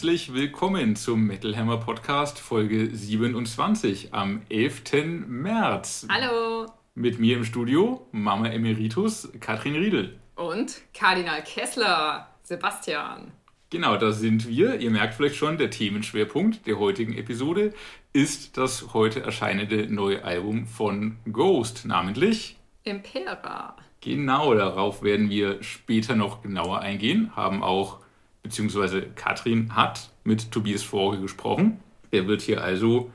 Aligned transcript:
Herzlich 0.00 0.32
willkommen 0.32 0.96
zum 0.96 1.26
Metal 1.26 1.54
Hammer 1.54 1.76
Podcast 1.76 2.38
Folge 2.38 2.88
27 2.90 4.14
am 4.14 4.40
11. 4.48 5.26
März. 5.28 6.06
Hallo. 6.08 6.64
Mit 6.94 7.18
mir 7.18 7.36
im 7.36 7.44
Studio 7.44 8.08
Mama 8.10 8.48
Emeritus 8.48 9.30
Katrin 9.40 9.74
Riedel. 9.74 10.18
Und 10.36 10.80
Kardinal 10.94 11.42
Kessler 11.44 12.28
Sebastian. 12.44 13.32
Genau, 13.68 13.98
da 13.98 14.12
sind 14.12 14.48
wir. 14.48 14.80
Ihr 14.80 14.90
merkt 14.90 15.16
vielleicht 15.16 15.36
schon, 15.36 15.58
der 15.58 15.68
Themenschwerpunkt 15.68 16.66
der 16.66 16.78
heutigen 16.78 17.12
Episode 17.12 17.74
ist 18.14 18.56
das 18.56 18.94
heute 18.94 19.20
erscheinende 19.20 19.86
neue 19.92 20.24
Album 20.24 20.66
von 20.66 21.18
Ghost, 21.30 21.84
namentlich 21.84 22.56
Impera. 22.84 23.76
Genau, 24.00 24.54
darauf 24.54 25.02
werden 25.02 25.28
wir 25.28 25.62
später 25.62 26.16
noch 26.16 26.40
genauer 26.40 26.78
eingehen, 26.80 27.36
haben 27.36 27.62
auch 27.62 27.98
beziehungsweise 28.42 29.02
Katrin 29.02 29.74
hat 29.74 30.10
mit 30.24 30.50
Tobias 30.50 30.82
Vorge 30.82 31.20
gesprochen. 31.20 31.80
Er 32.10 32.26
wird 32.26 32.42
hier 32.42 32.62
also 32.62 33.10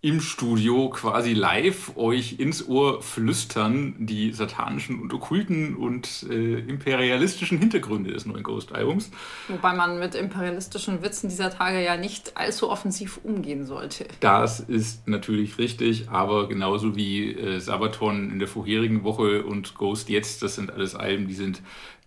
im 0.00 0.20
Studio 0.20 0.90
quasi 0.90 1.32
live 1.32 1.96
euch 1.96 2.38
ins 2.38 2.68
Ohr 2.68 3.02
flüstern 3.02 3.96
die 3.98 4.30
satanischen 4.30 5.00
und 5.00 5.12
okkulten 5.12 5.74
und 5.74 6.24
äh, 6.30 6.60
imperialistischen 6.60 7.58
Hintergründe 7.58 8.12
des 8.12 8.24
neuen 8.24 8.44
Ghost-Albums. 8.44 9.10
Wobei 9.48 9.74
man 9.74 9.98
mit 9.98 10.14
imperialistischen 10.14 11.02
Witzen 11.02 11.28
dieser 11.28 11.50
Tage 11.50 11.82
ja 11.82 11.96
nicht 11.96 12.36
allzu 12.36 12.70
offensiv 12.70 13.18
umgehen 13.24 13.66
sollte. 13.66 14.06
Das 14.20 14.60
ist 14.60 15.08
natürlich 15.08 15.58
richtig, 15.58 16.08
aber 16.10 16.46
genauso 16.46 16.94
wie 16.94 17.32
äh, 17.32 17.58
Sabaton 17.58 18.30
in 18.30 18.38
der 18.38 18.46
vorherigen 18.46 19.02
Woche 19.02 19.42
und 19.42 19.74
Ghost 19.74 20.08
jetzt, 20.10 20.42
das 20.44 20.54
sind 20.54 20.72
alles 20.72 20.94
Alben, 20.94 21.26
die 21.26 21.34
sind 21.34 21.60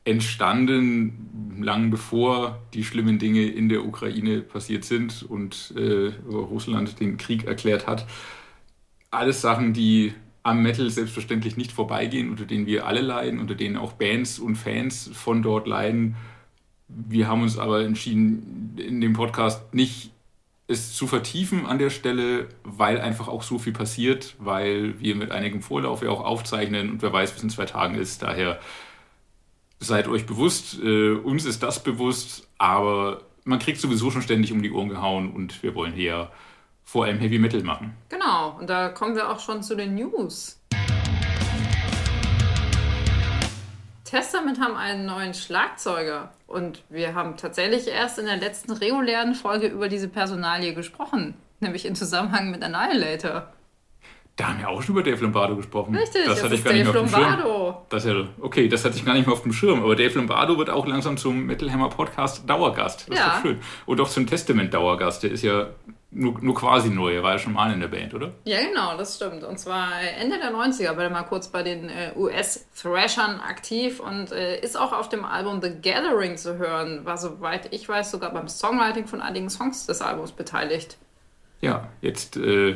entstanden, 0.03 1.59
lang 1.61 1.91
bevor 1.91 2.59
die 2.73 2.83
schlimmen 2.83 3.19
Dinge 3.19 3.45
in 3.45 3.69
der 3.69 3.85
Ukraine 3.85 4.41
passiert 4.41 4.83
sind 4.83 5.23
und 5.23 5.73
äh, 5.77 6.11
Russland 6.27 6.99
den 6.99 7.17
Krieg 7.17 7.45
erklärt 7.45 7.87
hat. 7.87 8.07
Alles 9.11 9.41
Sachen, 9.41 9.73
die 9.73 10.13
am 10.43 10.63
Metal 10.63 10.89
selbstverständlich 10.89 11.55
nicht 11.55 11.71
vorbeigehen, 11.71 12.29
unter 12.29 12.45
denen 12.45 12.65
wir 12.65 12.87
alle 12.87 13.01
leiden, 13.01 13.39
unter 13.39 13.53
denen 13.53 13.77
auch 13.77 13.93
Bands 13.93 14.39
und 14.39 14.55
Fans 14.55 15.09
von 15.13 15.43
dort 15.43 15.67
leiden. 15.67 16.15
Wir 16.87 17.27
haben 17.27 17.43
uns 17.43 17.57
aber 17.59 17.83
entschieden, 17.85 18.75
in 18.77 19.01
dem 19.01 19.13
Podcast 19.13 19.73
nicht 19.73 20.11
es 20.67 20.95
zu 20.95 21.05
vertiefen 21.05 21.65
an 21.65 21.77
der 21.77 21.89
Stelle, 21.89 22.47
weil 22.63 22.99
einfach 22.99 23.27
auch 23.27 23.43
so 23.43 23.59
viel 23.59 23.73
passiert, 23.73 24.35
weil 24.39 24.99
wir 24.99 25.15
mit 25.15 25.31
einigem 25.31 25.61
Vorlauf 25.61 26.01
ja 26.01 26.09
auch 26.09 26.23
aufzeichnen 26.23 26.89
und 26.89 27.01
wer 27.01 27.13
weiß, 27.13 27.35
was 27.35 27.43
in 27.43 27.49
zwei 27.49 27.65
Tagen 27.65 27.95
ist. 27.95 28.23
Daher 28.23 28.59
seid 29.81 30.07
euch 30.07 30.25
bewusst, 30.25 30.79
äh, 30.81 31.11
uns 31.11 31.43
ist 31.43 31.61
das 31.63 31.83
bewusst, 31.83 32.47
aber 32.57 33.21
man 33.43 33.59
kriegt 33.59 33.81
sowieso 33.81 34.11
schon 34.11 34.21
ständig 34.21 34.53
um 34.53 34.61
die 34.61 34.71
Ohren 34.71 34.89
gehauen 34.89 35.31
und 35.31 35.61
wir 35.63 35.75
wollen 35.75 35.93
hier 35.93 36.29
vor 36.85 37.05
allem 37.05 37.19
Heavy 37.19 37.39
Metal 37.39 37.63
machen. 37.63 37.97
Genau, 38.09 38.57
und 38.59 38.69
da 38.69 38.89
kommen 38.89 39.15
wir 39.15 39.29
auch 39.29 39.39
schon 39.39 39.63
zu 39.63 39.75
den 39.75 39.95
News. 39.95 40.59
Testament 44.03 44.59
haben 44.59 44.75
einen 44.75 45.05
neuen 45.05 45.33
Schlagzeuger 45.33 46.31
und 46.45 46.83
wir 46.89 47.15
haben 47.15 47.37
tatsächlich 47.37 47.87
erst 47.87 48.19
in 48.19 48.25
der 48.25 48.37
letzten 48.37 48.73
regulären 48.73 49.35
Folge 49.35 49.67
über 49.67 49.87
diese 49.87 50.09
Personalie 50.09 50.73
gesprochen, 50.73 51.33
nämlich 51.61 51.85
in 51.85 51.95
Zusammenhang 51.95 52.51
mit 52.51 52.61
Annihilator. 52.61 53.47
Da 54.41 54.47
haben 54.47 54.59
wir 54.59 54.69
auch 54.69 54.81
schon 54.81 54.95
über 54.95 55.03
Dave 55.03 55.21
Lombardo 55.21 55.55
gesprochen. 55.55 55.95
Richtig, 55.95 56.25
das, 56.25 56.43
hatte 56.43 56.55
ich 56.55 56.63
gar 56.63 56.73
Dave 56.73 56.83
nicht 56.83 56.93
mehr 56.93 57.03
auf 57.03 57.11
dem 57.11 57.21
Lombardo. 57.21 57.65
Schirm. 57.65 57.75
Das 57.89 58.05
ja, 58.05 58.27
okay, 58.39 58.67
das 58.67 58.83
hatte 58.83 58.97
ich 58.97 59.05
gar 59.05 59.13
nicht 59.13 59.27
mehr 59.27 59.33
auf 59.33 59.43
dem 59.43 59.53
Schirm. 59.53 59.83
Aber 59.83 59.95
Dave 59.95 60.17
Lombardo 60.17 60.57
wird 60.57 60.71
auch 60.71 60.87
langsam 60.87 61.15
zum 61.17 61.45
Metal 61.45 61.71
Hammer 61.71 61.89
Podcast 61.89 62.49
Dauergast. 62.49 63.07
Das 63.07 63.19
ja. 63.19 63.27
ist 63.27 63.35
doch 63.35 63.41
schön. 63.43 63.59
Und 63.85 64.01
auch 64.01 64.09
zum 64.09 64.25
Testament 64.25 64.73
Dauergast. 64.73 65.21
Der 65.21 65.29
ist 65.29 65.43
ja 65.43 65.67
nur, 66.09 66.39
nur 66.41 66.55
quasi 66.55 66.89
neu. 66.89 67.13
Er 67.13 67.21
war 67.21 67.33
ja 67.33 67.37
schon 67.37 67.53
mal 67.53 67.71
in 67.71 67.81
der 67.81 67.87
Band, 67.87 68.15
oder? 68.15 68.31
Ja, 68.45 68.61
genau, 68.61 68.97
das 68.97 69.17
stimmt. 69.17 69.43
Und 69.43 69.59
zwar 69.59 69.89
Ende 70.19 70.39
der 70.39 70.51
90er 70.51 70.97
war 70.97 71.03
er 71.03 71.11
mal 71.11 71.21
kurz 71.21 71.49
bei 71.49 71.61
den 71.61 71.89
äh, 71.89 72.13
US-Thrashern 72.15 73.41
aktiv 73.41 73.99
und 73.99 74.31
äh, 74.31 74.59
ist 74.59 74.75
auch 74.75 74.91
auf 74.91 75.07
dem 75.07 75.23
Album 75.23 75.61
The 75.61 75.69
Gathering 75.69 76.37
zu 76.37 76.57
hören. 76.57 77.05
War, 77.05 77.19
soweit 77.19 77.71
ich 77.71 77.87
weiß, 77.87 78.09
sogar 78.09 78.33
beim 78.33 78.47
Songwriting 78.47 79.05
von 79.05 79.21
einigen 79.21 79.51
Songs 79.51 79.85
des 79.85 80.01
Albums 80.01 80.31
beteiligt. 80.31 80.97
Ja, 81.61 81.89
jetzt 82.01 82.37
äh, 82.37 82.75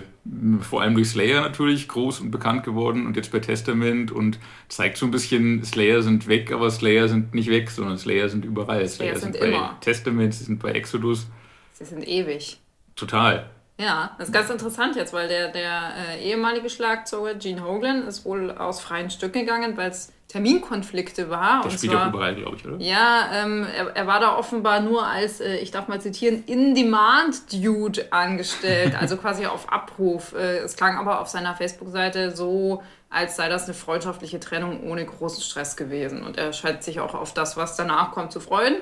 vor 0.61 0.81
allem 0.81 0.93
durch 0.93 1.09
Slayer 1.09 1.41
natürlich 1.41 1.87
groß 1.87 2.19
und 2.19 2.29
bekannt 2.29 2.63
geworden 2.63 3.07
und 3.07 3.17
jetzt 3.17 3.31
bei 3.31 3.39
Testament 3.39 4.11
und 4.11 4.39
zeigt 4.69 4.97
so 4.97 5.07
ein 5.07 5.11
bisschen, 5.11 5.63
Slayer 5.63 6.03
sind 6.03 6.27
weg, 6.27 6.51
aber 6.51 6.69
Slayer 6.69 7.07
sind 7.07 7.33
nicht 7.33 7.49
weg, 7.49 7.71
sondern 7.71 7.97
Slayer 7.97 8.29
sind 8.29 8.45
überall. 8.45 8.87
Slayer, 8.87 9.15
Slayer 9.15 9.19
sind, 9.19 9.33
sind, 9.33 9.41
bei 9.41 9.47
immer. 9.47 9.77
Testament, 9.81 10.33
sie 10.35 10.43
sind 10.43 10.59
bei 10.59 10.71
Exodus. 10.71 11.25
Sie 11.73 11.85
sind 11.85 12.07
ewig. 12.07 12.59
Total. 12.95 13.49
Ja, 13.79 14.15
das 14.17 14.29
ist 14.29 14.33
ganz 14.33 14.49
interessant 14.49 14.95
jetzt, 14.95 15.13
weil 15.13 15.27
der, 15.27 15.51
der 15.51 15.93
äh, 15.97 16.23
ehemalige 16.23 16.69
Schlagzeuger 16.69 17.35
Gene 17.35 17.63
Hoglan 17.63 18.07
ist 18.07 18.23
wohl 18.23 18.51
aus 18.51 18.79
freien 18.79 19.09
Stücken 19.09 19.39
gegangen, 19.39 19.75
weil 19.75 19.89
es 19.89 20.13
Terminkonflikte 20.35 21.29
war. 21.29 21.61
Der 21.61 21.69
spielt 21.69 21.93
zwar, 21.93 22.07
auch 22.07 22.09
überall, 22.09 22.35
glaube 22.35 22.57
ich, 22.57 22.67
oder? 22.67 22.75
Ja, 22.79 23.29
ähm, 23.31 23.65
er, 23.73 23.95
er, 23.95 24.05
war 24.05 24.19
da 24.19 24.35
offenbar 24.35 24.81
nur 24.81 25.07
als, 25.07 25.39
äh, 25.39 25.55
ich 25.59 25.71
darf 25.71 25.87
mal 25.87 26.01
zitieren, 26.01 26.43
In-Demand-Dude 26.45 28.11
angestellt, 28.11 28.95
also 28.99 29.15
quasi 29.15 29.45
auf 29.45 29.71
Abruf. 29.71 30.33
Äh, 30.33 30.57
es 30.57 30.75
klang 30.75 30.97
aber 30.97 31.21
auf 31.21 31.29
seiner 31.29 31.55
Facebook-Seite 31.55 32.35
so, 32.35 32.83
als 33.09 33.37
sei 33.37 33.47
das 33.47 33.63
eine 33.63 33.75
freundschaftliche 33.75 34.41
Trennung 34.41 34.83
ohne 34.83 35.05
großen 35.05 35.41
Stress 35.41 35.77
gewesen. 35.77 36.21
Und 36.21 36.37
er 36.37 36.51
scheint 36.51 36.83
sich 36.83 36.99
auch 36.99 37.13
auf 37.13 37.33
das, 37.33 37.55
was 37.55 37.77
danach 37.77 38.11
kommt, 38.11 38.33
zu 38.33 38.41
freuen. 38.41 38.75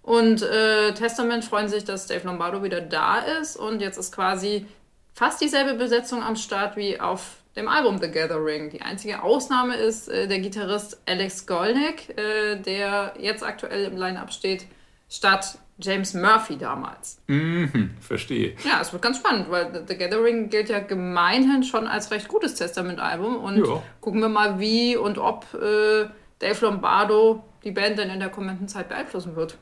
Und 0.00 0.40
äh, 0.40 0.94
Testament 0.94 1.44
freuen 1.44 1.68
sich, 1.68 1.84
dass 1.84 2.06
Dave 2.06 2.26
Lombardo 2.26 2.62
wieder 2.62 2.80
da 2.80 3.18
ist. 3.18 3.58
Und 3.58 3.82
jetzt 3.82 3.98
ist 3.98 4.14
quasi 4.14 4.66
fast 5.12 5.42
dieselbe 5.42 5.74
Besetzung 5.74 6.22
am 6.22 6.36
Start 6.36 6.78
wie 6.78 6.98
auf 6.98 7.43
dem 7.56 7.68
Album 7.68 7.98
The 8.00 8.10
Gathering. 8.10 8.70
Die 8.70 8.82
einzige 8.82 9.22
Ausnahme 9.22 9.76
ist 9.76 10.08
äh, 10.08 10.26
der 10.26 10.40
Gitarrist 10.40 11.00
Alex 11.06 11.46
Golnick, 11.46 12.16
äh, 12.18 12.56
der 12.56 13.14
jetzt 13.18 13.44
aktuell 13.44 13.84
im 13.84 13.96
Line-Up 13.96 14.32
steht, 14.32 14.66
statt 15.08 15.58
James 15.78 16.14
Murphy 16.14 16.56
damals. 16.56 17.20
Mhm, 17.26 17.96
verstehe. 18.00 18.54
Ja, 18.64 18.80
es 18.80 18.92
wird 18.92 19.02
ganz 19.02 19.18
spannend, 19.18 19.50
weil 19.50 19.84
The 19.86 19.96
Gathering 19.96 20.48
gilt 20.48 20.68
ja 20.68 20.80
gemeinhin 20.80 21.62
schon 21.62 21.86
als 21.86 22.10
recht 22.10 22.28
gutes 22.28 22.54
Testament-Album. 22.54 23.36
Und 23.36 23.64
ja. 23.64 23.82
gucken 24.00 24.20
wir 24.20 24.28
mal, 24.28 24.58
wie 24.60 24.96
und 24.96 25.18
ob 25.18 25.46
äh, 25.54 26.06
Dave 26.38 26.58
Lombardo 26.60 27.44
die 27.64 27.70
Band 27.70 27.98
denn 27.98 28.10
in 28.10 28.20
der 28.20 28.28
kommenden 28.28 28.68
Zeit 28.68 28.88
beeinflussen 28.88 29.36
wird 29.36 29.58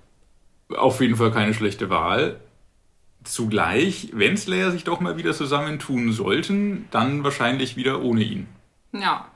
auf 0.76 1.00
jeden 1.00 1.16
Fall 1.16 1.30
keine 1.30 1.54
schlechte 1.54 1.90
Wahl. 1.90 2.40
Zugleich, 3.24 4.10
wenn 4.12 4.36
Slayer 4.36 4.70
sich 4.70 4.84
doch 4.84 5.00
mal 5.00 5.16
wieder 5.16 5.32
zusammentun 5.32 6.12
sollten, 6.12 6.86
dann 6.90 7.24
wahrscheinlich 7.24 7.76
wieder 7.76 8.02
ohne 8.02 8.22
ihn. 8.22 8.46
Ja. 8.92 9.26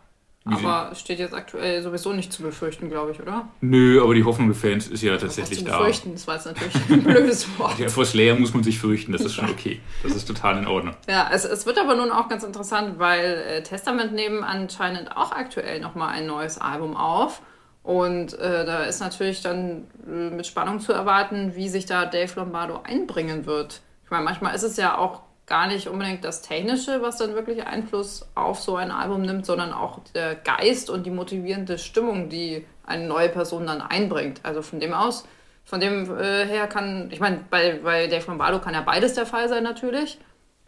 Wie 0.49 0.55
aber 0.55 0.91
sie? 0.95 1.01
steht 1.01 1.19
jetzt 1.19 1.35
aktuell 1.35 1.83
sowieso 1.83 2.13
nicht 2.13 2.33
zu 2.33 2.43
befürchten, 2.43 2.89
glaube 2.89 3.11
ich, 3.11 3.21
oder? 3.21 3.49
Nö, 3.61 4.01
aber 4.01 4.15
die 4.15 4.23
Hoffnung 4.23 4.47
der 4.47 4.55
Fans 4.55 4.87
ist 4.87 5.03
ja 5.03 5.17
tatsächlich 5.17 5.65
da. 5.65 5.79
Befürchten, 5.79 6.13
das 6.13 6.29
war 6.29 6.37
jetzt 6.37 6.47
natürlich 6.47 6.77
ein 6.89 7.03
blödes 7.03 7.49
Wort. 7.59 7.81
Ja, 7.81 7.89
vor 7.89 8.05
Slayer 8.05 8.37
muss 8.37 8.55
man 8.55 8.63
sich 8.63 8.79
fürchten, 8.79 9.11
das 9.11 9.23
ist 9.23 9.35
schon 9.35 9.51
okay. 9.51 9.81
Das 10.05 10.15
ist 10.15 10.27
total 10.27 10.59
in 10.59 10.69
Ordnung. 10.69 10.95
Ja, 11.09 11.29
es, 11.33 11.45
es 11.45 11.67
wird 11.67 11.79
aber 11.79 11.97
nun 11.97 12.13
auch 12.13 12.29
ganz 12.29 12.45
interessant, 12.45 13.01
weil 13.01 13.25
äh, 13.25 13.63
Testament 13.65 14.13
nehmen 14.13 14.45
anscheinend 14.45 15.17
auch 15.17 15.33
aktuell 15.33 15.81
nochmal 15.81 16.11
ein 16.11 16.27
neues 16.27 16.59
Album 16.59 16.97
auf. 16.97 17.43
Und 17.87 18.37
äh, 18.41 18.65
da 18.65 18.83
ist 18.83 18.99
natürlich 18.99 19.43
dann 19.43 19.87
äh, 20.09 20.31
mit 20.31 20.45
Spannung 20.45 20.81
zu 20.81 20.93
erwarten, 20.93 21.55
wie 21.55 21.69
sich 21.69 21.87
da 21.87 22.05
Dave 22.05 22.33
Lombardo 22.35 22.81
einbringen 22.83 23.47
wird. 23.47 23.81
Ich 24.03 24.11
meine, 24.11 24.25
manchmal 24.25 24.57
ist 24.57 24.65
es 24.65 24.77
ja 24.77 24.99
auch 24.99 25.21
gar 25.47 25.69
nicht 25.69 25.87
unbedingt 25.87 26.25
das 26.25 26.43
Technische, 26.43 27.01
was 27.01 27.19
dann 27.19 27.37
wirklich 27.37 27.65
Einfluss 27.65 28.27
auf 28.35 28.59
so 28.59 28.75
ein 28.75 28.91
Album 28.91 29.23
nimmt, 29.23 29.47
sondern 29.47 29.73
auch 29.73 30.01
der 30.17 30.35
Geist 30.35 30.91
und 30.91 31.07
die 31.07 31.13
motivierende 31.13 31.79
Stimmung, 31.79 32.29
die 32.29 32.67
eine 32.85 33.07
neue 33.07 33.29
Person 33.29 33.69
dann 33.69 33.81
einbringt. 33.81 34.41
Also 34.43 34.63
von 34.63 34.81
dem 34.81 34.93
aus, 34.93 35.25
von 35.65 35.79
dem 35.79 36.11
äh, 36.19 36.45
her 36.45 36.67
kann, 36.67 37.11
ich 37.13 37.21
meine, 37.21 37.45
bei, 37.49 37.79
bei 37.85 38.09
Dave 38.09 38.27
Lombardo 38.27 38.59
kann 38.59 38.75
ja 38.75 38.81
beides 38.81 39.15
der 39.15 39.27
Fall 39.27 39.49
sein 39.49 39.63
natürlich. 39.63 40.19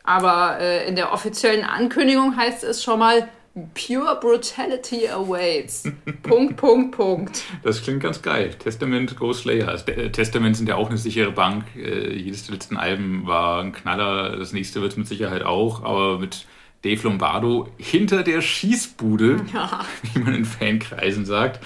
Aber 0.04 0.60
äh, 0.60 0.86
in 0.86 0.94
der 0.94 1.12
offiziellen 1.12 1.64
Ankündigung 1.64 2.36
heißt 2.36 2.62
es 2.62 2.80
schon 2.84 3.00
mal, 3.00 3.28
Pure 3.74 4.18
Brutality 4.20 5.08
awaits. 5.08 5.84
Punkt, 6.22 6.56
Punkt, 6.56 6.96
Punkt. 6.96 7.42
Das 7.62 7.82
klingt 7.82 8.00
ganz 8.00 8.22
geil. 8.22 8.54
Testament 8.58 9.16
Ghost 9.16 9.42
Slayer. 9.42 9.68
Also, 9.68 9.86
äh, 9.92 10.10
Testament 10.10 10.56
sind 10.56 10.68
ja 10.68 10.76
auch 10.76 10.88
eine 10.88 10.98
sichere 10.98 11.32
Bank. 11.32 11.64
Äh, 11.76 12.14
jedes 12.14 12.46
der 12.46 12.54
letzten 12.54 12.76
Alben 12.76 13.26
war 13.26 13.62
ein 13.62 13.72
Knaller. 13.72 14.36
Das 14.36 14.52
nächste 14.52 14.80
wird 14.80 14.92
es 14.92 14.98
mit 14.98 15.08
Sicherheit 15.08 15.42
auch. 15.42 15.82
Aber 15.82 16.18
mit 16.18 16.46
Dave 16.82 17.02
Lombardo 17.02 17.68
hinter 17.76 18.22
der 18.22 18.40
Schießbude, 18.40 19.40
ja. 19.52 19.84
wie 20.12 20.18
man 20.20 20.34
in 20.34 20.44
Fankreisen 20.44 21.24
sagt, 21.24 21.64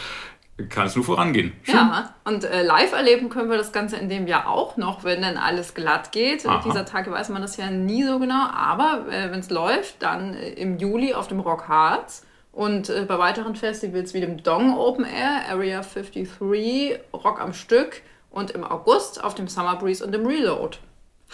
kann 0.69 0.87
es 0.87 0.97
nur 0.97 1.05
vorangehen. 1.05 1.53
Schön. 1.63 1.75
Ja, 1.75 2.15
und 2.25 2.45
äh, 2.45 2.63
live 2.63 2.93
erleben 2.93 3.29
können 3.29 3.51
wir 3.51 3.57
das 3.57 3.73
Ganze 3.73 3.97
in 3.97 4.09
dem 4.09 4.27
Jahr 4.27 4.49
auch 4.49 4.77
noch, 4.77 5.05
wenn 5.05 5.23
dann 5.23 5.37
alles 5.37 5.75
glatt 5.75 6.13
geht. 6.13 6.47
Aha. 6.47 6.63
Dieser 6.65 6.85
Tage 6.85 7.11
weiß 7.11 7.29
man 7.31 7.43
das 7.43 7.57
ja 7.57 7.71
nie 7.71 8.05
so 8.05 8.19
genau, 8.19 8.47
aber 8.53 9.07
äh, 9.09 9.31
wenn 9.31 9.41
es 9.41 9.51
läuft, 9.51 10.03
dann 10.03 10.35
äh, 10.35 10.51
im 10.51 10.79
Juli 10.79 11.15
auf 11.15 11.29
dem 11.29 11.41
Rock 11.41 11.69
Hearts 11.69 12.27
und 12.53 12.91
äh, 12.91 13.05
bei 13.07 13.19
weiteren 13.19 13.57
Festivals 13.57 14.15
wie 14.15 14.21
dem 14.21 14.43
Dong 14.43 14.77
Open 14.79 15.05
Air, 15.05 15.49
Area 15.51 15.81
53, 15.81 16.29
Rock 17.13 17.41
am 17.41 17.53
Stück 17.55 18.03
und 18.31 18.51
im 18.51 18.65
August 18.65 19.23
auf 19.23 19.35
dem 19.35 19.49
Summer 19.49 19.77
Breeze 19.77 20.05
und 20.05 20.13
dem 20.13 20.27
Reload. 20.27 20.79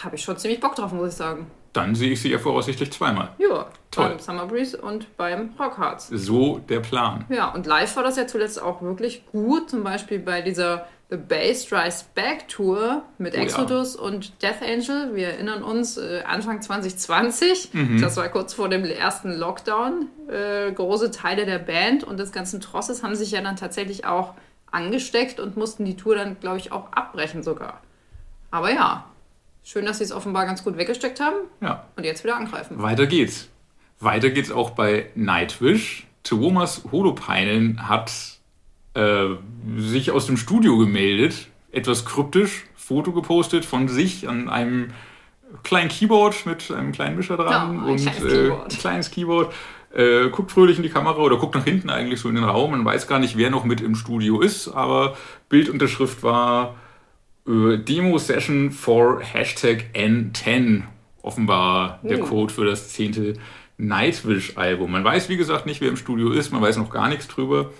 Habe 0.02 0.16
ich 0.16 0.22
schon 0.22 0.36
ziemlich 0.36 0.60
Bock 0.60 0.76
drauf, 0.76 0.92
muss 0.92 1.10
ich 1.10 1.16
sagen. 1.16 1.50
Dann 1.78 1.94
sehe 1.94 2.10
ich 2.10 2.20
sie 2.20 2.30
ja 2.30 2.38
voraussichtlich 2.38 2.92
zweimal. 2.92 3.30
Ja, 3.38 3.66
Toll. 3.90 4.08
beim 4.08 4.18
Summer 4.18 4.46
Breeze 4.46 4.76
und 4.76 5.16
beim 5.16 5.50
Rockhards. 5.58 6.08
So 6.08 6.58
der 6.58 6.80
Plan. 6.80 7.24
Ja, 7.28 7.52
und 7.52 7.66
live 7.66 7.94
war 7.96 8.02
das 8.02 8.16
ja 8.16 8.26
zuletzt 8.26 8.60
auch 8.60 8.82
wirklich 8.82 9.24
gut. 9.26 9.70
Zum 9.70 9.84
Beispiel 9.84 10.18
bei 10.18 10.42
dieser 10.42 10.86
The 11.10 11.16
Bass 11.16 11.72
Rise 11.72 12.04
Back 12.14 12.48
Tour 12.48 13.02
mit 13.16 13.34
oh, 13.34 13.40
Exodus 13.40 13.94
ja. 13.94 14.02
und 14.02 14.42
Death 14.42 14.60
Angel. 14.62 15.14
Wir 15.14 15.28
erinnern 15.28 15.62
uns, 15.62 15.96
äh, 15.96 16.22
Anfang 16.26 16.60
2020, 16.60 17.70
mhm. 17.72 18.00
das 18.00 18.16
war 18.18 18.28
kurz 18.28 18.52
vor 18.52 18.68
dem 18.68 18.84
ersten 18.84 19.32
Lockdown. 19.32 20.08
Äh, 20.28 20.72
große 20.72 21.10
Teile 21.10 21.46
der 21.46 21.60
Band 21.60 22.04
und 22.04 22.18
des 22.18 22.32
ganzen 22.32 22.60
Trosses 22.60 23.02
haben 23.02 23.14
sich 23.14 23.30
ja 23.30 23.40
dann 23.40 23.56
tatsächlich 23.56 24.04
auch 24.04 24.34
angesteckt 24.70 25.40
und 25.40 25.56
mussten 25.56 25.86
die 25.86 25.96
Tour 25.96 26.14
dann, 26.14 26.38
glaube 26.40 26.58
ich, 26.58 26.72
auch 26.72 26.92
abbrechen 26.92 27.42
sogar. 27.42 27.80
Aber 28.50 28.70
ja, 28.70 29.06
schön, 29.68 29.84
dass 29.84 29.98
sie 29.98 30.04
es 30.04 30.12
offenbar 30.12 30.46
ganz 30.46 30.64
gut 30.64 30.78
weggesteckt 30.78 31.20
haben. 31.20 31.36
Ja. 31.60 31.84
Und 31.96 32.04
jetzt 32.04 32.24
wieder 32.24 32.36
angreifen. 32.36 32.82
Weiter 32.82 33.06
geht's. 33.06 33.48
Weiter 34.00 34.30
geht's 34.30 34.50
auch 34.50 34.70
bei 34.70 35.10
Nightwish. 35.14 36.06
Thomas 36.22 36.84
Holopeinen 36.90 37.88
hat 37.88 38.12
äh, 38.94 39.26
sich 39.76 40.10
aus 40.10 40.26
dem 40.26 40.36
Studio 40.36 40.78
gemeldet, 40.78 41.48
etwas 41.70 42.04
kryptisch, 42.04 42.64
Foto 42.76 43.12
gepostet 43.12 43.64
von 43.64 43.88
sich 43.88 44.28
an 44.28 44.48
einem 44.48 44.92
kleinen 45.62 45.88
Keyboard 45.88 46.46
mit 46.46 46.70
einem 46.70 46.92
kleinen 46.92 47.16
Mischer 47.16 47.36
dran 47.36 47.82
oh, 47.84 47.90
und 47.90 47.96
kleines 48.00 48.24
äh, 48.24 48.28
Keyboard. 48.28 48.78
kleines 48.78 49.10
Keyboard. 49.10 49.54
Äh, 49.94 50.28
guckt 50.28 50.52
fröhlich 50.52 50.76
in 50.76 50.82
die 50.82 50.90
Kamera 50.90 51.16
oder 51.16 51.38
guckt 51.38 51.54
nach 51.54 51.64
hinten 51.64 51.88
eigentlich 51.88 52.20
so 52.20 52.28
in 52.28 52.34
den 52.34 52.44
Raum. 52.44 52.72
Man 52.72 52.84
weiß 52.84 53.06
gar 53.06 53.18
nicht, 53.18 53.36
wer 53.36 53.50
noch 53.50 53.64
mit 53.64 53.80
im 53.80 53.94
Studio 53.94 54.40
ist, 54.40 54.68
aber 54.68 55.16
Bildunterschrift 55.48 56.22
war 56.22 56.76
äh, 57.48 57.78
Demo 57.78 58.18
Session 58.18 58.70
for 58.70 59.20
Hashtag 59.20 59.86
N10. 59.94 60.82
Offenbar 61.22 62.00
der 62.02 62.18
hm. 62.18 62.26
Code 62.26 62.52
für 62.52 62.64
das 62.64 62.90
zehnte 62.90 63.34
Nightwish-Album. 63.78 64.90
Man 64.90 65.04
weiß, 65.04 65.28
wie 65.28 65.36
gesagt, 65.36 65.66
nicht, 65.66 65.80
wer 65.80 65.88
im 65.88 65.96
Studio 65.96 66.30
ist, 66.30 66.52
man 66.52 66.62
weiß 66.62 66.76
noch 66.76 66.90
gar 66.90 67.08
nichts 67.08 67.28
drüber. 67.28 67.70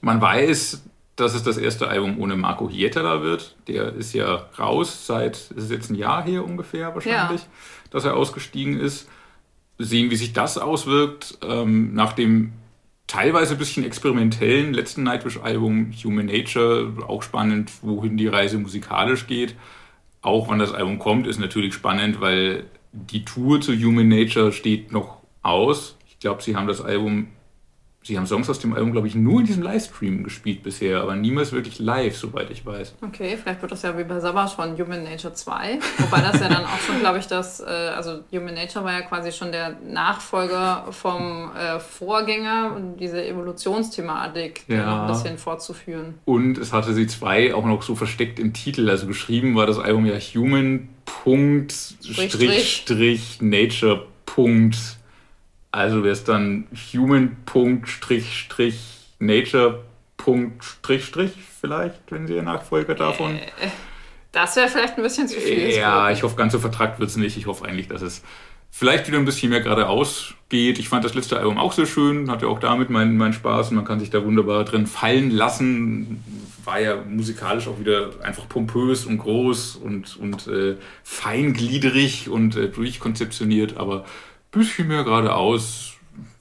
Man 0.00 0.20
weiß, 0.20 0.84
dass 1.16 1.34
es 1.34 1.42
das 1.42 1.56
erste 1.56 1.88
Album 1.88 2.20
ohne 2.20 2.36
Marco 2.36 2.68
Hietala 2.68 3.22
wird. 3.22 3.56
Der 3.68 3.94
ist 3.94 4.12
ja 4.12 4.46
raus 4.58 5.06
seit, 5.06 5.36
ist 5.36 5.56
es 5.56 5.70
jetzt 5.70 5.90
ein 5.90 5.94
Jahr 5.94 6.22
her 6.22 6.44
ungefähr 6.44 6.94
wahrscheinlich, 6.94 7.40
ja. 7.40 7.48
dass 7.90 8.04
er 8.04 8.14
ausgestiegen 8.14 8.78
ist. 8.78 9.08
Sehen, 9.78 10.10
wie 10.10 10.16
sich 10.16 10.32
das 10.32 10.58
auswirkt. 10.58 11.38
Ähm, 11.42 11.94
nach 11.94 12.12
dem 12.12 12.52
teilweise 13.06 13.54
ein 13.54 13.58
bisschen 13.58 13.84
experimentellen 13.84 14.74
letzten 14.74 15.02
Nightwish-Album 15.02 15.92
Human 16.04 16.26
Nature, 16.26 16.92
auch 17.06 17.22
spannend, 17.22 17.70
wohin 17.82 18.16
die 18.16 18.28
Reise 18.28 18.58
musikalisch 18.58 19.26
geht. 19.26 19.56
Auch 20.22 20.48
wann 20.48 20.58
das 20.58 20.72
Album 20.72 20.98
kommt, 20.98 21.26
ist 21.26 21.38
natürlich 21.38 21.74
spannend, 21.74 22.20
weil 22.20 22.64
die 22.92 23.24
Tour 23.24 23.60
zu 23.60 23.72
Human 23.74 24.08
Nature 24.08 24.52
steht 24.52 24.90
noch 24.92 25.18
aus. 25.42 25.96
Ich 26.08 26.18
glaube, 26.18 26.42
sie 26.42 26.56
haben 26.56 26.66
das 26.66 26.80
Album 26.80 27.28
Sie 28.06 28.16
haben 28.16 28.26
Songs 28.26 28.48
aus 28.48 28.60
dem 28.60 28.72
Album, 28.72 28.92
glaube 28.92 29.08
ich, 29.08 29.16
nur 29.16 29.40
in 29.40 29.46
diesem 29.46 29.64
Livestream 29.64 30.22
gespielt 30.22 30.62
bisher, 30.62 31.00
aber 31.00 31.16
niemals 31.16 31.50
wirklich 31.50 31.80
live, 31.80 32.16
soweit 32.16 32.52
ich 32.52 32.64
weiß. 32.64 32.94
Okay, 33.02 33.36
vielleicht 33.36 33.60
wird 33.62 33.72
das 33.72 33.82
ja 33.82 33.98
wie 33.98 34.04
bei 34.04 34.20
Savage 34.20 34.54
von 34.54 34.78
Human 34.78 35.02
Nature 35.02 35.34
2. 35.34 35.80
Wobei 35.98 36.20
das 36.20 36.40
ja 36.40 36.48
dann 36.48 36.64
auch 36.66 36.78
schon, 36.78 37.00
glaube 37.00 37.18
ich, 37.18 37.26
das, 37.26 37.58
äh, 37.58 37.64
also 37.64 38.20
Human 38.30 38.54
Nature 38.54 38.84
war 38.84 38.92
ja 38.92 39.00
quasi 39.00 39.32
schon 39.32 39.50
der 39.50 39.76
Nachfolger 39.84 40.86
vom 40.92 41.50
äh, 41.56 41.80
Vorgänger 41.80 42.74
und 42.76 42.98
diese 42.98 43.26
Evolutionsthematik 43.26 44.62
ja. 44.68 44.86
noch 44.86 45.00
ein 45.00 45.08
bisschen 45.08 45.38
fortzuführen. 45.38 46.14
Und 46.26 46.58
es 46.58 46.72
hatte 46.72 46.94
sie 46.94 47.08
zwei 47.08 47.52
auch 47.54 47.66
noch 47.66 47.82
so 47.82 47.96
versteckt 47.96 48.38
im 48.38 48.52
Titel, 48.52 48.88
also 48.88 49.08
geschrieben 49.08 49.56
war 49.56 49.66
das 49.66 49.80
Album 49.80 50.06
ja 50.06 50.16
Human 50.16 50.88
Punkt 51.04 51.72
Strich 51.72 52.82
Strich 52.82 53.38
Nature 53.40 54.06
Punkt 54.26 54.76
also 55.72 56.02
wäre 56.02 56.12
es 56.12 56.24
dann 56.24 56.66
human.nature. 56.92 59.82
vielleicht, 61.60 62.10
wenn 62.10 62.26
Sie 62.26 62.34
Ihr 62.34 62.42
Nachfolger 62.42 62.94
davon. 62.94 63.36
Äh, 63.36 63.68
das 64.32 64.56
wäre 64.56 64.68
vielleicht 64.68 64.96
ein 64.96 65.02
bisschen 65.02 65.28
zu 65.28 65.40
viel. 65.40 65.70
Ja, 65.70 66.10
ich 66.10 66.22
hoffe, 66.22 66.36
ganz 66.36 66.52
so 66.52 66.58
vertrackt 66.58 66.98
wird 66.98 67.08
es 67.08 67.16
nicht. 67.16 67.36
Ich 67.36 67.46
hoffe 67.46 67.64
eigentlich, 67.64 67.88
dass 67.88 68.02
es 68.02 68.22
vielleicht 68.70 69.08
wieder 69.08 69.18
ein 69.18 69.24
bisschen 69.24 69.50
mehr 69.50 69.62
geradeaus 69.62 70.34
geht. 70.50 70.78
Ich 70.78 70.90
fand 70.90 71.04
das 71.04 71.14
letzte 71.14 71.38
Album 71.38 71.56
auch 71.56 71.72
sehr 71.72 71.86
schön, 71.86 72.30
hatte 72.30 72.48
auch 72.48 72.58
damit 72.58 72.90
meinen, 72.90 73.16
meinen 73.16 73.32
Spaß 73.32 73.70
und 73.70 73.76
man 73.76 73.86
kann 73.86 73.98
sich 73.98 74.10
da 74.10 74.24
wunderbar 74.24 74.64
drin 74.64 74.86
fallen 74.86 75.30
lassen. 75.30 76.22
War 76.64 76.80
ja 76.80 76.96
musikalisch 77.08 77.68
auch 77.68 77.78
wieder 77.78 78.10
einfach 78.22 78.46
pompös 78.48 79.06
und 79.06 79.18
groß 79.18 79.76
und, 79.76 80.18
und 80.18 80.48
äh, 80.48 80.76
feingliedrig 81.02 82.28
und 82.28 82.56
äh, 82.56 82.68
durchkonzeptioniert, 82.68 83.78
aber 83.78 84.04
bisschen 84.58 84.88
mehr 84.88 85.04
geradeaus 85.04 85.94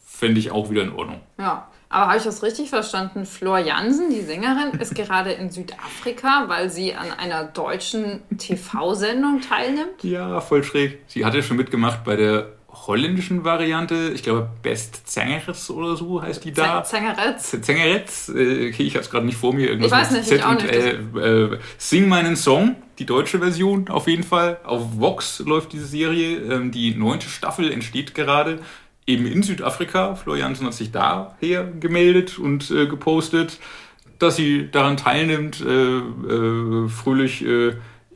fände 0.06 0.40
ich 0.40 0.52
auch 0.52 0.70
wieder 0.70 0.84
in 0.84 0.94
Ordnung. 0.94 1.22
Ja. 1.38 1.68
Aber 1.88 2.08
habe 2.08 2.18
ich 2.18 2.24
das 2.24 2.44
richtig 2.44 2.70
verstanden? 2.70 3.26
Flor 3.26 3.60
Jansen, 3.60 4.10
die 4.10 4.22
Sängerin, 4.22 4.72
ist 4.80 4.96
gerade 4.96 5.32
in 5.32 5.50
Südafrika, 5.50 6.46
weil 6.48 6.70
sie 6.70 6.94
an 6.94 7.12
einer 7.12 7.46
deutschen 7.46 8.22
TV-Sendung 8.38 9.42
teilnimmt? 9.42 10.04
Ja, 10.04 10.42
voll 10.42 10.64
schräg. 10.64 11.00
Sie 11.08 11.26
hatte 11.26 11.42
schon 11.44 11.58
mitgemacht 11.58 12.04
bei 12.04 12.16
der 12.16 12.55
holländischen 12.88 13.44
Variante. 13.44 14.12
Ich 14.14 14.24
glaube, 14.24 14.50
Best 14.62 15.08
Zengeres 15.08 15.70
oder 15.70 15.96
so 15.96 16.22
heißt 16.22 16.44
die 16.44 16.52
da. 16.52 16.84
Zengeretz. 16.84 17.56
Zengeretz. 17.62 18.30
Äh, 18.30 18.70
okay, 18.70 18.84
ich 18.84 18.96
habe 18.96 19.04
es 19.04 19.10
gerade 19.10 19.26
nicht 19.26 19.38
vor 19.38 19.54
mir. 19.54 19.70
Irgendwas 19.70 19.92
ich 19.92 19.98
weiß 19.98 20.12
nicht, 20.12 20.26
Z 20.26 20.38
ich 20.40 20.44
auch 20.44 20.54
nicht. 20.54 20.72
Äh, 20.72 20.92
äh, 20.94 21.60
Sing 21.78 22.08
meinen 22.08 22.36
Song, 22.36 22.76
die 23.00 23.06
deutsche 23.06 23.40
Version 23.40 23.88
auf 23.90 24.08
jeden 24.08 24.24
Fall. 24.24 24.60
Auf 24.64 25.00
Vox 25.00 25.40
läuft 25.40 25.74
diese 25.74 25.86
Serie. 25.86 26.38
Ähm, 26.38 26.72
die 26.72 26.96
neunte 26.96 27.30
Staffel 27.30 27.72
entsteht 27.72 28.14
gerade. 28.14 28.60
Eben 29.08 29.26
in 29.26 29.44
Südafrika. 29.44 30.16
Florian 30.16 30.56
hat 30.60 30.74
sich 30.74 30.92
daher 30.92 31.64
gemeldet 31.80 32.40
und 32.40 32.72
äh, 32.72 32.88
gepostet, 32.88 33.60
dass 34.20 34.36
sie 34.36 34.70
daran 34.72 34.98
teilnimmt, 34.98 35.62
äh, 35.62 35.98
äh, 35.98 36.90
fröhlich 36.90 37.46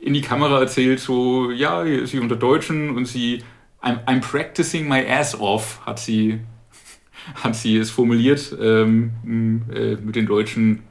in 0.00 0.14
die 0.14 0.22
Kamera 0.22 0.60
erzählt, 0.60 0.98
so, 0.98 1.50
ja, 1.50 1.84
sie 2.06 2.18
unter 2.18 2.36
Deutschen 2.36 2.96
und 2.96 3.04
sie 3.04 3.42
I'm, 3.82 4.04
I'm 4.06 4.20
practicing 4.20 4.88
my 4.88 5.06
ass 5.06 5.38
off, 5.38 5.80
hat 5.86 5.98
sie, 5.98 6.40
hat 7.34 7.56
sie 7.56 7.76
es 7.76 7.90
formuliert, 7.90 8.54
ähm, 8.60 9.64
äh, 9.72 9.96
mit 9.96 10.16
den 10.16 10.26
Deutschen 10.26 10.82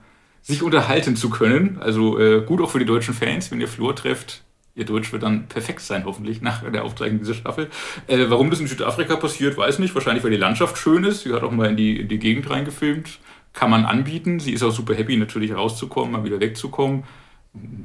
sich 0.41 0.63
unterhalten 0.63 1.15
zu 1.15 1.29
können. 1.29 1.77
Also 1.79 2.19
äh, 2.19 2.41
gut 2.41 2.61
auch 2.61 2.71
für 2.71 2.79
die 2.79 2.85
deutschen 2.85 3.13
Fans, 3.13 3.51
wenn 3.51 3.61
ihr 3.61 3.67
Flur 3.67 3.95
trefft. 3.95 4.43
Ihr 4.75 4.85
Deutsch 4.85 5.11
wird 5.11 5.23
dann 5.23 5.47
perfekt 5.47 5.81
sein, 5.81 6.05
hoffentlich, 6.05 6.41
nach 6.41 6.63
der 6.63 6.85
Aufzeichnung 6.85 7.19
dieser 7.19 7.33
Staffel. 7.33 7.69
Äh, 8.07 8.25
warum 8.29 8.49
das 8.49 8.59
in 8.59 8.67
Südafrika 8.67 9.17
passiert, 9.17 9.57
weiß 9.57 9.79
nicht. 9.79 9.93
Wahrscheinlich, 9.93 10.23
weil 10.23 10.31
die 10.31 10.37
Landschaft 10.37 10.77
schön 10.77 11.03
ist. 11.03 11.23
Sie 11.23 11.33
hat 11.33 11.43
auch 11.43 11.51
mal 11.51 11.69
in 11.69 11.77
die, 11.77 11.99
in 11.99 12.07
die 12.07 12.19
Gegend 12.19 12.49
reingefilmt. 12.49 13.19
Kann 13.53 13.69
man 13.69 13.85
anbieten. 13.85 14.39
Sie 14.39 14.53
ist 14.53 14.63
auch 14.63 14.71
super 14.71 14.95
happy, 14.95 15.17
natürlich 15.17 15.53
rauszukommen, 15.53 16.13
mal 16.13 16.23
wieder 16.23 16.39
wegzukommen. 16.39 17.03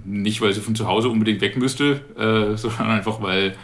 Nicht, 0.04 0.40
weil 0.40 0.52
sie 0.52 0.60
von 0.60 0.76
zu 0.76 0.86
Hause 0.86 1.08
unbedingt 1.08 1.40
weg 1.40 1.56
müsste, 1.56 2.00
äh, 2.16 2.56
sondern 2.56 2.90
einfach, 2.90 3.20
weil 3.20 3.56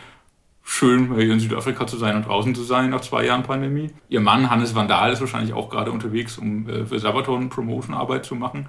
schön, 0.71 1.15
hier 1.17 1.33
in 1.33 1.41
Südafrika 1.41 1.87
zu 1.87 1.97
sein 1.97 2.17
und 2.17 2.27
draußen 2.27 2.55
zu 2.55 2.63
sein 2.63 2.91
nach 2.91 3.01
zwei 3.01 3.27
Jahren 3.27 3.43
Pandemie. 3.43 3.91
Ihr 4.09 4.21
Mann 4.21 4.51
Hannes 4.51 4.75
Vandal 4.75 5.13
ist 5.13 5.21
wahrscheinlich 5.21 5.53
auch 5.53 5.69
gerade 5.69 5.91
unterwegs, 5.91 6.39
um 6.39 6.69
äh, 6.69 6.87
für 6.87 6.99
Sabaton 6.99 7.49
Promotion-Arbeit 7.49 8.25
zu 8.25 8.37
machen. 8.37 8.69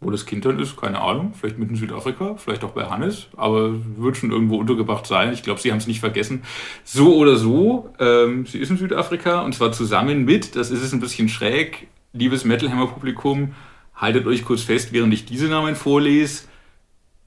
Wo 0.00 0.10
das 0.10 0.26
Kind 0.26 0.44
dann 0.44 0.58
ist, 0.58 0.76
keine 0.76 1.00
Ahnung. 1.00 1.34
Vielleicht 1.34 1.58
mitten 1.58 1.74
in 1.74 1.80
Südafrika, 1.80 2.36
vielleicht 2.36 2.64
auch 2.64 2.70
bei 2.70 2.86
Hannes, 2.86 3.26
aber 3.36 3.74
wird 3.96 4.16
schon 4.16 4.30
irgendwo 4.30 4.56
untergebracht 4.56 5.06
sein. 5.06 5.32
Ich 5.32 5.42
glaube, 5.42 5.60
sie 5.60 5.70
haben 5.70 5.78
es 5.78 5.86
nicht 5.86 6.00
vergessen. 6.00 6.44
So 6.84 7.16
oder 7.16 7.36
so, 7.36 7.92
ähm, 7.98 8.46
sie 8.46 8.58
ist 8.58 8.70
in 8.70 8.78
Südafrika 8.78 9.42
und 9.42 9.54
zwar 9.54 9.72
zusammen 9.72 10.24
mit, 10.24 10.56
das 10.56 10.70
ist 10.70 10.82
es 10.82 10.92
ein 10.92 11.00
bisschen 11.00 11.28
schräg, 11.28 11.88
liebes 12.12 12.44
Metalhammer-Publikum, 12.44 13.54
haltet 13.94 14.26
euch 14.26 14.44
kurz 14.44 14.62
fest, 14.62 14.92
während 14.92 15.12
ich 15.12 15.26
diese 15.26 15.48
Namen 15.48 15.74
vorlese. 15.74 16.44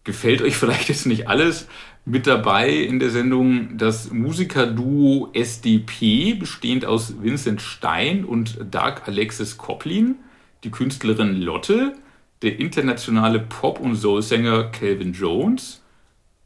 Gefällt 0.04 0.42
euch 0.42 0.56
vielleicht 0.58 0.90
jetzt 0.90 1.06
nicht 1.06 1.28
alles, 1.28 1.68
mit 2.06 2.26
dabei 2.26 2.72
in 2.72 3.00
der 3.00 3.12
Sendung 3.12 3.78
das 3.78 4.12
Musikerduo 4.12 5.30
SDP, 5.34 6.34
bestehend 6.34 6.86
aus 6.86 7.22
Vincent 7.22 7.62
Stein 7.62 8.26
und 8.26 8.58
Dark 8.72 9.08
Alexis 9.08 9.58
Koplin, 9.58 10.16
die 10.64 10.72
Künstlerin 10.72 11.42
Lotte, 11.42 11.94
der 12.42 12.60
internationale 12.60 13.40
Pop- 13.40 13.80
und 13.80 13.96
Soul-Sänger 13.96 14.66
Calvin 14.72 15.14
Jones, 15.14 15.82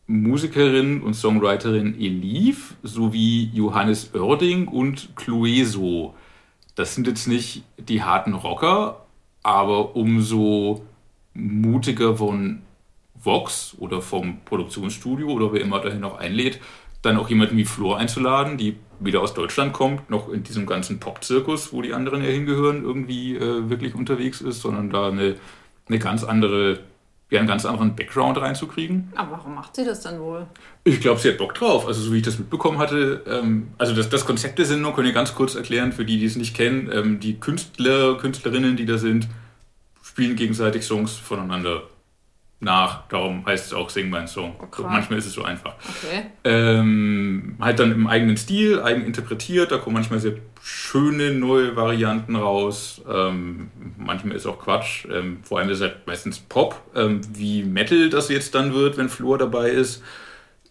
Musikerin 0.08 1.02
und 1.02 1.16
Songwriterin 1.16 2.00
Elif 2.00 2.76
sowie 2.84 3.50
Johannes 3.54 4.14
Oerding 4.14 4.68
und 4.68 5.16
Clueso. 5.16 6.14
Das 6.76 6.94
sind 6.94 7.08
jetzt 7.08 7.28
nicht 7.28 7.64
die 7.78 8.04
harten 8.04 8.34
Rocker, 8.34 9.06
aber 9.42 9.96
umso 9.96 10.84
mutiger 11.34 12.18
von 12.18 12.62
Vox 13.26 13.76
oder 13.80 14.02
vom 14.02 14.42
Produktionsstudio 14.46 15.28
oder 15.30 15.54
wer 15.54 15.62
immer 15.62 15.80
dahin 15.80 16.02
noch 16.02 16.18
einlädt, 16.18 16.60
dann 17.02 17.18
auch 17.18 17.30
jemanden 17.30 17.58
wie 17.58 17.66
Flor 17.66 17.98
einzuladen, 17.98 18.58
die 18.58 18.78
wieder 19.00 19.22
aus 19.22 19.34
Deutschland 19.34 19.74
kommt, 19.74 20.10
noch 20.10 20.30
in 20.30 20.44
diesem 20.44 20.66
ganzen 20.66 21.00
Pop-Zirkus, 21.00 21.74
wo 21.74 21.82
die 21.82 21.94
anderen 21.94 22.24
ja 22.24 22.30
hingehören, 22.30 22.84
irgendwie 22.84 23.36
äh, 23.36 23.70
wirklich 23.70 23.96
unterwegs 23.96 24.42
ist, 24.42 24.62
sondern 24.62 24.90
da 24.90 25.10
eine, 25.10 25.36
eine 25.88 26.00
ganz 26.00 26.24
andere 26.24 26.80
ja 27.32 27.40
einen 27.40 27.48
ganz 27.48 27.66
anderen 27.66 27.96
Background 27.96 28.38
reinzukriegen. 28.40 29.12
Aber 29.16 29.32
warum 29.32 29.56
macht 29.56 29.76
sie 29.76 29.84
das 29.84 30.02
dann 30.02 30.20
wohl? 30.20 30.46
Ich 30.84 31.02
glaube, 31.02 31.20
sie 31.20 31.30
hat 31.30 31.40
Bock 31.40 31.56
drauf. 31.56 31.88
Also 31.88 32.02
so 32.02 32.14
wie 32.14 32.18
ich 32.18 32.24
das 32.24 32.38
mitbekommen 32.38 32.78
hatte, 32.78 33.24
ähm, 33.28 33.70
also 33.80 33.96
das, 33.96 34.10
das 34.10 34.26
Konzept 34.26 34.60
der 34.60 34.66
Sendung 34.66 34.94
könnt 34.94 35.08
ihr 35.08 35.14
ganz 35.14 35.34
kurz 35.34 35.56
erklären 35.56 35.92
für 35.92 36.06
die, 36.06 36.20
die 36.20 36.26
es 36.26 36.36
nicht 36.36 36.56
kennen. 36.56 36.90
Ähm, 36.94 37.20
die 37.20 37.40
Künstler, 37.40 38.16
Künstlerinnen, 38.18 38.78
die 38.78 38.86
da 38.86 39.00
sind, 39.00 39.28
spielen 40.04 40.36
gegenseitig 40.36 40.86
Songs 40.86 41.16
voneinander 41.16 41.84
nach. 42.60 43.08
Darum 43.08 43.46
heißt 43.46 43.68
es 43.68 43.74
auch 43.74 43.90
Sing 43.90 44.10
mein 44.10 44.28
Song. 44.28 44.56
Okay. 44.60 44.82
So, 44.82 44.88
manchmal 44.88 45.20
ist 45.20 45.26
es 45.26 45.34
so 45.34 45.44
einfach. 45.44 45.76
Okay. 46.04 46.24
Ähm, 46.44 47.56
halt 47.60 47.80
dann 47.80 47.92
im 47.92 48.08
eigenen 48.08 48.38
Stil, 48.38 48.82
eigen 48.82 49.06
interpretiert. 49.06 49.72
Da 49.72 49.78
kommen 49.78 49.96
manchmal 49.96 50.20
sehr 50.20 50.34
schöne 50.62 51.32
neue 51.32 51.76
Varianten 51.76 52.36
raus. 52.36 53.02
Ähm, 53.08 53.70
manchmal 53.98 54.36
ist 54.36 54.46
auch 54.46 54.60
Quatsch. 54.60 55.06
Ähm, 55.12 55.40
vor 55.44 55.60
allem 55.60 55.70
ist 55.70 55.78
es 55.78 55.84
halt 55.84 56.08
meistens 56.08 56.40
Pop, 56.40 56.82
ähm, 56.96 57.22
wie 57.34 57.64
Metal 57.64 58.10
das 58.10 58.30
jetzt 58.30 58.56
dann 58.56 58.74
wird, 58.74 58.98
wenn 58.98 59.10
Flor 59.10 59.38
dabei 59.38 59.70
ist. 59.70 60.02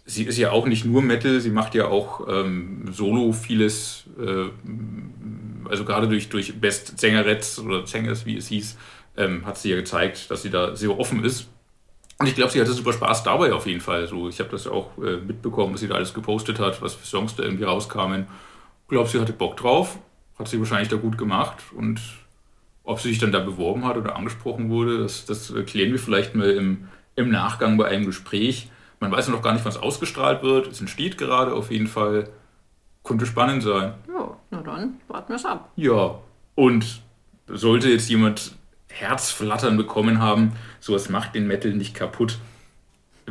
Sie 0.06 0.24
ist 0.24 0.36
ja 0.36 0.50
auch 0.50 0.66
nicht 0.66 0.84
nur 0.84 1.00
Metal, 1.00 1.40
sie 1.40 1.50
macht 1.50 1.74
ja 1.74 1.86
auch 1.86 2.28
ähm, 2.28 2.88
solo 2.92 3.32
vieles, 3.32 4.04
äh, 4.20 4.50
also 5.66 5.86
gerade 5.86 6.08
durch, 6.08 6.28
durch 6.28 6.60
Best 6.60 6.98
Sängeretz 6.98 7.58
oder 7.58 7.86
Sängers, 7.86 8.26
wie 8.26 8.36
es 8.36 8.48
hieß, 8.48 8.76
ähm, 9.16 9.46
hat 9.46 9.56
sie 9.56 9.70
ja 9.70 9.76
gezeigt, 9.76 10.30
dass 10.30 10.42
sie 10.42 10.50
da 10.50 10.76
sehr 10.76 10.98
offen 10.98 11.24
ist. 11.24 11.48
Und 12.18 12.26
ich 12.26 12.34
glaube, 12.34 12.52
sie 12.52 12.60
hatte 12.60 12.72
super 12.72 12.92
Spaß 12.92 13.24
dabei 13.24 13.52
auf 13.52 13.66
jeden 13.66 13.80
Fall. 13.80 14.06
So, 14.06 14.28
ich 14.28 14.38
habe 14.38 14.50
das 14.50 14.66
auch 14.66 14.96
äh, 14.98 15.16
mitbekommen, 15.16 15.74
was 15.74 15.80
sie 15.80 15.88
da 15.88 15.96
alles 15.96 16.14
gepostet 16.14 16.60
hat, 16.60 16.80
was 16.80 16.94
für 16.94 17.06
Songs 17.06 17.34
da 17.34 17.42
irgendwie 17.42 17.64
rauskamen. 17.64 18.26
Ich 18.82 18.88
glaube, 18.88 19.08
sie 19.08 19.20
hatte 19.20 19.32
Bock 19.32 19.56
drauf, 19.56 19.98
hat 20.38 20.48
sie 20.48 20.58
wahrscheinlich 20.58 20.88
da 20.88 20.96
gut 20.96 21.18
gemacht 21.18 21.56
und 21.76 22.00
ob 22.84 23.00
sie 23.00 23.08
sich 23.08 23.18
dann 23.18 23.32
da 23.32 23.40
beworben 23.40 23.84
hat 23.84 23.96
oder 23.96 24.14
angesprochen 24.14 24.68
wurde, 24.68 24.98
das, 24.98 25.24
das 25.24 25.52
klären 25.66 25.90
wir 25.90 25.98
vielleicht 25.98 26.34
mal 26.34 26.50
im, 26.50 26.88
im 27.16 27.30
Nachgang 27.30 27.78
bei 27.78 27.86
einem 27.88 28.04
Gespräch. 28.04 28.68
Man 29.00 29.10
weiß 29.10 29.28
noch 29.28 29.42
gar 29.42 29.54
nicht, 29.54 29.64
was 29.64 29.78
ausgestrahlt 29.78 30.42
wird. 30.42 30.66
Es 30.66 30.80
entsteht 30.80 31.18
gerade 31.18 31.52
auf 31.52 31.70
jeden 31.70 31.86
Fall. 31.86 32.28
Könnte 33.02 33.26
spannend 33.26 33.62
sein. 33.62 33.94
Ja, 34.08 34.36
na 34.50 34.62
dann 34.62 35.00
warten 35.08 35.30
wir 35.30 35.36
es 35.36 35.44
ab. 35.44 35.70
Ja, 35.76 36.18
und 36.54 37.02
sollte 37.46 37.88
jetzt 37.90 38.08
jemand 38.08 38.54
Herzflattern 38.94 39.76
bekommen 39.76 40.20
haben, 40.20 40.52
sowas 40.80 41.08
macht 41.08 41.34
den 41.34 41.46
Metal 41.46 41.72
nicht 41.72 41.94
kaputt. 41.94 42.38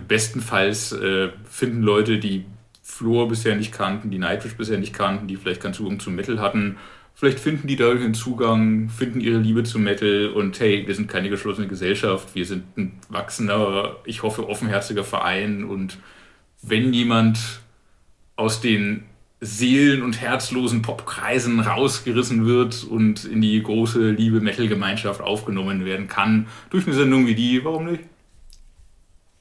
Bestenfalls 0.07 0.91
äh, 0.91 1.29
finden 1.49 1.81
Leute, 1.81 2.19
die 2.19 2.45
Floor 2.81 3.29
bisher 3.29 3.55
nicht 3.55 3.71
kannten, 3.71 4.11
die 4.11 4.19
Nightwish 4.19 4.55
bisher 4.55 4.77
nicht 4.77 4.93
kannten, 4.93 5.27
die 5.27 5.37
vielleicht 5.37 5.61
keinen 5.61 5.73
Zugang 5.73 5.99
zum 5.99 6.15
Metal 6.15 6.41
hatten, 6.41 6.77
vielleicht 7.15 7.39
finden 7.39 7.67
die 7.67 7.77
dadurch 7.77 8.03
einen 8.03 8.13
Zugang, 8.13 8.89
finden 8.89 9.21
ihre 9.21 9.37
Liebe 9.37 9.63
zum 9.63 9.83
Metal 9.83 10.27
und 10.27 10.59
hey, 10.59 10.85
wir 10.85 10.95
sind 10.95 11.07
keine 11.07 11.29
geschlossene 11.29 11.67
Gesellschaft, 11.67 12.35
wir 12.35 12.45
sind 12.45 12.77
ein 12.77 12.99
wachsender, 13.07 13.97
ich 14.05 14.23
hoffe, 14.23 14.49
offenherziger 14.49 15.05
Verein 15.05 15.63
und 15.63 15.97
wenn 16.61 16.93
jemand 16.93 17.39
aus 18.35 18.59
den 18.59 19.05
seelen- 19.43 20.03
und 20.03 20.21
herzlosen 20.21 20.81
Popkreisen 20.81 21.59
rausgerissen 21.59 22.45
wird 22.45 22.83
und 22.83 23.25
in 23.25 23.41
die 23.41 23.61
große 23.61 24.11
liebe 24.11 24.41
Metal-Gemeinschaft 24.41 25.21
aufgenommen 25.21 25.85
werden 25.85 26.07
kann, 26.07 26.47
durch 26.69 26.85
eine 26.85 26.95
Sendung 26.95 27.27
wie 27.27 27.35
die, 27.35 27.63
warum 27.63 27.85
nicht? 27.85 28.03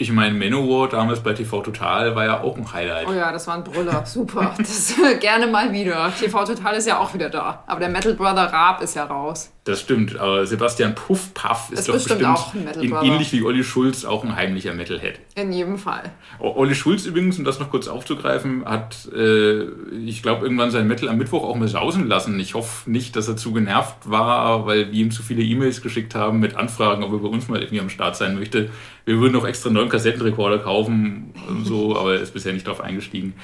Ich 0.03 0.11
meine, 0.11 0.35
Manowar 0.37 0.89
damals 0.89 1.21
bei 1.21 1.33
TV 1.33 1.61
Total 1.61 2.17
war 2.17 2.25
ja 2.25 2.41
auch 2.41 2.57
ein 2.57 2.73
Highlight. 2.73 3.07
Oh 3.07 3.13
ja, 3.13 3.31
das 3.31 3.47
war 3.47 3.55
ein 3.55 3.63
Brüller. 3.63 4.05
Super. 4.05 4.53
Das 4.59 4.99
äh, 4.99 5.17
gerne 5.19 5.47
mal 5.47 5.73
wieder. 5.73 6.13
TV 6.19 6.45
Total 6.45 6.75
ist 6.75 6.89
ja 6.89 6.99
auch 6.99 7.15
wieder 7.15 7.31
da. 7.31 7.63
Aber 7.69 7.79
der 7.79 7.89
Metal 7.89 8.15
Brother 8.15 8.53
Raab 8.53 8.83
ist 8.83 8.97
ja 8.97 9.05
raus. 9.05 9.53
Das 9.65 9.81
stimmt, 9.81 10.19
aber 10.19 10.45
Sebastian 10.45 10.97
Puffpaff 10.97 11.71
ist, 11.71 11.81
Ist 11.81 11.89
doch 11.89 11.95
bestimmt 11.95 12.65
bestimmt, 12.65 13.05
ähnlich 13.05 13.33
wie 13.33 13.45
Olli 13.45 13.63
Schulz 13.63 14.05
auch 14.05 14.25
ein 14.25 14.35
heimlicher 14.35 14.75
Metalhead. 14.75 15.21
In 15.37 15.53
jedem 15.53 15.79
Fall. 15.79 16.11
Olli 16.41 16.75
Schulz 16.75 17.07
übrigens, 17.07 17.39
um 17.39 17.45
das 17.45 17.61
noch 17.61 17.71
kurz 17.71 17.87
aufzugreifen, 17.87 18.65
hat, 18.65 19.09
äh, 19.15 19.67
ich 20.05 20.21
glaube, 20.21 20.47
irgendwann 20.47 20.73
sein 20.73 20.89
Metal 20.89 21.09
am 21.09 21.17
Mittwoch 21.17 21.45
auch 21.45 21.55
mal 21.55 21.69
sausen 21.69 22.09
lassen. 22.09 22.41
Ich 22.41 22.55
hoffe 22.55 22.91
nicht, 22.91 23.15
dass 23.15 23.29
er 23.29 23.37
zu 23.37 23.53
genervt 23.53 23.99
war, 24.11 24.67
weil 24.67 24.91
wir 24.91 25.01
ihm 25.01 25.13
zu 25.13 25.23
viele 25.23 25.45
E-Mails 25.45 25.81
geschickt 25.81 26.17
haben 26.17 26.41
mit 26.41 26.57
Anfragen, 26.57 27.05
ob 27.05 27.13
er 27.13 27.19
bei 27.21 27.29
uns 27.29 27.47
mal 27.47 27.61
irgendwie 27.61 27.81
am 27.81 27.89
Start 27.89 28.17
sein 28.17 28.35
möchte. 28.35 28.69
Wir 29.05 29.21
würden 29.21 29.37
auch 29.37 29.47
extra 29.47 29.69
einen 29.69 29.77
neuen 29.77 29.89
Kassettenrekorder 29.89 30.59
kaufen 30.59 31.35
und 31.49 31.67
so, 31.67 31.97
aber 32.01 32.15
er 32.15 32.21
ist 32.21 32.35
bisher 32.35 32.53
nicht 32.53 32.67
darauf 32.67 32.81
eingestiegen. 32.81 33.35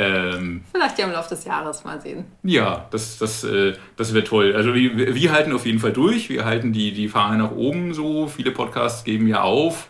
Ähm, 0.00 0.62
Vielleicht 0.70 0.96
ja 0.98 1.06
im 1.06 1.12
Laufe 1.12 1.30
des 1.30 1.44
Jahres 1.44 1.82
mal 1.82 2.00
sehen. 2.00 2.24
ja, 2.44 2.86
das, 2.92 3.18
das, 3.18 3.42
äh, 3.42 3.72
das 3.96 4.14
wäre 4.14 4.24
toll. 4.24 4.54
Also 4.54 4.72
wir, 4.72 5.14
wir 5.14 5.32
halten 5.32 5.52
auf 5.52 5.66
jeden 5.66 5.80
Fall 5.80 5.92
durch. 5.92 6.28
Wir 6.28 6.44
halten 6.44 6.72
die, 6.72 6.92
die 6.92 7.08
Fahne 7.08 7.38
nach 7.38 7.50
oben 7.50 7.92
so. 7.94 8.28
Viele 8.28 8.52
Podcasts 8.52 9.02
geben 9.02 9.26
ja 9.26 9.42
auf. 9.42 9.88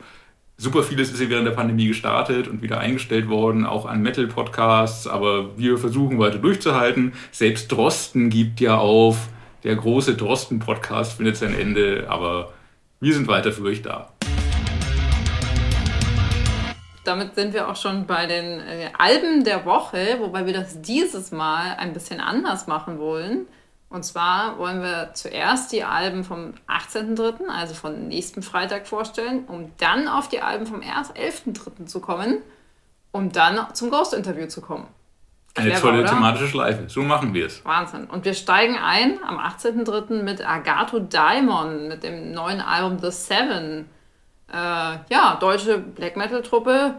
Super 0.56 0.82
vieles 0.82 1.12
ist 1.12 1.20
ja 1.20 1.28
während 1.28 1.46
der 1.46 1.52
Pandemie 1.52 1.86
gestartet 1.86 2.48
und 2.48 2.62
wieder 2.62 2.80
eingestellt 2.80 3.28
worden, 3.28 3.64
auch 3.66 3.84
an 3.86 4.00
Metal-Podcasts. 4.02 5.06
Aber 5.06 5.56
wir 5.58 5.76
versuchen 5.78 6.18
weiter 6.18 6.38
durchzuhalten. 6.38 7.12
Selbst 7.30 7.70
Drosten 7.70 8.30
gibt 8.30 8.60
ja 8.60 8.78
auf. 8.78 9.28
Der 9.62 9.76
große 9.76 10.14
Drosten-Podcast 10.14 11.12
findet 11.18 11.36
sein 11.36 11.54
Ende. 11.54 12.06
Aber 12.08 12.54
wir 12.98 13.12
sind 13.12 13.28
weiter 13.28 13.52
für 13.52 13.64
euch 13.64 13.82
da. 13.82 14.10
Damit 17.08 17.36
sind 17.36 17.54
wir 17.54 17.68
auch 17.68 17.76
schon 17.76 18.06
bei 18.06 18.26
den 18.26 18.60
äh, 18.60 18.90
Alben 18.98 19.42
der 19.42 19.64
Woche, 19.64 20.18
wobei 20.18 20.44
wir 20.44 20.52
das 20.52 20.82
dieses 20.82 21.32
Mal 21.32 21.74
ein 21.78 21.94
bisschen 21.94 22.20
anders 22.20 22.66
machen 22.66 22.98
wollen. 22.98 23.46
Und 23.88 24.04
zwar 24.04 24.58
wollen 24.58 24.82
wir 24.82 25.12
zuerst 25.14 25.72
die 25.72 25.84
Alben 25.84 26.22
vom 26.22 26.52
18.03., 26.68 27.48
also 27.48 27.72
von 27.72 28.08
nächsten 28.08 28.42
Freitag 28.42 28.86
vorstellen, 28.86 29.44
um 29.48 29.72
dann 29.78 30.06
auf 30.06 30.28
die 30.28 30.42
Alben 30.42 30.66
vom 30.66 30.80
11.03. 30.82 31.86
zu 31.86 32.00
kommen, 32.00 32.42
um 33.10 33.32
dann 33.32 33.58
zum 33.72 33.90
Ghost-Interview 33.90 34.46
zu 34.46 34.60
kommen. 34.60 34.86
Eine 35.54 35.70
Clever, 35.70 35.80
tolle 35.80 36.00
oder? 36.00 36.10
thematische 36.10 36.48
Schleife. 36.48 36.90
So 36.90 37.02
machen 37.02 37.32
wir 37.32 37.46
es. 37.46 37.64
Wahnsinn. 37.64 38.04
Und 38.04 38.26
wir 38.26 38.34
steigen 38.34 38.76
ein 38.76 39.18
am 39.26 39.38
18.03. 39.38 40.22
mit 40.22 40.46
Agato 40.46 41.00
Daimon, 41.00 41.88
mit 41.88 42.02
dem 42.02 42.32
neuen 42.32 42.60
Album 42.60 42.98
The 42.98 43.10
Seven. 43.10 43.86
Äh, 44.50 44.54
ja, 45.10 45.36
deutsche 45.40 45.78
Black 45.78 46.16
Metal-Truppe, 46.16 46.94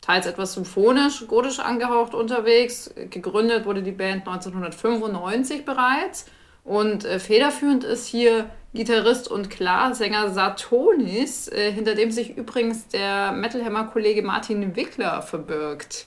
teils 0.00 0.26
etwas 0.26 0.54
symphonisch, 0.54 1.26
gotisch 1.28 1.60
angehaucht 1.60 2.14
unterwegs. 2.14 2.92
Gegründet 3.10 3.66
wurde 3.66 3.82
die 3.82 3.92
Band 3.92 4.26
1995 4.26 5.64
bereits. 5.64 6.26
Und 6.64 7.04
äh, 7.04 7.18
federführend 7.18 7.84
ist 7.84 8.06
hier 8.06 8.50
Gitarrist 8.74 9.30
und 9.30 9.48
Klarsänger 9.48 10.30
Satonis, 10.30 11.48
äh, 11.48 11.72
hinter 11.72 11.94
dem 11.94 12.10
sich 12.10 12.36
übrigens 12.36 12.88
der 12.88 13.32
Metalhammer-Kollege 13.32 14.22
Martin 14.22 14.76
Wickler 14.76 15.22
verbirgt. 15.22 16.06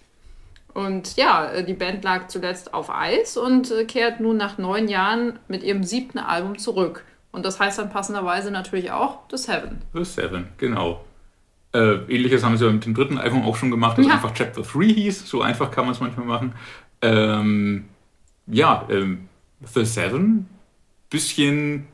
Und 0.73 1.15
ja, 1.17 1.51
äh, 1.51 1.63
die 1.63 1.73
Band 1.73 2.03
lag 2.03 2.27
zuletzt 2.27 2.73
auf 2.73 2.89
Eis 2.89 3.37
und 3.37 3.71
äh, 3.71 3.85
kehrt 3.85 4.19
nun 4.19 4.37
nach 4.37 4.57
neun 4.57 4.87
Jahren 4.87 5.39
mit 5.47 5.63
ihrem 5.63 5.83
siebten 5.83 6.19
Album 6.19 6.57
zurück. 6.57 7.03
Und 7.31 7.45
das 7.45 7.59
heißt 7.59 7.79
dann 7.79 7.89
passenderweise 7.89 8.51
natürlich 8.51 8.91
auch 8.91 9.19
The 9.31 9.37
Seven. 9.37 9.81
The 9.93 10.03
Seven, 10.03 10.47
genau. 10.57 11.05
Äh, 11.73 11.95
Ähnliches 12.13 12.43
haben 12.43 12.57
sie 12.57 12.69
mit 12.69 12.85
dem 12.85 12.93
dritten 12.93 13.17
Album 13.17 13.43
auch 13.43 13.55
schon 13.55 13.71
gemacht, 13.71 13.97
das 13.97 14.05
Ja. 14.05 14.13
einfach 14.15 14.33
Chapter 14.33 14.61
3 14.61 14.83
hieß. 14.93 15.27
So 15.29 15.41
einfach 15.41 15.71
kann 15.71 15.85
man 15.85 15.93
es 15.93 16.01
manchmal 16.01 16.25
machen. 16.25 16.53
Ähm, 17.01 17.85
ja, 18.47 18.85
ähm, 18.89 19.29
The 19.73 19.85
Seven, 19.85 20.47
bisschen 21.09 21.87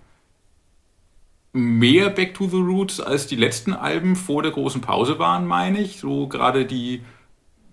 mehr 1.53 2.09
Back 2.09 2.33
to 2.35 2.47
the 2.47 2.57
Roots 2.57 2.99
als 2.99 3.27
die 3.27 3.35
letzten 3.35 3.73
Alben 3.73 4.15
vor 4.15 4.41
der 4.43 4.51
großen 4.51 4.81
Pause 4.81 5.19
waren, 5.19 5.45
meine 5.45 5.79
ich. 5.79 5.99
So 5.99 6.27
gerade 6.27 6.65
die, 6.65 7.01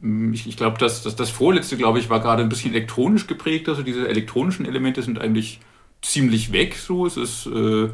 mh, 0.01 0.35
ich, 0.35 0.47
ich 0.47 0.57
glaube, 0.57 0.79
das, 0.79 1.03
das, 1.03 1.17
das 1.17 1.31
vorletzte, 1.31 1.77
glaube 1.77 1.99
ich, 1.99 2.11
war 2.11 2.21
gerade 2.21 2.43
ein 2.43 2.49
bisschen 2.49 2.73
elektronisch 2.73 3.27
geprägt. 3.27 3.69
Also 3.69 3.83
diese 3.83 4.09
elektronischen 4.09 4.67
Elemente 4.67 5.03
sind 5.03 5.19
eigentlich 5.21 5.61
ziemlich 6.05 6.53
weg. 6.53 6.77
So, 6.77 7.07
es 7.07 7.17
ist 7.17 7.47
äh, 7.47 7.89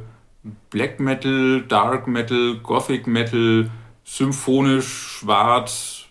Black 0.70 1.00
Metal, 1.00 1.62
Dark 1.62 2.06
Metal, 2.06 2.56
Gothic 2.62 3.06
Metal, 3.06 3.70
symphonisch, 4.04 4.86
schwarz 5.18 6.04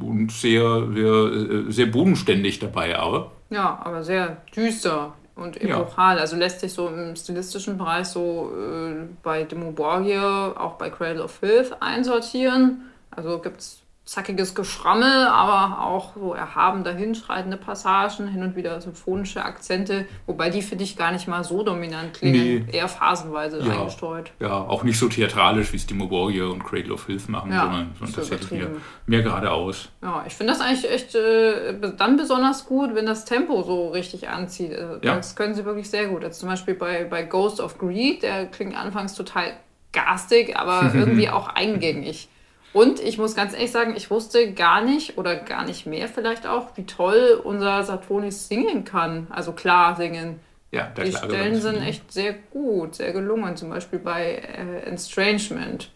und 0.00 0.30
sehr, 0.30 0.86
sehr, 0.92 1.12
äh, 1.12 1.72
sehr 1.72 1.86
bodenständig 1.86 2.58
dabei, 2.58 2.98
aber. 2.98 3.32
Ja, 3.50 3.80
aber 3.82 4.02
sehr 4.02 4.38
düster 4.54 5.14
und 5.36 5.60
Ja. 5.62 5.80
epochal. 5.80 6.18
Also 6.18 6.36
lässt 6.36 6.60
sich 6.60 6.72
so 6.72 6.88
im 6.88 7.16
stilistischen 7.16 7.76
Bereich 7.78 8.06
so 8.06 8.52
äh, 8.56 9.06
bei 9.22 9.44
Demo 9.44 9.72
Borgir, 9.72 10.54
auch 10.56 10.74
bei 10.74 10.90
Cradle 10.90 11.24
of 11.24 11.32
Filth 11.32 11.76
einsortieren. 11.80 12.82
Also 13.10 13.38
gibt 13.38 13.60
es 13.60 13.80
zackiges 14.06 14.54
Geschrammel, 14.54 15.26
aber 15.28 15.82
auch 15.86 16.12
so 16.14 16.34
erhaben 16.34 16.84
dahinschreitende 16.84 17.56
Passagen, 17.56 18.28
hin 18.28 18.42
und 18.42 18.54
wieder 18.54 18.78
symphonische 18.82 19.42
Akzente, 19.42 20.06
wobei 20.26 20.50
die 20.50 20.60
finde 20.60 20.84
ich 20.84 20.96
gar 20.98 21.10
nicht 21.10 21.26
mal 21.26 21.42
so 21.42 21.62
dominant 21.62 22.12
klingen, 22.12 22.66
Nee. 22.66 22.76
eher 22.76 22.86
phasenweise 22.88 23.60
Ja. 23.60 23.78
eingestreut. 23.80 24.32
Ja, 24.40 24.52
auch 24.52 24.82
nicht 24.82 24.98
so 24.98 25.08
theatralisch, 25.08 25.72
wie 25.72 25.76
es 25.78 25.86
Timo 25.86 26.06
Borgir 26.06 26.50
und 26.50 26.62
Cradle 26.64 26.92
of 26.92 27.00
Filth 27.04 27.30
machen, 27.30 27.50
Ja, 27.50 27.62
sondern, 27.62 27.92
sondern 27.98 28.14
so 28.14 28.20
tatsächlich 28.20 28.50
mehr, 28.60 28.70
mehr 29.06 29.22
geradeaus. 29.22 29.88
Ja, 30.02 30.22
ich 30.26 30.34
finde 30.34 30.52
das 30.52 30.60
eigentlich 30.60 30.90
echt 30.90 31.14
äh, 31.14 31.74
dann 31.96 32.18
besonders 32.18 32.66
gut, 32.66 32.94
wenn 32.94 33.06
das 33.06 33.24
Tempo 33.24 33.62
so 33.62 33.88
richtig 33.88 34.28
anzieht. 34.28 34.78
Also 34.78 34.98
Ja. 35.02 35.16
Das 35.16 35.34
können 35.34 35.54
sie 35.54 35.64
wirklich 35.64 35.88
sehr 35.88 36.08
gut. 36.08 36.22
Also 36.24 36.40
zum 36.40 36.50
Beispiel 36.50 36.74
bei, 36.74 37.04
bei 37.04 37.22
Ghost 37.22 37.58
of 37.58 37.78
Greed, 37.78 38.22
der 38.22 38.46
klingt 38.46 38.76
anfangs 38.76 39.14
total 39.14 39.52
garstig, 39.92 40.58
aber 40.58 40.90
irgendwie 40.94 41.30
auch 41.30 41.48
eingängig. 41.48 42.28
Und 42.74 42.98
ich 42.98 43.18
muss 43.18 43.36
ganz 43.36 43.54
ehrlich 43.54 43.70
sagen, 43.70 43.94
ich 43.96 44.10
wusste 44.10 44.52
gar 44.52 44.82
nicht 44.82 45.16
oder 45.16 45.36
gar 45.36 45.64
nicht 45.64 45.86
mehr 45.86 46.08
vielleicht 46.08 46.44
auch, 46.44 46.76
wie 46.76 46.84
toll 46.84 47.40
unser 47.42 47.84
Satonis 47.84 48.48
singen 48.48 48.84
kann. 48.84 49.28
Also 49.30 49.52
klar 49.52 49.94
singen. 49.94 50.40
Ja, 50.72 50.88
der 50.88 51.04
Die 51.04 51.12
Stellen 51.12 51.60
sind 51.60 51.80
echt 51.80 52.12
sehr 52.12 52.34
gut, 52.50 52.96
sehr 52.96 53.12
gelungen. 53.12 53.56
Zum 53.56 53.70
Beispiel 53.70 54.00
bei 54.00 54.34
äh, 54.34 54.90
Estrangement. 54.92 55.92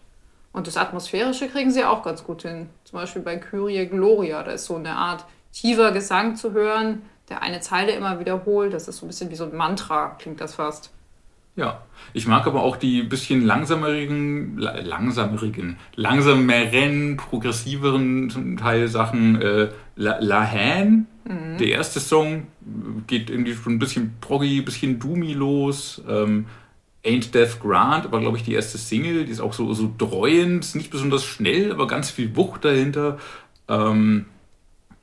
Und 0.53 0.69
das 0.69 0.77
Atmosphärische 0.77 1.49
kriegen 1.49 1.73
sie 1.73 1.85
auch 1.85 2.05
ganz 2.05 2.23
gut 2.23 2.43
hin. 2.43 2.69
Zum 2.85 3.01
Beispiel 3.01 3.23
bei 3.23 3.37
Kyrie 3.39 3.87
Gloria, 3.87 4.45
da 4.45 4.53
ist 4.53 4.67
so 4.67 4.77
eine 4.77 4.93
Art 4.93 5.25
tiefer 5.53 5.91
Gesang 5.91 6.37
zu 6.37 6.53
hören, 6.53 7.03
der 7.29 7.43
eine 7.43 7.59
Zeile 7.59 7.91
immer 7.91 8.21
wiederholt. 8.21 8.73
Das 8.73 8.87
ist 8.87 8.99
so 8.99 9.07
ein 9.07 9.09
bisschen 9.09 9.31
wie 9.31 9.35
so 9.35 9.45
ein 9.45 9.57
Mantra, 9.57 10.17
klingt 10.21 10.41
das 10.41 10.55
fast. 10.55 10.93
Ja, 11.59 11.83
ich 12.15 12.29
mag 12.29 12.47
aber 12.47 12.63
auch 12.63 12.77
die 12.77 13.03
bisschen 13.03 13.45
langsamerigen, 13.45 14.57
langsamerigen, 14.59 15.77
langsameren, 15.97 17.17
progressiveren 17.17 18.57
Teilsachen. 18.57 19.43
Äh, 19.43 19.69
La, 19.97 20.19
La 20.21 20.49
Han, 20.53 21.09
mhm. 21.25 21.59
der 21.59 21.67
erste 21.67 21.99
Song, 21.99 22.47
geht 23.09 23.29
irgendwie 23.29 23.55
schon 23.55 23.73
ein 23.73 23.79
bisschen 23.81 24.15
proggy, 24.21 24.61
ein 24.61 24.65
bisschen 24.65 25.01
doomy 25.01 25.33
los. 25.33 26.01
Ähm, 26.09 26.47
Ain't 27.05 27.35
Death 27.35 27.59
Grant, 27.61 28.07
aber 28.07 28.21
glaube 28.21 28.37
ich 28.37 28.45
die 28.45 28.53
erste 28.53 28.79
Single, 28.79 29.25
die 29.25 29.33
ist 29.33 29.41
auch 29.41 29.53
so, 29.53 29.75
so 29.75 29.93
dreuend, 29.99 30.77
nicht 30.77 30.91
besonders 30.91 31.25
schnell, 31.25 31.73
aber 31.73 31.89
ganz 31.89 32.11
viel 32.11 32.37
Wucht 32.37 32.65
dahinter. 32.65 33.19
Ähm, 33.67 34.27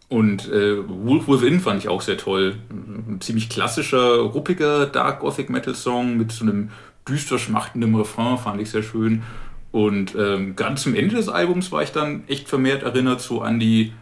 und 0.08 0.52
äh, 0.52 0.78
Wolf 0.88 1.28
Within 1.28 1.60
fand 1.60 1.80
ich 1.80 1.90
auch 1.90 2.02
sehr 2.02 2.18
toll. 2.18 2.56
Ein 2.70 3.20
ziemlich 3.22 3.50
klassischer, 3.50 4.18
ruppiger 4.18 4.86
Dark 4.86 5.22
Gothic 5.22 5.50
Metal 5.50 5.74
Song 5.74 6.18
mit 6.18 6.32
so 6.32 6.46
einem 6.46 6.70
düster 7.08 7.40
schmachtenden 7.40 7.96
Refrain 7.96 8.38
fand 8.38 8.62
ich 8.62 8.70
sehr 8.70 8.84
schön. 8.84 9.24
Und 9.72 10.16
ähm, 10.16 10.56
ganz 10.56 10.84
zum 10.84 10.96
Ende 10.96 11.16
des 11.16 11.28
Albums 11.28 11.72
war 11.72 11.84
ich 11.84 11.92
dann 11.92 12.24
echt 12.28 12.48
vermehrt 12.48 12.84
erinnert 12.84 13.20
so 13.20 13.42
an 13.42 13.60
die, 13.60 13.94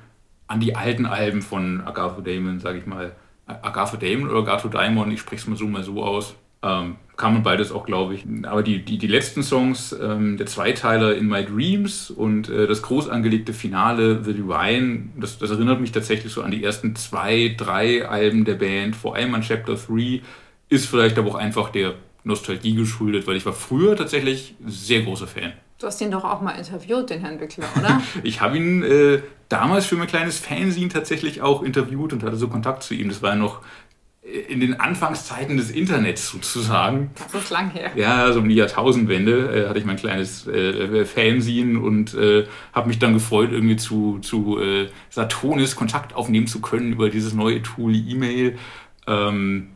an 0.48 0.60
die 0.60 0.76
alten 0.76 1.06
Alben 1.06 1.42
von 1.42 1.82
Agatho 1.82 2.22
Damon, 2.22 2.60
sage 2.60 2.80
ich 2.80 2.86
mal. 2.86 3.16
Agatho 3.48 3.98
Damon 3.98 4.30
oder 4.30 4.40
Agatho 4.40 4.68
Daimon, 4.68 5.12
ich 5.12 5.20
spreche 5.20 5.42
es 5.42 5.48
mal 5.48 5.58
so 5.58 5.68
mal 5.68 5.84
so 5.84 6.04
aus. 6.04 6.36
Ähm, 6.62 6.98
kann 7.16 7.34
man 7.34 7.44
beides 7.44 7.72
auch, 7.72 7.86
glaube 7.86 8.16
ich. 8.16 8.26
Aber 8.44 8.64
die, 8.64 8.84
die, 8.84 8.98
die 8.98 9.08
letzten 9.08 9.44
Songs, 9.44 9.96
ähm, 10.00 10.38
der 10.38 10.48
Zweiteiler 10.48 11.16
In 11.16 11.28
My 11.28 11.46
Dreams 11.46 12.10
und 12.10 12.50
äh, 12.50 12.68
das 12.68 12.82
groß 12.82 13.10
angelegte 13.10 13.54
Finale 13.54 14.24
The 14.24 14.34
Divine, 14.34 15.10
das, 15.18 15.38
das 15.38 15.52
erinnert 15.52 15.80
mich 15.80 15.92
tatsächlich 15.92 16.34
so 16.34 16.42
an 16.42 16.52
die 16.52 16.64
ersten 16.64 16.96
zwei, 16.96 17.54
drei 17.58 18.08
Alben 18.08 18.46
der 18.46 18.56
Band, 18.56 18.96
vor 18.96 19.16
allem 19.16 19.36
an 19.36 19.42
Chapter 19.42 19.76
3, 19.76 20.22
ist 20.70 20.88
vielleicht 20.88 21.18
aber 21.18 21.30
auch 21.30 21.36
einfach 21.36 21.70
der 21.70 21.94
Nostalgie 22.24 22.74
geschuldet, 22.74 23.28
weil 23.28 23.36
ich 23.36 23.46
war 23.46 23.54
früher 23.54 23.96
tatsächlich 23.96 24.56
sehr 24.66 25.02
großer 25.02 25.28
Fan. 25.28 25.54
Du 25.78 25.88
hast 25.88 26.00
ihn 26.02 26.12
doch 26.12 26.24
auch 26.24 26.42
mal 26.42 26.52
interviewt, 26.52 27.10
den 27.10 27.20
Herrn 27.20 27.40
Wickler, 27.40 27.66
oder? 27.78 28.02
ich 28.24 28.42
habe 28.42 28.58
ihn 28.58 28.84
äh, 28.84 29.22
damals 29.50 29.86
für 29.86 29.96
mein 29.96 30.08
kleines 30.08 30.40
Fanzine 30.40 30.88
tatsächlich 30.88 31.42
auch 31.42 31.62
interviewt 31.62 32.14
und 32.14 32.24
hatte 32.24 32.38
so 32.38 32.48
Kontakt 32.48 32.84
zu 32.84 32.94
ihm. 32.94 33.10
Das 33.10 33.22
war 33.22 33.32
ja 33.32 33.36
noch 33.36 33.62
in 34.24 34.62
den 34.62 34.80
Anfangszeiten 34.80 35.58
des 35.58 35.70
Internets 35.70 36.30
sozusagen. 36.30 37.12
Das 37.32 37.44
ist 37.44 37.50
lang 37.50 37.72
her. 37.72 37.92
Ja, 37.96 38.32
so 38.32 38.40
um 38.40 38.48
die 38.48 38.56
Jahrtausendwende 38.56 39.66
äh, 39.66 39.70
hatte 39.70 39.80
ich 39.80 39.86
mein 39.86 39.98
kleines 39.98 40.48
äh, 40.48 41.04
Fanzine 41.06 41.80
und 41.80 42.14
äh, 42.14 42.46
habe 42.72 42.88
mich 42.88 43.00
dann 43.00 43.14
gefreut, 43.14 43.52
irgendwie 43.52 43.76
zu, 43.76 44.20
zu 44.20 44.60
äh, 44.60 44.88
Satonis 45.10 45.76
Kontakt 45.76 46.16
aufnehmen 46.16 46.48
zu 46.48 46.62
können 46.62 46.94
über 46.94 47.10
dieses 47.10 47.34
neue 47.34 47.62
Tool 47.62 47.94
E-Mail. 47.94 48.58
Ähm, 49.08 49.72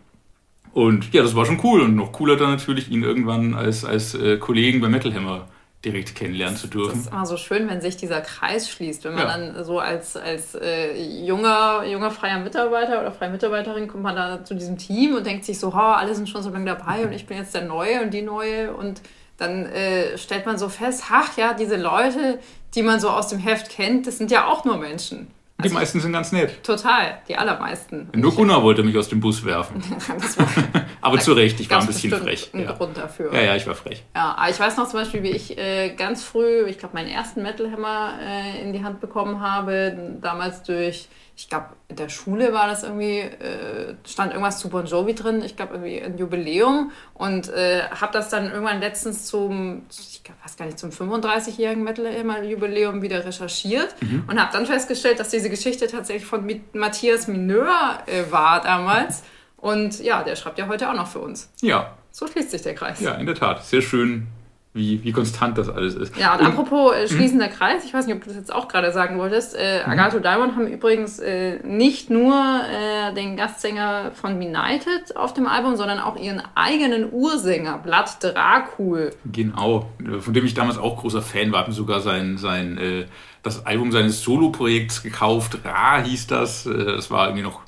und 0.71 1.13
ja, 1.13 1.23
das 1.23 1.35
war 1.35 1.45
schon 1.45 1.59
cool 1.63 1.81
und 1.81 1.95
noch 1.95 2.13
cooler 2.13 2.37
dann 2.37 2.51
natürlich, 2.51 2.89
ihn 2.89 3.03
irgendwann 3.03 3.53
als, 3.53 3.83
als 3.83 4.15
äh, 4.15 4.37
Kollegen 4.37 4.79
bei 4.79 4.87
Metal 4.87 5.13
Hammer 5.13 5.47
direkt 5.87 6.15
kennenlernen 6.15 6.57
zu 6.57 6.67
dürfen. 6.67 6.91
Das 6.91 7.05
ist 7.05 7.11
immer 7.11 7.25
so 7.25 7.37
schön, 7.37 7.69
wenn 7.69 7.81
sich 7.81 7.97
dieser 7.97 8.21
Kreis 8.21 8.69
schließt, 8.69 9.03
wenn 9.05 9.15
man 9.15 9.27
ja. 9.27 9.37
dann 9.37 9.63
so 9.63 9.79
als, 9.79 10.15
als 10.17 10.55
äh, 10.55 10.95
junger, 11.25 11.83
junger 11.85 12.11
freier 12.11 12.39
Mitarbeiter 12.39 12.99
oder 12.99 13.11
freie 13.11 13.29
Mitarbeiterin 13.29 13.87
kommt 13.87 14.03
man 14.03 14.15
da 14.15 14.43
zu 14.43 14.53
diesem 14.53 14.77
Team 14.77 15.15
und 15.15 15.25
denkt 15.25 15.45
sich 15.45 15.59
so, 15.59 15.69
oh, 15.69 15.73
alle 15.73 16.13
sind 16.13 16.29
schon 16.29 16.43
so 16.43 16.49
lange 16.49 16.65
dabei 16.65 17.05
und 17.05 17.13
ich 17.13 17.25
bin 17.25 17.37
jetzt 17.37 17.53
der 17.53 17.63
Neue 17.63 18.01
und 18.01 18.13
die 18.13 18.21
Neue 18.21 18.73
und 18.73 19.01
dann 19.37 19.65
äh, 19.67 20.17
stellt 20.17 20.45
man 20.45 20.57
so 20.57 20.67
fest, 20.67 21.03
ach 21.11 21.37
ja, 21.37 21.53
diese 21.53 21.77
Leute, 21.77 22.39
die 22.75 22.83
man 22.83 22.99
so 22.99 23.09
aus 23.09 23.29
dem 23.29 23.39
Heft 23.39 23.69
kennt, 23.69 24.07
das 24.07 24.17
sind 24.17 24.31
ja 24.31 24.47
auch 24.47 24.65
nur 24.65 24.77
Menschen. 24.77 25.27
Also, 25.59 25.69
die 25.69 25.73
meisten 25.73 25.99
sind 25.99 26.13
ganz 26.13 26.31
nett. 26.31 26.63
Total, 26.63 27.19
die 27.27 27.35
allermeisten. 27.35 28.09
Nur 28.13 28.35
Gunnar 28.35 28.61
wollte 28.61 28.83
mich 28.83 28.95
aus 28.95 29.09
dem 29.09 29.19
Bus 29.19 29.43
werfen. 29.43 29.81
aber 31.01 31.19
zu 31.19 31.33
Recht, 31.33 31.59
ich 31.59 31.69
war 31.71 31.81
ein 31.81 31.87
bisschen 31.87 32.13
frech. 32.13 32.51
Ein 32.53 32.65
ja. 32.65 32.73
Grund 32.73 32.95
dafür. 32.95 33.33
Ja, 33.33 33.41
ja, 33.41 33.55
ich 33.55 33.65
war 33.65 33.73
frech. 33.73 34.03
Ja, 34.15 34.35
aber 34.37 34.51
ich 34.51 34.59
weiß 34.59 34.77
noch 34.77 34.87
zum 34.87 34.99
Beispiel, 34.99 35.23
wie 35.23 35.31
ich 35.31 35.57
äh, 35.57 35.95
ganz 35.95 36.23
früh, 36.23 36.67
ich 36.67 36.77
glaube, 36.77 36.93
meinen 36.93 37.09
ersten 37.09 37.41
Metal 37.41 37.71
Hammer 37.71 38.19
äh, 38.21 38.61
in 38.61 38.71
die 38.71 38.83
Hand 38.83 39.01
bekommen 39.01 39.41
habe, 39.41 40.17
damals 40.21 40.61
durch 40.61 41.07
ich 41.37 41.49
glaube, 41.49 41.67
in 41.87 41.97
der 41.97 42.09
Schule 42.09 42.51
war 42.51 42.67
das 42.67 42.81
irgendwie, 42.81 43.19
äh, 43.19 43.93
stand 44.07 44.31
irgendwas 44.31 44.57
zu 44.57 44.69
Bon 44.69 44.87
Jovi 44.87 45.13
drin, 45.13 45.43
ich 45.45 45.55
glaube 45.55 45.75
irgendwie 45.75 46.01
ein 46.01 46.17
Jubiläum 46.17 46.91
und 47.13 47.49
äh, 47.49 47.83
habe 47.91 48.11
das 48.11 48.29
dann 48.29 48.49
irgendwann 48.51 48.79
letztens 48.79 49.27
zum, 49.27 49.83
ich 49.91 50.23
weiß 50.43 50.57
gar 50.57 50.65
nicht, 50.65 50.79
zum 50.79 50.89
35-jährigen 50.89 51.83
Metal-Jubiläum 51.83 53.03
wieder 53.03 53.23
recherchiert 53.23 53.95
mhm. 54.01 54.23
und 54.27 54.41
habe 54.41 54.51
dann 54.51 54.65
festgestellt, 54.65 55.19
dass 55.19 55.29
diese 55.29 55.51
Geschichte 55.51 55.85
tatsächlich 55.85 56.25
von 56.25 56.49
Matthias 56.73 57.27
Mineur 57.27 57.99
äh, 58.07 58.31
war 58.31 58.59
damals 58.61 59.21
und 59.57 60.01
ja, 60.01 60.23
der 60.23 60.35
schreibt 60.35 60.57
ja 60.57 60.67
heute 60.67 60.89
auch 60.89 60.95
noch 60.95 61.07
für 61.07 61.19
uns. 61.19 61.51
Ja. 61.61 61.95
So 62.09 62.25
schließt 62.25 62.49
sich 62.49 62.63
der 62.63 62.73
Kreis. 62.73 62.99
Ja, 62.99 63.13
in 63.13 63.27
der 63.27 63.35
Tat. 63.35 63.63
Sehr 63.63 63.83
schön 63.83 64.25
wie, 64.77 65.03
wie 65.03 65.11
konstant 65.11 65.57
das 65.57 65.69
alles 65.69 65.95
ist. 65.95 66.15
Ja, 66.17 66.35
und, 66.35 66.41
und 66.41 66.47
apropos 66.47 66.93
äh, 66.93 67.07
schließender 67.07 67.47
Kreis, 67.47 67.83
ich 67.83 67.93
weiß 67.93 68.05
nicht, 68.05 68.15
ob 68.15 68.21
du 68.21 68.27
das 68.27 68.37
jetzt 68.37 68.53
auch 68.53 68.67
gerade 68.67 68.91
sagen 68.91 69.17
wolltest, 69.17 69.55
äh, 69.57 69.83
mhm. 69.85 69.91
Agatho 69.91 70.19
Diamond 70.19 70.55
haben 70.55 70.67
übrigens 70.67 71.19
äh, 71.19 71.59
nicht 71.63 72.09
nur 72.09 72.33
äh, 72.33 73.13
den 73.13 73.35
Gastsänger 73.35 74.11
von 74.13 74.39
Benighted 74.39 75.17
auf 75.17 75.33
dem 75.33 75.47
Album, 75.47 75.75
sondern 75.75 75.99
auch 75.99 76.15
ihren 76.15 76.41
eigenen 76.55 77.11
Ursänger, 77.11 77.79
Blood 77.79 78.17
Dracul. 78.21 79.11
Genau, 79.25 79.89
von 80.19 80.33
dem 80.33 80.45
ich 80.45 80.53
damals 80.53 80.77
auch 80.77 81.01
großer 81.01 81.21
Fan 81.21 81.51
war, 81.51 81.61
hatten 81.61 81.71
sogar 81.71 81.99
sein, 81.99 82.37
sein 82.37 82.77
äh, 82.77 83.05
das 83.43 83.65
Album 83.65 83.91
seines 83.91 84.21
Solo-Projekts 84.21 85.03
gekauft, 85.03 85.59
Ra 85.63 86.01
hieß 86.03 86.27
das, 86.27 86.65
äh, 86.65 86.85
das 86.85 87.09
war 87.11 87.27
irgendwie 87.27 87.43
noch 87.43 87.61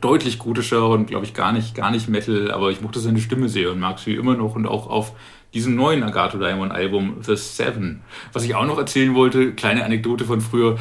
deutlich 0.00 0.38
gotischer 0.38 0.88
und 0.88 1.06
glaube 1.06 1.24
ich 1.24 1.34
gar 1.34 1.52
nicht, 1.52 1.74
gar 1.74 1.90
nicht 1.90 2.08
Metal, 2.08 2.50
aber 2.50 2.70
ich 2.70 2.80
mochte 2.80 3.00
seine 3.00 3.20
Stimme 3.20 3.48
sehr 3.48 3.72
und 3.72 3.80
mag 3.80 3.98
sie 3.98 4.14
immer 4.14 4.34
noch 4.36 4.54
und 4.54 4.66
auch 4.66 4.88
auf 4.88 5.12
diesem 5.54 5.76
neuen 5.76 6.02
Agatho 6.02 6.38
Diamond 6.38 6.72
Album 6.72 7.18
The 7.22 7.36
Seven. 7.36 8.02
Was 8.32 8.44
ich 8.44 8.54
auch 8.54 8.66
noch 8.66 8.76
erzählen 8.76 9.14
wollte, 9.14 9.52
kleine 9.52 9.84
Anekdote 9.84 10.24
von 10.24 10.40
früher. 10.40 10.76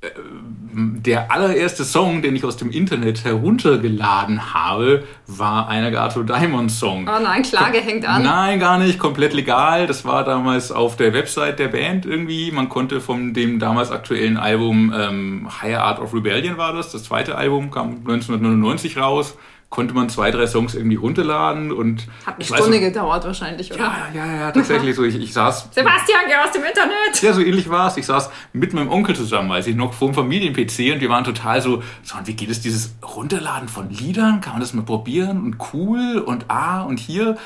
Äh, 0.00 0.08
der 0.74 1.30
allererste 1.30 1.84
Song, 1.84 2.22
den 2.22 2.34
ich 2.34 2.44
aus 2.44 2.56
dem 2.56 2.70
Internet 2.70 3.24
heruntergeladen 3.24 4.54
habe, 4.54 5.04
war 5.26 5.68
ein 5.68 5.84
Agatho 5.84 6.22
Diamond 6.22 6.72
Song. 6.72 7.06
Oh 7.06 7.22
nein, 7.22 7.42
Klage 7.42 7.78
hängt 7.78 8.06
an. 8.08 8.22
Nein, 8.22 8.58
gar 8.58 8.78
nicht, 8.78 8.98
komplett 8.98 9.34
legal. 9.34 9.86
Das 9.86 10.06
war 10.06 10.24
damals 10.24 10.72
auf 10.72 10.96
der 10.96 11.12
Website 11.12 11.58
der 11.58 11.68
Band 11.68 12.06
irgendwie. 12.06 12.50
Man 12.50 12.70
konnte 12.70 13.02
von 13.02 13.34
dem 13.34 13.58
damals 13.58 13.90
aktuellen 13.90 14.38
Album 14.38 14.94
ähm, 14.96 15.48
Higher 15.60 15.84
Art 15.84 16.00
of 16.00 16.14
Rebellion 16.14 16.56
war 16.56 16.72
das, 16.72 16.90
das 16.90 17.04
zweite 17.04 17.36
Album, 17.36 17.70
kam 17.70 17.98
1999 17.98 18.96
raus 18.96 19.36
konnte 19.72 19.94
man 19.94 20.10
zwei, 20.10 20.30
drei 20.30 20.46
Songs 20.46 20.74
irgendwie 20.74 20.96
runterladen 20.96 21.72
und. 21.72 22.06
Hat 22.26 22.34
eine 22.36 22.44
Stunde 22.44 22.72
weiß, 22.72 22.80
gedauert 22.80 23.24
wahrscheinlich, 23.24 23.72
oder? 23.72 23.80
Ja, 23.80 24.08
ja, 24.14 24.26
ja, 24.26 24.52
tatsächlich 24.52 24.94
so. 24.94 25.02
Ich, 25.02 25.16
ich 25.16 25.32
saß. 25.32 25.70
Sebastian, 25.72 26.20
geh 26.28 26.36
aus 26.36 26.52
dem 26.52 26.62
Internet! 26.62 27.22
Ja, 27.22 27.32
so 27.32 27.40
ähnlich 27.40 27.70
war 27.70 27.88
es. 27.88 27.96
Ich 27.96 28.04
saß 28.04 28.30
mit 28.52 28.74
meinem 28.74 28.90
Onkel 28.90 29.16
zusammen, 29.16 29.48
weiß 29.48 29.66
ich 29.66 29.74
noch, 29.74 29.94
vor 29.94 30.08
dem 30.08 30.14
Familien-PC 30.14 30.92
und 30.92 31.00
wir 31.00 31.08
waren 31.08 31.24
total 31.24 31.62
so, 31.62 31.82
so, 32.02 32.18
und 32.18 32.26
wie 32.26 32.34
geht 32.34 32.50
es 32.50 32.60
dieses 32.60 32.94
Runterladen 33.02 33.66
von 33.66 33.88
Liedern? 33.88 34.42
Kann 34.42 34.52
man 34.52 34.60
das 34.60 34.74
mal 34.74 34.84
probieren? 34.84 35.42
Und 35.42 35.56
cool 35.72 36.18
und 36.18 36.44
ah 36.48 36.82
und 36.82 37.00
hier 37.00 37.38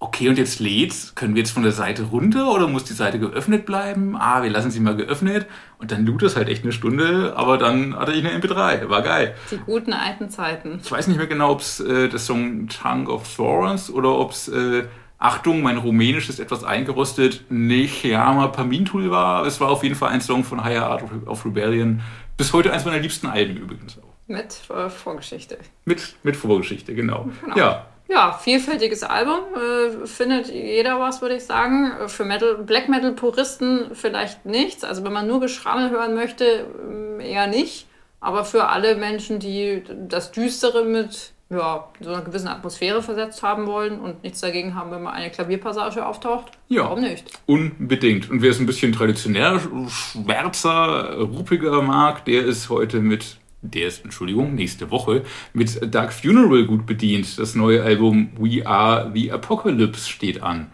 okay, 0.00 0.28
und 0.28 0.38
jetzt 0.38 0.60
lädt's, 0.60 1.14
können 1.14 1.34
wir 1.34 1.42
jetzt 1.42 1.50
von 1.50 1.62
der 1.62 1.72
Seite 1.72 2.04
runter 2.04 2.52
oder 2.52 2.68
muss 2.68 2.84
die 2.84 2.92
Seite 2.92 3.18
geöffnet 3.18 3.66
bleiben? 3.66 4.16
Ah, 4.16 4.42
wir 4.42 4.50
lassen 4.50 4.70
sie 4.70 4.80
mal 4.80 4.96
geöffnet. 4.96 5.46
Und 5.78 5.90
dann 5.90 6.06
lud 6.06 6.22
es 6.22 6.36
halt 6.36 6.48
echt 6.48 6.62
eine 6.62 6.72
Stunde, 6.72 7.34
aber 7.36 7.58
dann 7.58 7.96
hatte 7.96 8.12
ich 8.12 8.24
eine 8.24 8.36
MP3. 8.38 8.88
War 8.88 9.02
geil. 9.02 9.34
Die 9.50 9.58
guten 9.58 9.92
alten 9.92 10.30
Zeiten. 10.30 10.80
Ich 10.82 10.90
weiß 10.90 11.08
nicht 11.08 11.16
mehr 11.16 11.26
genau, 11.26 11.52
ob 11.52 11.60
es 11.60 11.80
äh, 11.80 12.08
das 12.08 12.26
Song 12.26 12.68
Tongue 12.68 13.12
of 13.12 13.34
Thorns 13.34 13.90
oder 13.90 14.16
ob 14.16 14.32
es, 14.32 14.48
äh, 14.48 14.84
Achtung, 15.20 15.62
mein 15.62 15.78
Rumänisch 15.78 16.28
ist 16.28 16.38
etwas 16.38 16.62
eingerostet, 16.62 17.44
Nechama 17.48 18.48
Pamintul 18.48 19.10
war. 19.10 19.44
Es 19.46 19.60
war 19.60 19.68
auf 19.68 19.82
jeden 19.82 19.96
Fall 19.96 20.10
ein 20.10 20.20
Song 20.20 20.44
von 20.44 20.62
Higher 20.62 20.86
Art 20.86 21.02
of 21.26 21.44
Rebellion. 21.44 22.02
Bis 22.36 22.52
heute 22.52 22.72
eins 22.72 22.84
meiner 22.84 23.00
liebsten 23.00 23.26
Alben 23.26 23.56
übrigens 23.56 23.98
auch. 23.98 24.14
Mit 24.28 24.60
äh, 24.70 24.88
Vorgeschichte. 24.88 25.58
Mit, 25.86 26.14
mit 26.22 26.36
Vorgeschichte, 26.36 26.94
genau. 26.94 27.28
genau. 27.42 27.56
Ja, 27.56 27.86
ja, 28.08 28.32
vielfältiges 28.32 29.02
Album. 29.02 29.40
Äh, 29.54 30.06
findet 30.06 30.48
jeder 30.48 30.98
was, 30.98 31.20
würde 31.20 31.36
ich 31.36 31.44
sagen. 31.44 32.08
Für 32.08 32.24
Metal, 32.24 32.56
Black 32.56 32.88
Metal 32.88 33.12
Puristen 33.12 33.94
vielleicht 33.94 34.46
nichts. 34.46 34.82
Also 34.82 35.04
wenn 35.04 35.12
man 35.12 35.26
nur 35.26 35.40
Geschrammel 35.40 35.90
hören 35.90 36.14
möchte, 36.14 36.64
mm, 36.64 37.20
eher 37.20 37.46
nicht. 37.46 37.86
Aber 38.20 38.44
für 38.44 38.68
alle 38.68 38.96
Menschen, 38.96 39.38
die 39.38 39.82
das 40.08 40.32
Düstere 40.32 40.84
mit 40.84 41.32
ja, 41.50 41.88
so 42.00 42.10
einer 42.10 42.22
gewissen 42.22 42.48
Atmosphäre 42.48 43.02
versetzt 43.02 43.42
haben 43.42 43.66
wollen 43.66 44.00
und 44.00 44.22
nichts 44.22 44.40
dagegen 44.40 44.74
haben, 44.74 44.90
wenn 44.90 45.02
mal 45.02 45.12
eine 45.12 45.30
Klavierpassage 45.30 46.04
auftaucht. 46.04 46.52
Ja. 46.68 46.84
Warum 46.84 47.00
nicht? 47.00 47.30
Unbedingt. 47.46 48.30
Und 48.30 48.42
wer 48.42 48.50
es 48.50 48.58
ein 48.58 48.66
bisschen 48.66 48.92
traditioneller, 48.92 49.60
schwärzer, 49.88 51.18
ruppiger 51.18 51.80
mag, 51.80 52.24
der 52.26 52.44
ist 52.44 52.68
heute 52.68 53.00
mit, 53.00 53.38
der 53.62 53.88
ist, 53.88 54.04
Entschuldigung, 54.04 54.54
nächste 54.54 54.90
Woche 54.90 55.24
mit 55.52 55.94
Dark 55.94 56.12
Funeral 56.12 56.64
gut 56.64 56.86
bedient. 56.86 57.38
Das 57.38 57.54
neue 57.54 57.82
Album 57.82 58.30
We 58.38 58.66
Are 58.66 59.10
the 59.12 59.32
Apocalypse 59.32 60.08
steht 60.08 60.42
an. 60.42 60.70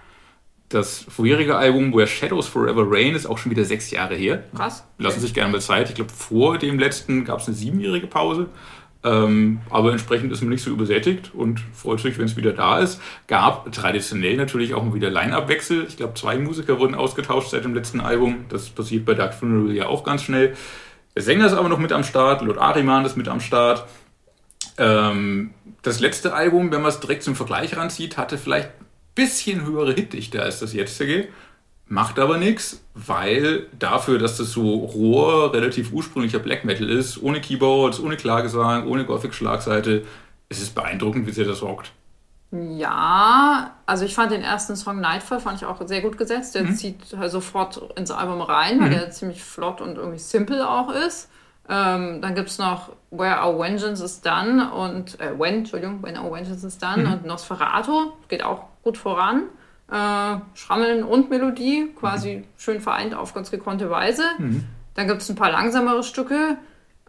Das 0.69 1.07
vorherige 1.09 1.57
Album 1.57 1.95
Where 1.95 2.07
Shadows 2.07 2.49
Forever 2.49 2.85
Rain 2.87 3.15
ist 3.15 3.27
auch 3.27 3.39
schon 3.39 3.51
wieder 3.53 3.65
sechs 3.65 3.91
Jahre 3.91 4.17
her. 4.17 4.45
Krass. 4.57 4.85
Lassen 4.99 5.21
sich 5.21 5.35
gerne 5.35 5.53
mal 5.53 5.61
Zeit. 5.61 5.89
Ich 5.89 5.95
glaube, 5.95 6.11
vor 6.13 6.59
dem 6.59 6.79
letzten 6.79 7.25
gab 7.25 7.41
es 7.41 7.47
eine 7.47 7.57
siebenjährige 7.57 8.07
Pause. 8.07 8.49
Ähm, 9.05 9.61
aber 9.69 9.93
entsprechend 9.93 10.33
ist 10.33 10.41
man 10.41 10.49
nicht 10.49 10.65
so 10.65 10.71
übersättigt 10.71 11.33
und 11.35 11.61
freut 11.75 12.01
sich, 12.01 12.19
wenn 12.19 12.25
es 12.25 12.37
wieder 12.37 12.53
da 12.53 12.79
ist. 12.79 13.01
Gab 13.27 13.71
traditionell 13.71 14.37
natürlich 14.37 14.73
auch 14.73 14.83
mal 14.83 14.95
wieder 14.95 15.11
Line-Up-Wechsel. 15.11 15.85
Ich 15.87 15.99
glaube, 15.99 16.15
zwei 16.15 16.39
Musiker 16.39 16.81
wurden 16.81 16.95
ausgetauscht 16.95 17.51
seit 17.51 17.65
dem 17.65 17.75
letzten 17.75 18.01
Album. 18.01 18.47
Das 18.49 18.71
passiert 18.71 19.05
bei 19.05 19.13
Dark 19.13 19.35
Funeral 19.35 19.75
ja 19.75 19.87
auch 19.87 20.05
ganz 20.05 20.23
schnell. 20.23 20.55
Der 21.15 21.23
Sänger 21.23 21.47
ist 21.47 21.53
aber 21.53 21.69
noch 21.69 21.79
mit 21.79 21.93
am 21.93 22.05
Start, 22.05 22.43
Lord 22.43 22.59
Ariman 22.59 23.05
ist 23.05 23.17
mit 23.17 23.29
am 23.29 23.41
Start. 23.41 23.87
Ähm, 24.79 25.55
das 25.83 26.01
letzte 26.01 26.35
Album, 26.35 26.73
wenn 26.73 26.83
man 26.83 26.91
es 26.91 27.01
direkt 27.01 27.23
zum 27.23 27.37
Vergleich 27.37 27.77
ranzieht, 27.77 28.17
hatte 28.17 28.39
vielleicht 28.39 28.69
ein 28.69 28.87
bisschen 29.15 29.65
höhere 29.65 29.93
Hitdichte 29.93 30.43
als 30.43 30.59
das 30.59 30.73
jetzige. 30.73 31.29
Macht 31.87 32.19
aber 32.19 32.39
nichts, 32.39 32.83
weil 32.95 33.67
dafür, 33.79 34.19
dass 34.19 34.39
das 34.39 34.51
so 34.51 34.75
roher, 34.75 35.53
relativ 35.53 35.93
ursprünglicher 35.93 36.39
Black 36.39 36.65
Metal 36.65 36.89
ist, 36.89 37.23
ohne 37.23 37.41
Keyboards, 37.41 38.01
ohne 38.01 38.17
Klagesang, 38.17 38.87
ohne 38.87 39.05
Gothic-Schlagseite, 39.05 40.05
ist 40.49 40.63
es 40.63 40.71
beeindruckend, 40.71 41.27
wie 41.27 41.33
sehr 41.33 41.45
das 41.45 41.63
rockt. 41.63 41.93
Ja, 42.51 43.73
also 43.85 44.05
ich 44.05 44.15
fand 44.15 44.31
den 44.31 44.43
ersten 44.43 44.77
Song 44.77 45.01
Nightfall 45.01 45.41
fand 45.41 45.61
ich 45.61 45.67
auch 45.67 45.81
sehr 45.87 46.03
gut 46.03 46.17
gesetzt. 46.17 46.55
Der 46.55 46.73
zieht 46.75 47.17
halt 47.17 47.33
sofort 47.33 47.93
ins 47.97 48.11
Album 48.13 48.41
rein, 48.41 48.81
weil 48.81 48.91
der 48.91 49.11
ziemlich 49.11 49.43
flott 49.43 49.81
und 49.81 49.97
irgendwie 49.97 50.19
simple 50.21 50.69
auch 50.69 50.91
ist. 50.91 51.31
Ähm, 51.69 52.21
dann 52.21 52.35
gibt 52.35 52.51
es 52.51 52.59
noch 52.59 52.91
Where 53.11 53.43
Our 53.43 53.59
Vengeance 53.59 54.05
is 54.05 54.21
Done 54.21 54.71
und 54.71 55.19
äh, 55.19 55.39
When, 55.39 55.55
Entschuldigung, 55.57 56.03
When 56.03 56.19
Our 56.19 56.31
Vengeance 56.33 56.65
is 56.65 56.79
Done 56.79 57.11
und 57.13 57.25
Nosferatu, 57.27 58.13
geht 58.29 58.45
auch 58.45 58.65
gut 58.83 58.99
voran. 58.99 59.45
Äh, 59.91 60.37
Schrammeln 60.55 61.03
und 61.05 61.31
Melodie, 61.31 61.93
quasi 61.99 62.45
schön 62.57 62.81
vereint 62.81 63.15
auf 63.15 63.35
ganz 63.35 63.51
gekonnte 63.51 63.91
Weise. 63.91 64.23
Dann 64.95 65.09
gibt 65.09 65.23
es 65.23 65.29
ein 65.31 65.37
paar 65.37 65.51
langsamere 65.51 66.03
Stücke. 66.03 66.57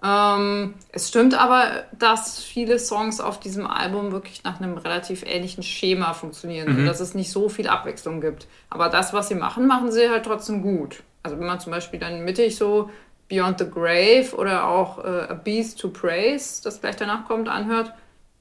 Ähm, 0.06 0.76
es 0.92 1.10
stimmt 1.10 1.34
aber, 1.34 1.86
dass 1.98 2.44
viele 2.44 2.78
Songs 2.78 3.20
auf 3.20 3.40
diesem 3.40 3.66
Album 3.66 4.12
wirklich 4.12 4.44
nach 4.44 4.62
einem 4.62 4.78
relativ 4.78 5.24
ähnlichen 5.26 5.64
Schema 5.64 6.14
funktionieren 6.14 6.68
und 6.78 6.86
dass 6.86 7.00
es 7.00 7.16
nicht 7.16 7.32
so 7.32 7.50
viel 7.50 7.68
Abwechslung 7.68 8.22
gibt. 8.22 8.48
Aber 8.70 8.90
das, 8.90 9.14
was 9.14 9.30
sie 9.30 9.36
machen, 9.36 9.66
machen 9.66 9.92
sie 9.92 10.10
halt 10.10 10.26
trotzdem 10.26 10.62
gut. 10.62 11.02
Also 11.24 11.40
wenn 11.40 11.48
man 11.48 11.60
zum 11.60 11.72
Beispiel 11.72 12.00
dann 12.00 12.24
mittig 12.24 12.56
so 12.56 12.92
Beyond 13.30 13.58
the 13.58 13.66
Grave 13.66 14.36
oder 14.38 14.68
auch 14.68 15.04
äh, 15.04 15.28
A 15.30 15.34
Beast 15.34 15.80
to 15.80 15.90
Praise, 15.90 16.62
das 16.64 16.82
gleich 16.82 16.98
danach 16.98 17.26
kommt, 17.26 17.50
anhört, 17.50 17.92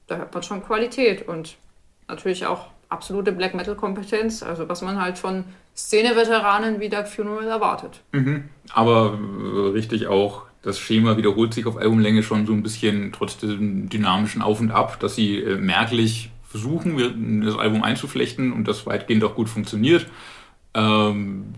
da 0.05 0.17
hört 0.17 0.33
man 0.35 0.43
schon 0.43 0.63
Qualität 0.63 1.27
und 1.27 1.57
natürlich 2.07 2.45
auch 2.45 2.67
absolute 2.89 3.31
Black 3.31 3.55
Metal 3.55 3.73
Kompetenz, 3.73 4.43
also 4.43 4.69
was 4.69 4.83
man 4.83 5.01
halt 5.01 5.17
von 5.17 5.45
Szene-Veteranen 5.75 6.79
wie 6.79 6.89
Dark 6.89 7.07
Funeral 7.07 7.47
erwartet. 7.47 8.01
Aber 8.71 9.17
äh, 9.17 9.69
richtig 9.71 10.05
auch, 10.05 10.43
das 10.65 10.79
Schema 10.79 11.15
wiederholt 11.15 11.53
sich 11.53 11.67
auf 11.67 11.77
Albumlänge 11.77 12.23
schon 12.23 12.47
so 12.47 12.53
ein 12.53 12.63
bisschen 12.63 13.11
trotz 13.11 13.37
dem 13.37 13.87
dynamischen 13.87 14.41
Auf 14.41 14.59
und 14.59 14.71
Ab, 14.71 14.99
dass 14.99 15.15
sie 15.15 15.37
äh, 15.37 15.57
merklich 15.57 16.31
versuchen, 16.43 17.43
das 17.45 17.55
Album 17.55 17.83
einzuflechten 17.83 18.51
und 18.51 18.67
das 18.67 18.87
weitgehend 18.87 19.23
auch 19.23 19.35
gut 19.35 19.47
funktioniert. 19.47 20.07
Ähm, 20.73 21.53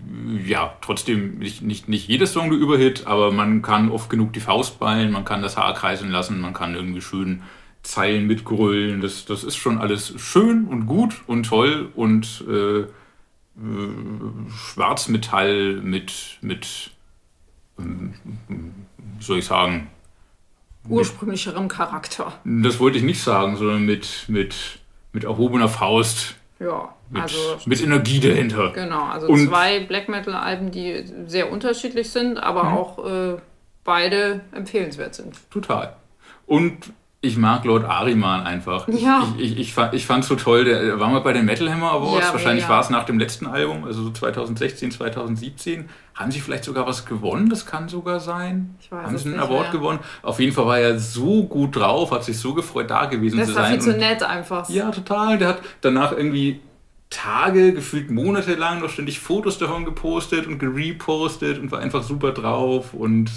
ja, 0.46 0.76
trotzdem 0.82 1.38
nicht, 1.38 1.62
nicht, 1.62 1.88
nicht 1.88 2.06
jedes 2.06 2.32
Song 2.32 2.50
der 2.50 2.58
Überhit, 2.58 3.06
aber 3.06 3.32
man 3.32 3.62
kann 3.62 3.90
oft 3.90 4.10
genug 4.10 4.34
die 4.34 4.40
Faust 4.40 4.78
ballen, 4.78 5.10
man 5.10 5.24
kann 5.24 5.40
das 5.40 5.56
Haar 5.56 5.72
kreisen 5.72 6.10
lassen, 6.10 6.40
man 6.40 6.52
kann 6.52 6.74
irgendwie 6.74 7.00
schön 7.00 7.42
Zeilen 7.82 8.26
mitgrölen. 8.26 9.00
Das, 9.00 9.24
das 9.24 9.42
ist 9.42 9.56
schon 9.56 9.78
alles 9.78 10.12
schön 10.18 10.66
und 10.66 10.84
gut 10.86 11.22
und 11.26 11.44
toll 11.44 11.88
und 11.94 12.44
äh, 12.46 12.80
äh, 12.80 12.86
Schwarzmetall 14.50 15.80
mit, 15.82 16.38
mit 16.42 16.90
ähm, 17.78 18.12
soll 19.20 19.38
ich 19.38 19.46
sagen, 19.46 19.90
Ursprünglicherem 20.88 21.68
Charakter. 21.68 22.32
das 22.44 22.80
wollte 22.80 22.98
ich 22.98 23.04
nicht 23.04 23.22
sagen, 23.22 23.56
sondern 23.56 23.84
mit, 23.84 24.24
mit, 24.28 24.54
mit 25.12 25.24
erhobener 25.24 25.68
Faust, 25.68 26.34
Ja, 26.60 26.94
mit, 27.10 27.22
also 27.22 27.58
mit 27.66 27.82
Energie 27.82 28.20
dahinter. 28.20 28.72
genau, 28.72 29.04
also 29.04 29.26
Und- 29.28 29.48
zwei 29.48 29.80
Black 29.80 30.08
Metal 30.08 30.34
Alben, 30.34 30.70
die 30.70 31.04
sehr 31.26 31.52
unterschiedlich 31.52 32.10
sind, 32.10 32.38
aber 32.38 32.64
Mhm. 32.64 32.76
auch 32.76 33.06
äh, 33.06 33.36
beide 33.84 34.40
empfehlenswert 34.52 35.14
sind. 35.14 35.36
Total. 35.50 35.94
Und 36.46 36.92
ich 37.20 37.36
mag 37.36 37.64
Lord 37.64 37.84
Ariman 37.84 38.46
einfach. 38.46 38.86
Ja. 38.88 39.26
Ich, 39.38 39.58
ich, 39.58 39.76
ich, 39.76 39.76
ich 39.92 40.06
fand 40.06 40.22
es 40.22 40.28
so 40.28 40.36
toll, 40.36 40.64
der 40.64 41.00
war 41.00 41.08
mal 41.08 41.18
bei 41.20 41.32
den 41.32 41.46
Metal 41.46 41.68
Hammer 41.68 41.90
Awards, 41.92 42.26
Ja, 42.28 42.32
wahrscheinlich 42.32 42.64
mega. 42.64 42.74
war 42.74 42.80
es 42.80 42.90
nach 42.90 43.04
dem 43.04 43.18
letzten 43.18 43.46
Album, 43.46 43.82
also 43.84 44.04
so 44.04 44.10
2016, 44.10 44.92
2017. 44.92 45.88
Haben 46.14 46.30
sie 46.30 46.38
vielleicht 46.40 46.64
sogar 46.64 46.86
was 46.86 47.06
gewonnen? 47.06 47.48
Das 47.48 47.66
kann 47.66 47.88
sogar 47.88 48.20
sein. 48.20 48.76
Ich 48.80 48.90
weiß 48.92 49.04
Haben 49.06 49.18
sie 49.18 49.28
einen 49.30 49.40
Award 49.40 49.62
mehr. 49.64 49.72
gewonnen? 49.72 49.98
Auf 50.22 50.38
jeden 50.38 50.52
Fall 50.52 50.66
war 50.66 50.78
er 50.78 50.98
so 50.98 51.44
gut 51.44 51.74
drauf, 51.76 52.10
hat 52.12 52.22
sich 52.24 52.38
so 52.38 52.54
gefreut, 52.54 52.88
da 52.90 53.06
gewesen 53.06 53.38
Das 53.38 53.48
zu 53.48 53.54
war 53.56 53.62
sein. 53.64 53.72
viel 53.80 53.92
zu 53.92 53.98
nett 53.98 54.22
einfach. 54.22 54.68
Ja, 54.68 54.90
total. 54.90 55.38
Der 55.38 55.48
hat 55.48 55.62
danach 55.80 56.12
irgendwie 56.12 56.60
Tage, 57.10 57.72
gefühlt 57.72 58.10
monatelang 58.10 58.80
noch 58.80 58.90
ständig 58.90 59.18
Fotos 59.18 59.58
davon 59.58 59.84
gepostet 59.84 60.46
und 60.46 60.58
gerepostet 60.58 61.58
und 61.58 61.72
war 61.72 61.80
einfach 61.80 62.02
super 62.02 62.32
drauf 62.32 62.94
und 62.94 63.30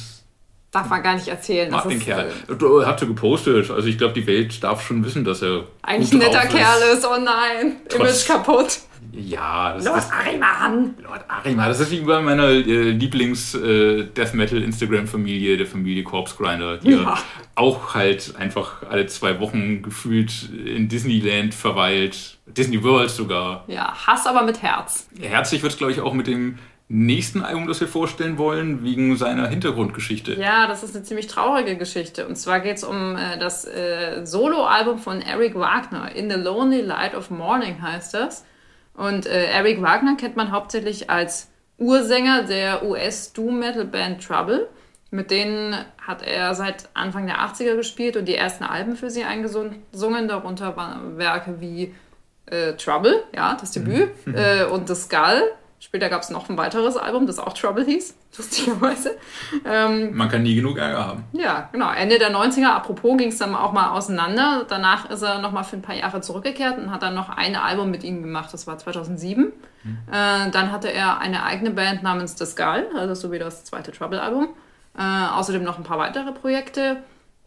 Darf 0.72 0.88
man 0.90 1.04
gar 1.04 1.16
nicht 1.16 1.28
erzählen. 1.28 1.70
mag 1.70 1.84
das 1.84 1.92
den 1.92 2.00
Kerl. 2.02 2.32
äh, 2.50 2.56
Du 2.56 2.86
hat 2.86 3.00
so 3.00 3.06
gepostet. 3.08 3.70
Also 3.70 3.88
ich 3.90 3.98
glaube, 3.98 4.14
die 4.14 4.26
Welt 4.26 4.64
darf 4.64 4.86
schon 4.88 5.04
wissen, 5.04 5.26
dass 5.26 5.42
er 5.42 5.66
Eigentlich 5.82 6.14
ein 6.14 6.20
gut 6.20 6.28
netter 6.30 6.48
drauf 6.48 6.56
Kerl 6.58 6.82
ist, 6.94 7.06
oh 7.06 7.18
nein, 7.22 7.76
Trotz- 7.90 7.96
Image 8.00 8.28
kaputt. 8.28 8.80
Ja, 9.14 9.74
das 9.74 9.84
Los, 9.86 9.98
ist 9.98 10.12
Ariman! 10.14 10.94
Lord 11.04 11.26
Arima. 11.28 11.68
Das 11.68 11.82
ist 11.82 11.92
wie 11.92 12.00
bei 12.00 12.22
meiner 12.22 12.48
äh, 12.48 12.92
Lieblings-Death 12.92 14.34
Metal 14.34 14.62
Instagram-Familie, 14.62 15.58
der 15.58 15.66
Familie 15.66 16.04
Corpse 16.04 16.36
Grinder, 16.38 16.78
die 16.78 16.92
ja. 16.92 17.18
auch 17.56 17.94
halt 17.94 18.34
einfach 18.38 18.84
alle 18.90 19.08
zwei 19.08 19.40
Wochen 19.40 19.82
gefühlt 19.82 20.50
in 20.66 20.88
Disneyland 20.88 21.54
verweilt. 21.54 22.38
Disney 22.46 22.82
World 22.84 23.10
sogar. 23.10 23.66
Ja, 23.68 23.94
Hass 24.08 24.26
aber 24.28 24.44
mit 24.44 24.62
Herz. 24.62 25.08
Herzlich 25.20 25.62
wird 25.62 25.74
es, 25.74 25.78
glaube 25.78 25.92
ich, 25.94 26.00
auch 26.00 26.14
mit 26.14 26.28
dem 26.28 26.58
nächsten 26.92 27.42
Album, 27.42 27.68
das 27.68 27.80
wir 27.80 27.88
vorstellen 27.88 28.38
wollen, 28.38 28.84
wegen 28.84 29.16
seiner 29.16 29.48
Hintergrundgeschichte. 29.48 30.34
Ja, 30.34 30.68
das 30.68 30.84
ist 30.84 30.94
eine 30.94 31.06
ziemlich 31.06 31.28
traurige 31.28 31.78
Geschichte. 31.78 32.28
Und 32.28 32.36
zwar 32.36 32.60
geht 32.60 32.78
es 32.78 32.84
um 32.84 33.16
äh, 33.16 33.40
das 33.40 33.66
äh, 33.66 34.26
Soloalbum 34.26 35.00
von 35.00 35.22
Eric 35.22 35.56
Wagner. 35.56 36.14
In 36.14 36.30
the 36.30 36.36
Lonely 36.36 36.82
Light 36.82 37.16
of 37.16 37.30
Morning 37.30 37.82
heißt 37.82 38.14
das. 38.14 38.46
Und 38.94 39.26
äh, 39.26 39.46
Eric 39.46 39.82
Wagner 39.82 40.18
kennt 40.18 40.36
man 40.36 40.52
hauptsächlich 40.52 41.10
als 41.10 41.50
Ursänger 41.78 42.44
der 42.44 42.84
US-Doom-Metal-Band 42.84 44.22
Trouble. 44.22 44.68
Mit 45.12 45.32
denen 45.32 45.76
hat 46.06 46.22
er 46.24 46.54
seit 46.56 46.90
Anfang 46.94 47.26
der 47.26 47.40
80er 47.40 47.76
gespielt 47.78 48.18
und 48.18 48.26
die 48.26 48.36
ersten 48.36 48.66
Alben 48.66 48.98
für 48.98 49.10
sie 49.10 49.24
eingesungen. 49.24 49.82
Darunter 50.28 50.76
waren 50.76 51.18
Werke 51.18 51.62
wie 51.62 51.96
äh, 52.48 52.74
Trouble, 52.74 53.24
ja, 53.34 53.56
das 53.60 53.72
Debüt, 53.72 54.10
äh, 54.34 54.66
und 54.66 54.90
The 54.90 54.96
Skull. 54.96 55.52
Später 55.84 56.10
gab 56.10 56.22
es 56.22 56.30
noch 56.30 56.48
ein 56.48 56.58
weiteres 56.58 56.96
Album, 56.96 57.26
das 57.26 57.40
auch 57.40 57.54
Trouble 57.54 57.84
hieß, 57.84 58.16
lustigerweise. 58.38 59.18
Ähm, 59.66 60.16
Man 60.16 60.30
kann 60.30 60.44
nie 60.44 60.54
genug 60.54 60.78
Ärger 60.78 61.06
haben. 61.08 61.24
ja, 61.34 61.70
genau. 61.72 61.92
Ende 61.92 62.20
der 62.20 62.32
90er, 62.32 62.68
apropos, 62.68 63.18
ging 63.18 63.30
es 63.30 63.40
dann 63.40 63.56
auch 63.56 63.72
mal 63.74 63.90
auseinander. 63.90 64.66
Danach 64.70 65.10
ist 65.10 65.24
er 65.24 65.40
noch 65.40 65.52
mal 65.52 65.64
für 65.64 65.78
ein 65.78 65.82
paar 65.82 65.96
Jahre 65.96 66.22
zurückgekehrt 66.22 66.78
und 66.78 66.92
hat 66.92 67.02
dann 67.02 67.16
noch 67.16 67.30
ein 67.30 67.56
Album 67.56 67.90
mit 67.90 68.04
ihm 68.04 68.22
gemacht. 68.22 68.54
Das 68.54 68.68
war 68.68 68.78
2007. 68.78 69.46
Äh, 70.12 70.52
dann 70.52 70.72
hatte 70.72 70.94
er 70.94 71.18
eine 71.20 71.44
eigene 71.44 71.72
Band 71.72 72.04
namens 72.04 72.38
The 72.38 72.46
Skull, 72.46 72.88
also 72.96 73.16
so 73.16 73.32
wie 73.32 73.40
das 73.40 73.64
zweite 73.66 73.92
Trouble-Album. 73.92 74.50
Äh, 74.96 75.02
außerdem 75.34 75.64
noch 75.64 75.80
ein 75.80 75.84
paar 75.84 75.98
weitere 75.98 76.32
Projekte. 76.32 76.98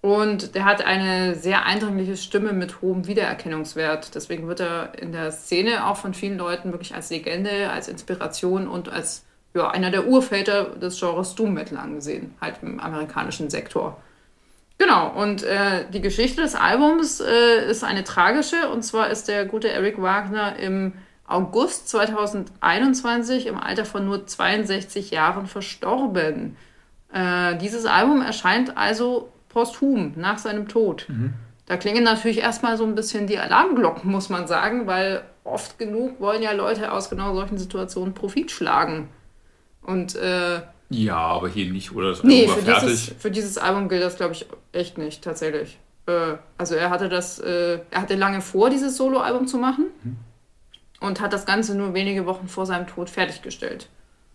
Und 0.05 0.55
der 0.55 0.67
hat 0.67 0.85
eine 0.85 1.35
sehr 1.35 1.65
eindringliche 1.65 2.19
Stimme 2.19 2.53
mit 2.53 2.83
hohem 2.83 3.07
Wiedererkennungswert. 3.07 4.15
Deswegen 4.15 4.47
wird 4.49 4.61
er 4.61 4.93
in 4.99 5.13
der 5.13 5.33
Szene 5.33 5.87
auch 5.87 5.97
von 5.97 6.13
vielen 6.13 6.37
Leuten 6.37 6.73
wirklich 6.73 6.95
als 6.95 7.09
Legende, 7.09 7.71
als 7.71 7.89
Inspiration 7.89 8.69
und 8.69 8.91
als 8.91 9.25
ja, 9.55 9.71
einer 9.71 9.91
der 9.91 10.07
Urväter 10.07 10.77
des 10.77 11.01
Genres 11.01 11.35
Doom 11.37 11.55
Metal 11.55 11.79
angesehen, 11.79 12.35
halt 12.39 12.57
im 12.61 12.81
amerikanischen 12.81 13.49
Sektor. 13.49 13.97
Genau, 14.77 15.09
und 15.09 15.43
äh, 15.43 15.87
die 15.91 16.03
Geschichte 16.03 16.43
des 16.43 16.55
Albums 16.55 17.21
äh, 17.21 17.67
ist 17.67 17.83
eine 17.83 18.05
tragische. 18.05 18.69
Und 18.69 18.83
zwar 18.83 19.09
ist 19.09 19.27
der 19.27 19.47
gute 19.47 19.71
Eric 19.71 20.03
Wagner 20.03 20.57
im 20.57 20.93
August 21.27 21.89
2021 21.89 23.47
im 23.47 23.57
Alter 23.57 23.87
von 23.87 24.05
nur 24.05 24.27
62 24.27 25.13
Jahren 25.13 25.47
verstorben. 25.47 26.59
Äh, 27.11 27.57
dieses 27.57 27.87
Album 27.87 28.21
erscheint 28.21 28.77
also 28.77 29.31
posthum 29.55 30.13
nach 30.17 30.39
seinem 30.39 30.69
Tod. 30.69 31.07
da 31.67 31.77
klingen 31.79 32.05
natürlich 32.05 32.39
erstmal 32.39 32.77
so 32.77 32.85
ein 32.85 32.95
bisschen 32.95 33.27
die 33.27 33.39
Alarmglocken, 33.39 34.11
muss 34.11 34.29
man 34.29 34.47
sagen, 34.47 34.87
weil 34.87 35.23
oft 35.45 35.79
genug 35.79 36.21
wollen 36.21 36.43
ja 36.43 36.53
Leute 36.53 36.93
aus 36.93 37.09
genau 37.09 37.35
solchen 37.35 37.57
Situationen 37.57 38.13
Profit 38.13 38.51
schlagen. 38.51 39.09
Und 39.83 40.17
äh, 40.17 40.61
ja, 40.91 41.17
aber 41.17 41.49
hier 41.49 41.71
nicht, 41.71 41.93
oder? 41.93 42.11
Das 42.11 42.23
nee, 42.23 42.47
für 42.47 42.63
dieses, 42.63 43.15
für 43.19 43.31
dieses 43.31 43.59
Album 43.59 43.89
gilt 43.89 44.03
das, 44.03 44.17
glaube 44.17 44.33
ich, 44.33 44.47
echt 44.73 44.99
nicht, 44.99 45.23
tatsächlich. 45.23 45.79
Äh, 46.07 46.37
also 46.59 46.75
er 46.75 46.91
hatte 46.91 47.09
das, 47.09 47.39
äh, 47.39 47.79
er 47.91 48.03
hatte 48.03 48.15
lange 48.15 48.41
vor, 48.41 48.71
dieses 48.71 48.97
Soloalbum 48.97 49.47
zu 49.47 49.59
machen 49.59 49.87
hm. 50.03 50.17
und 51.01 51.21
hat 51.21 51.33
das 51.33 51.47
Ganze 51.47 51.75
nur 51.75 51.95
wenige 51.95 52.27
Wochen 52.27 52.49
vor 52.49 52.67
seinem 52.67 52.87
Tod 52.87 53.09
fertiggestellt. 53.11 53.89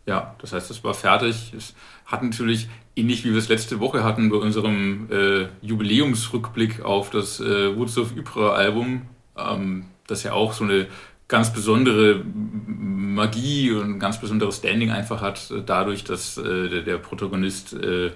Ja, 0.06 0.36
das 0.40 0.54
heißt, 0.54 0.72
es 0.72 0.84
war 0.84 0.96
fertig. 0.96 1.54
Es 1.56 1.76
hat 2.06 2.24
natürlich, 2.24 2.68
ähnlich 3.00 3.24
wie 3.24 3.32
wir 3.32 3.38
es 3.38 3.50
letzte 3.50 3.80
Woche 3.80 4.04
hatten 4.04 4.30
bei 4.30 4.38
unserem 4.38 5.08
äh, 5.12 5.48
Jubiläumsrückblick 5.62 6.82
auf 6.84 7.10
das 7.10 7.40
äh, 7.40 7.76
Woods 7.76 7.98
of 7.98 8.16
Ypres 8.16 8.52
Album, 8.52 9.04
ähm, 9.38 9.86
das 10.08 10.24
ja 10.24 10.34
auch 10.34 10.54
so 10.54 10.64
eine 10.64 10.88
ganz 11.30 11.54
besondere 11.54 12.24
Magie 12.26 13.72
und 13.72 13.92
ein 13.92 14.00
ganz 14.00 14.20
besonderes 14.20 14.58
Standing 14.58 14.92
einfach 14.92 15.22
hat, 15.22 15.52
äh, 15.52 15.62
dadurch, 15.66 16.04
dass 16.04 16.38
äh, 16.38 16.84
der, 16.84 16.98
Protagonist 16.98 17.74
äh, 17.74 18.12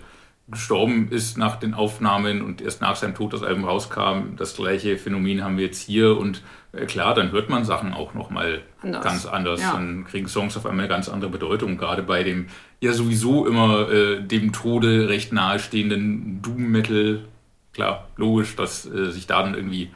gestorben 0.50 1.08
ist 1.10 1.38
nach 1.38 1.56
den 1.56 1.74
Aufnahmen 1.74 2.42
und 2.42 2.62
erst 2.62 2.82
nach 2.82 2.98
seinem 2.98 3.16
Tod 3.16 3.32
das 3.32 3.44
Album 3.44 3.64
rauskam. 3.64 4.36
Das 4.36 4.56
gleiche 4.56 4.98
Phänomen 4.98 5.42
haben 5.44 5.58
wir 5.58 5.66
jetzt 5.66 5.82
hier 5.82 6.18
und 6.18 6.42
äh, 6.74 6.86
klar, 6.86 7.14
dann 7.14 7.32
hört 7.32 7.50
man 7.50 7.64
Sachen 7.64 7.94
auch 7.94 8.14
nochmal 8.14 8.62
ganz 8.82 9.26
anders. 9.26 9.62
Ja. 9.62 9.74
Dann 9.74 10.04
kriegen 10.04 10.28
Songs 10.28 10.58
auf 10.58 10.66
einmal 10.66 10.86
eine 10.86 10.90
ganz 10.90 11.08
andere 11.08 11.32
Bedeutung, 11.32 11.78
gerade 11.78 12.04
bei 12.04 12.24
dem 12.24 12.48
ja 12.84 12.92
sowieso 12.92 13.48
immer 13.48 13.90
äh, 13.90 14.22
dem 14.22 14.52
Tode 14.52 15.08
recht 15.08 15.32
nahestehenden 15.32 16.42
Doom 16.42 16.70
Metal. 16.70 17.24
Klar, 17.72 18.08
logisch, 18.18 18.56
dass 18.56 18.86
äh, 18.86 19.10
sich 19.10 19.26
da 19.26 19.42
dann 19.42 19.56
irgendwie 19.56 19.90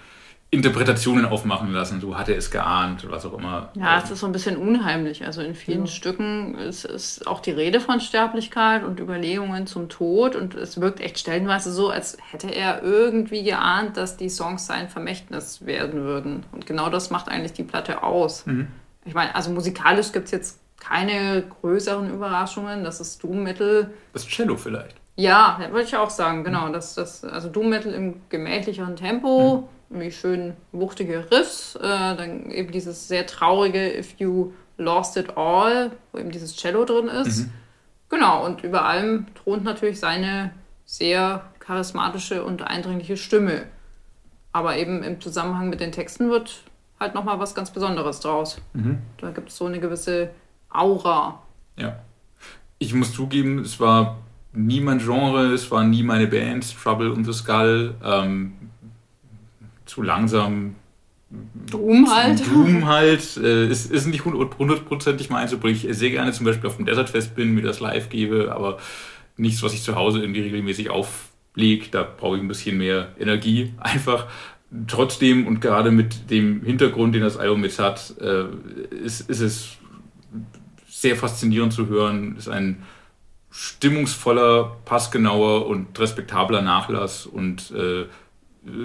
Interpretationen 0.49 1.25
aufmachen 1.25 1.73
lassen. 1.73 1.99
So 1.99 2.17
hat 2.17 2.29
er 2.29 2.37
es 2.37 2.49
geahnt, 2.49 3.05
was 3.09 3.25
auch 3.25 3.37
immer. 3.37 3.69
Ja, 3.73 4.01
es 4.01 4.09
ist 4.09 4.21
so 4.21 4.25
ein 4.25 4.31
bisschen 4.31 4.55
unheimlich. 4.55 5.25
Also 5.25 5.41
in 5.41 5.53
vielen 5.53 5.81
ja. 5.81 5.87
Stücken 5.87 6.55
ist, 6.55 6.85
ist 6.85 7.27
auch 7.27 7.41
die 7.41 7.51
Rede 7.51 7.81
von 7.81 7.99
Sterblichkeit 7.99 8.85
und 8.85 9.01
Überlegungen 9.01 9.67
zum 9.67 9.89
Tod. 9.89 10.37
Und 10.37 10.55
es 10.55 10.79
wirkt 10.79 11.01
echt 11.01 11.19
stellenweise 11.19 11.73
so, 11.73 11.89
als 11.89 12.17
hätte 12.31 12.47
er 12.47 12.81
irgendwie 12.81 13.43
geahnt, 13.43 13.97
dass 13.97 14.15
die 14.15 14.29
Songs 14.29 14.65
sein 14.65 14.87
Vermächtnis 14.87 15.65
werden 15.65 16.03
würden. 16.03 16.45
Und 16.53 16.65
genau 16.65 16.89
das 16.89 17.09
macht 17.09 17.27
eigentlich 17.27 17.53
die 17.53 17.63
Platte 17.63 18.01
aus. 18.01 18.45
Mhm. 18.45 18.69
Ich 19.03 19.13
meine, 19.13 19.35
also 19.35 19.51
musikalisch 19.51 20.13
gibt 20.13 20.25
es 20.25 20.31
jetzt 20.31 20.59
keine 20.79 21.43
größeren 21.61 22.13
Überraschungen. 22.13 22.83
Das 22.83 22.99
ist 22.99 23.23
Doom 23.23 23.43
Metal. 23.43 23.91
Das 24.13 24.27
Cello 24.27 24.57
vielleicht. 24.57 24.95
Ja, 25.15 25.59
würde 25.71 25.83
ich 25.83 25.95
auch 25.95 26.11
sagen, 26.11 26.43
genau. 26.43 26.69
Das, 26.69 26.93
das, 26.95 27.23
also 27.23 27.49
Doom 27.49 27.69
Metal 27.69 27.93
im 27.93 28.21
gemächlicheren 28.29 28.95
Tempo. 28.95 29.61
Mhm 29.61 29.77
irgendwie 29.89 30.11
schön 30.11 30.53
wuchtige 30.71 31.31
Riffs, 31.31 31.75
äh, 31.75 31.81
dann 31.81 32.51
eben 32.51 32.71
dieses 32.71 33.07
sehr 33.07 33.25
traurige 33.25 33.97
If 33.97 34.15
You 34.17 34.53
Lost 34.77 35.17
It 35.17 35.37
All, 35.37 35.91
wo 36.11 36.19
eben 36.19 36.31
dieses 36.31 36.55
Cello 36.55 36.85
drin 36.85 37.07
ist. 37.07 37.45
Mhm. 37.45 37.53
Genau, 38.09 38.45
und 38.45 38.63
über 38.63 38.85
allem 38.85 39.27
thront 39.35 39.63
natürlich 39.63 39.99
seine 39.99 40.51
sehr 40.85 41.43
charismatische 41.59 42.43
und 42.43 42.61
eindringliche 42.61 43.17
Stimme. 43.17 43.63
Aber 44.51 44.77
eben 44.77 45.03
im 45.03 45.19
Zusammenhang 45.19 45.69
mit 45.69 45.81
den 45.81 45.91
Texten 45.91 46.29
wird 46.29 46.63
halt 46.99 47.13
nochmal 47.13 47.39
was 47.39 47.53
ganz 47.53 47.71
Besonderes 47.71 48.19
draus. 48.21 48.59
Mhm. 48.73 48.99
Da 49.19 49.31
gibt 49.31 49.49
es 49.49 49.57
so 49.57 49.65
eine 49.65 49.79
gewisse 49.79 50.29
Aura. 50.77 51.41
Ja. 51.77 51.99
Ich 52.79 52.93
muss 52.93 53.13
zugeben, 53.13 53.59
es 53.59 53.79
war 53.79 54.17
nie 54.53 54.81
mein 54.81 54.99
Genre, 54.99 55.53
es 55.53 55.69
war 55.71 55.83
nie 55.83 56.03
meine 56.03 56.27
Band, 56.27 56.75
Trouble 56.81 57.11
und 57.11 57.25
The 57.25 57.33
Skull. 57.33 57.95
Ähm, 58.03 58.53
zu 59.85 60.01
langsam. 60.01 60.75
Doom 61.69 62.09
halt. 62.09 62.45
Doom 62.47 62.85
halt. 62.85 63.37
Äh, 63.37 63.67
ist, 63.67 63.91
ist 63.91 64.07
nicht 64.07 64.25
hundertprozentig 64.25 65.29
meins, 65.29 65.53
obwohl 65.53 65.71
ich 65.71 65.87
sehr 65.89 66.09
gerne 66.09 66.31
zum 66.31 66.45
Beispiel 66.45 66.67
auf 66.69 66.77
dem 66.77 66.85
Desertfest 66.85 67.35
bin, 67.35 67.53
mir 67.53 67.63
das 67.63 67.79
live 67.79 68.09
gebe, 68.09 68.53
aber 68.53 68.77
nichts, 69.37 69.63
was 69.63 69.73
ich 69.73 69.83
zu 69.83 69.95
Hause 69.95 70.19
irgendwie 70.19 70.41
regelmäßig 70.41 70.89
auflege. 70.89 71.87
Da 71.91 72.03
brauche 72.03 72.37
ich 72.37 72.41
ein 72.41 72.47
bisschen 72.47 72.77
mehr 72.77 73.09
Energie 73.19 73.73
einfach. 73.79 74.27
Trotzdem 74.87 75.47
und 75.47 75.61
gerade 75.61 75.91
mit 75.91 76.29
dem 76.29 76.61
Hintergrund, 76.61 77.15
den 77.15 77.21
das 77.21 77.37
Album 77.37 77.63
jetzt 77.63 77.79
hat, 77.79 78.13
äh, 78.19 78.45
ist, 78.93 79.29
ist 79.29 79.39
es 79.39 79.77
sehr 81.01 81.15
faszinierend 81.15 81.73
zu 81.73 81.87
hören. 81.87 82.35
Ist 82.37 82.49
ein 82.49 82.83
stimmungsvoller, 83.51 84.77
passgenauer 84.85 85.67
und 85.67 85.97
respektabler 85.99 86.61
Nachlass 86.61 87.25
und 87.25 87.71
äh, 87.71 88.05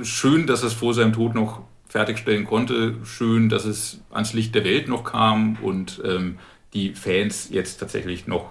schön, 0.05 0.47
dass 0.47 0.63
es 0.63 0.73
vor 0.73 0.95
seinem 0.95 1.13
Tod 1.13 1.35
noch 1.35 1.63
fertigstellen 1.89 2.45
konnte. 2.45 2.97
Schön, 3.05 3.49
dass 3.49 3.65
es 3.65 4.01
ans 4.11 4.33
Licht 4.35 4.55
der 4.55 4.65
Welt 4.65 4.89
noch 4.89 5.05
kam 5.05 5.57
und 5.63 6.01
ähm, 6.05 6.39
die 6.75 6.95
Fans 6.95 7.49
jetzt 7.51 7.79
tatsächlich 7.79 8.27
noch 8.27 8.51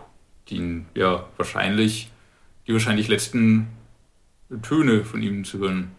die, 0.50 0.84
ja, 0.95 1.26
wahrscheinlich, 1.38 2.12
die 2.67 2.74
wahrscheinlich 2.74 3.08
letzten 3.08 3.67
Töne 4.62 5.04
von 5.06 5.21
ihm 5.21 5.43
zu 5.43 5.60
hören 5.60 5.91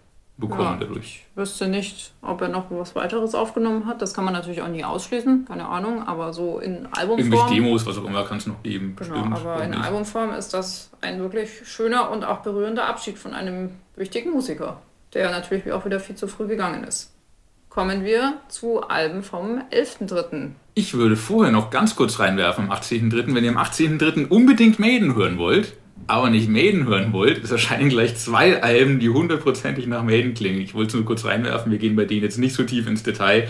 bekommen 0.42 0.78
ja, 0.80 0.86
dadurch. 0.86 1.24
Ich 1.30 1.36
wüsste 1.36 1.68
nicht, 1.68 2.12
ob 2.20 2.42
er 2.42 2.48
noch 2.48 2.66
was 2.70 2.94
weiteres 2.94 3.34
aufgenommen 3.34 3.86
hat. 3.86 4.02
Das 4.02 4.12
kann 4.12 4.24
man 4.24 4.34
natürlich 4.34 4.62
auch 4.62 4.68
nie 4.68 4.84
ausschließen, 4.84 5.46
keine 5.46 5.66
Ahnung, 5.66 6.06
aber 6.06 6.32
so 6.32 6.58
in 6.58 6.86
Albumform. 6.92 7.18
Irgendwelche 7.18 7.54
Demos, 7.54 7.86
was 7.86 7.98
auch 7.98 8.04
immer, 8.04 8.24
kann 8.24 8.36
es 8.36 8.46
noch 8.46 8.62
geben. 8.62 8.94
Genau, 8.96 9.14
bestimmt, 9.14 9.34
aber 9.34 9.64
in 9.64 9.70
nicht. 9.70 9.82
Albumform 9.82 10.34
ist 10.34 10.52
das 10.52 10.90
ein 11.00 11.18
wirklich 11.20 11.62
schöner 11.64 12.10
und 12.10 12.24
auch 12.24 12.38
berührender 12.38 12.86
Abschied 12.86 13.18
von 13.18 13.32
einem 13.32 13.70
wichtigen 13.96 14.30
Musiker 14.30 14.78
der 15.14 15.30
natürlich 15.30 15.70
auch 15.72 15.84
wieder 15.84 16.00
viel 16.00 16.16
zu 16.16 16.26
früh 16.26 16.46
gegangen 16.46 16.84
ist. 16.84 17.12
Kommen 17.68 18.04
wir 18.04 18.34
zu 18.48 18.82
Alben 18.82 19.22
vom 19.22 19.62
11.3. 19.70 20.50
Ich 20.74 20.94
würde 20.94 21.16
vorher 21.16 21.52
noch 21.52 21.70
ganz 21.70 21.96
kurz 21.96 22.18
reinwerfen 22.18 22.64
am 22.64 22.70
18.3. 22.70 23.34
Wenn 23.34 23.44
ihr 23.44 23.50
am 23.50 23.58
18.3. 23.58 24.28
unbedingt 24.28 24.78
Maiden 24.78 25.14
hören 25.14 25.38
wollt, 25.38 25.74
aber 26.06 26.30
nicht 26.30 26.48
Maiden 26.48 26.86
hören 26.86 27.12
wollt, 27.12 27.42
es 27.42 27.50
erscheinen 27.50 27.88
gleich 27.88 28.16
zwei 28.16 28.62
Alben, 28.62 28.98
die 28.98 29.08
hundertprozentig 29.08 29.86
nach 29.86 30.02
Maiden 30.02 30.34
klingen. 30.34 30.60
Ich 30.60 30.74
wollte 30.74 30.88
es 30.88 30.94
nur 30.94 31.04
kurz 31.04 31.24
reinwerfen, 31.24 31.70
wir 31.70 31.78
gehen 31.78 31.96
bei 31.96 32.04
denen 32.04 32.22
jetzt 32.22 32.38
nicht 32.38 32.54
so 32.54 32.64
tief 32.64 32.86
ins 32.86 33.02
Detail, 33.02 33.48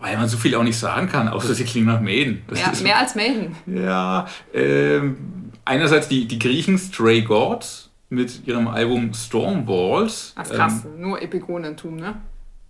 weil 0.00 0.16
man 0.16 0.28
so 0.28 0.36
viel 0.36 0.54
auch 0.54 0.62
nicht 0.62 0.78
sagen 0.78 1.08
kann, 1.08 1.28
außer 1.28 1.54
sie 1.54 1.64
klingen 1.64 1.86
nach 1.86 2.00
Maiden. 2.00 2.42
Das 2.48 2.60
ja, 2.60 2.72
mehr 2.82 2.98
als 2.98 3.14
Maiden. 3.14 3.56
Ja, 3.66 4.26
äh, 4.52 5.00
einerseits 5.64 6.08
die, 6.08 6.28
die 6.28 6.38
Griechen 6.38 6.78
Stray 6.78 7.22
Gods, 7.22 7.88
mit 8.10 8.46
ihrem 8.46 8.68
Album 8.68 9.12
Stormballs. 9.12 10.32
Ach 10.36 10.48
krass, 10.48 10.84
ähm, 10.84 11.00
nur 11.00 11.20
Epigonentum, 11.20 11.96
ne? 11.96 12.20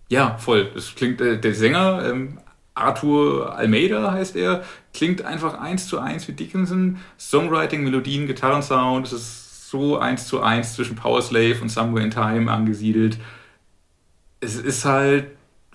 Ja, 0.09 0.37
voll. 0.37 0.71
Das 0.73 0.93
klingt, 0.95 1.21
äh, 1.21 1.39
der 1.39 1.53
Sänger, 1.53 2.09
ähm, 2.09 2.39
Arthur 2.79 3.55
Almeida 3.55 4.11
heißt 4.11 4.35
er, 4.35 4.63
klingt 4.93 5.23
einfach 5.23 5.59
eins 5.59 5.87
zu 5.87 5.99
eins 5.99 6.27
wie 6.27 6.33
Dickinson. 6.33 6.97
Songwriting, 7.17 7.83
Melodien, 7.83 8.27
Gitarrensound, 8.27 9.07
es 9.07 9.13
ist 9.13 9.69
so 9.69 9.97
eins 9.97 10.27
zu 10.27 10.41
eins 10.41 10.73
zwischen 10.73 10.95
Power 10.95 11.21
Slave 11.21 11.57
und 11.61 11.69
Somewhere 11.69 12.03
in 12.03 12.11
Time 12.11 12.51
angesiedelt. 12.51 13.17
Es 14.39 14.55
ist 14.55 14.85
halt, 14.85 15.27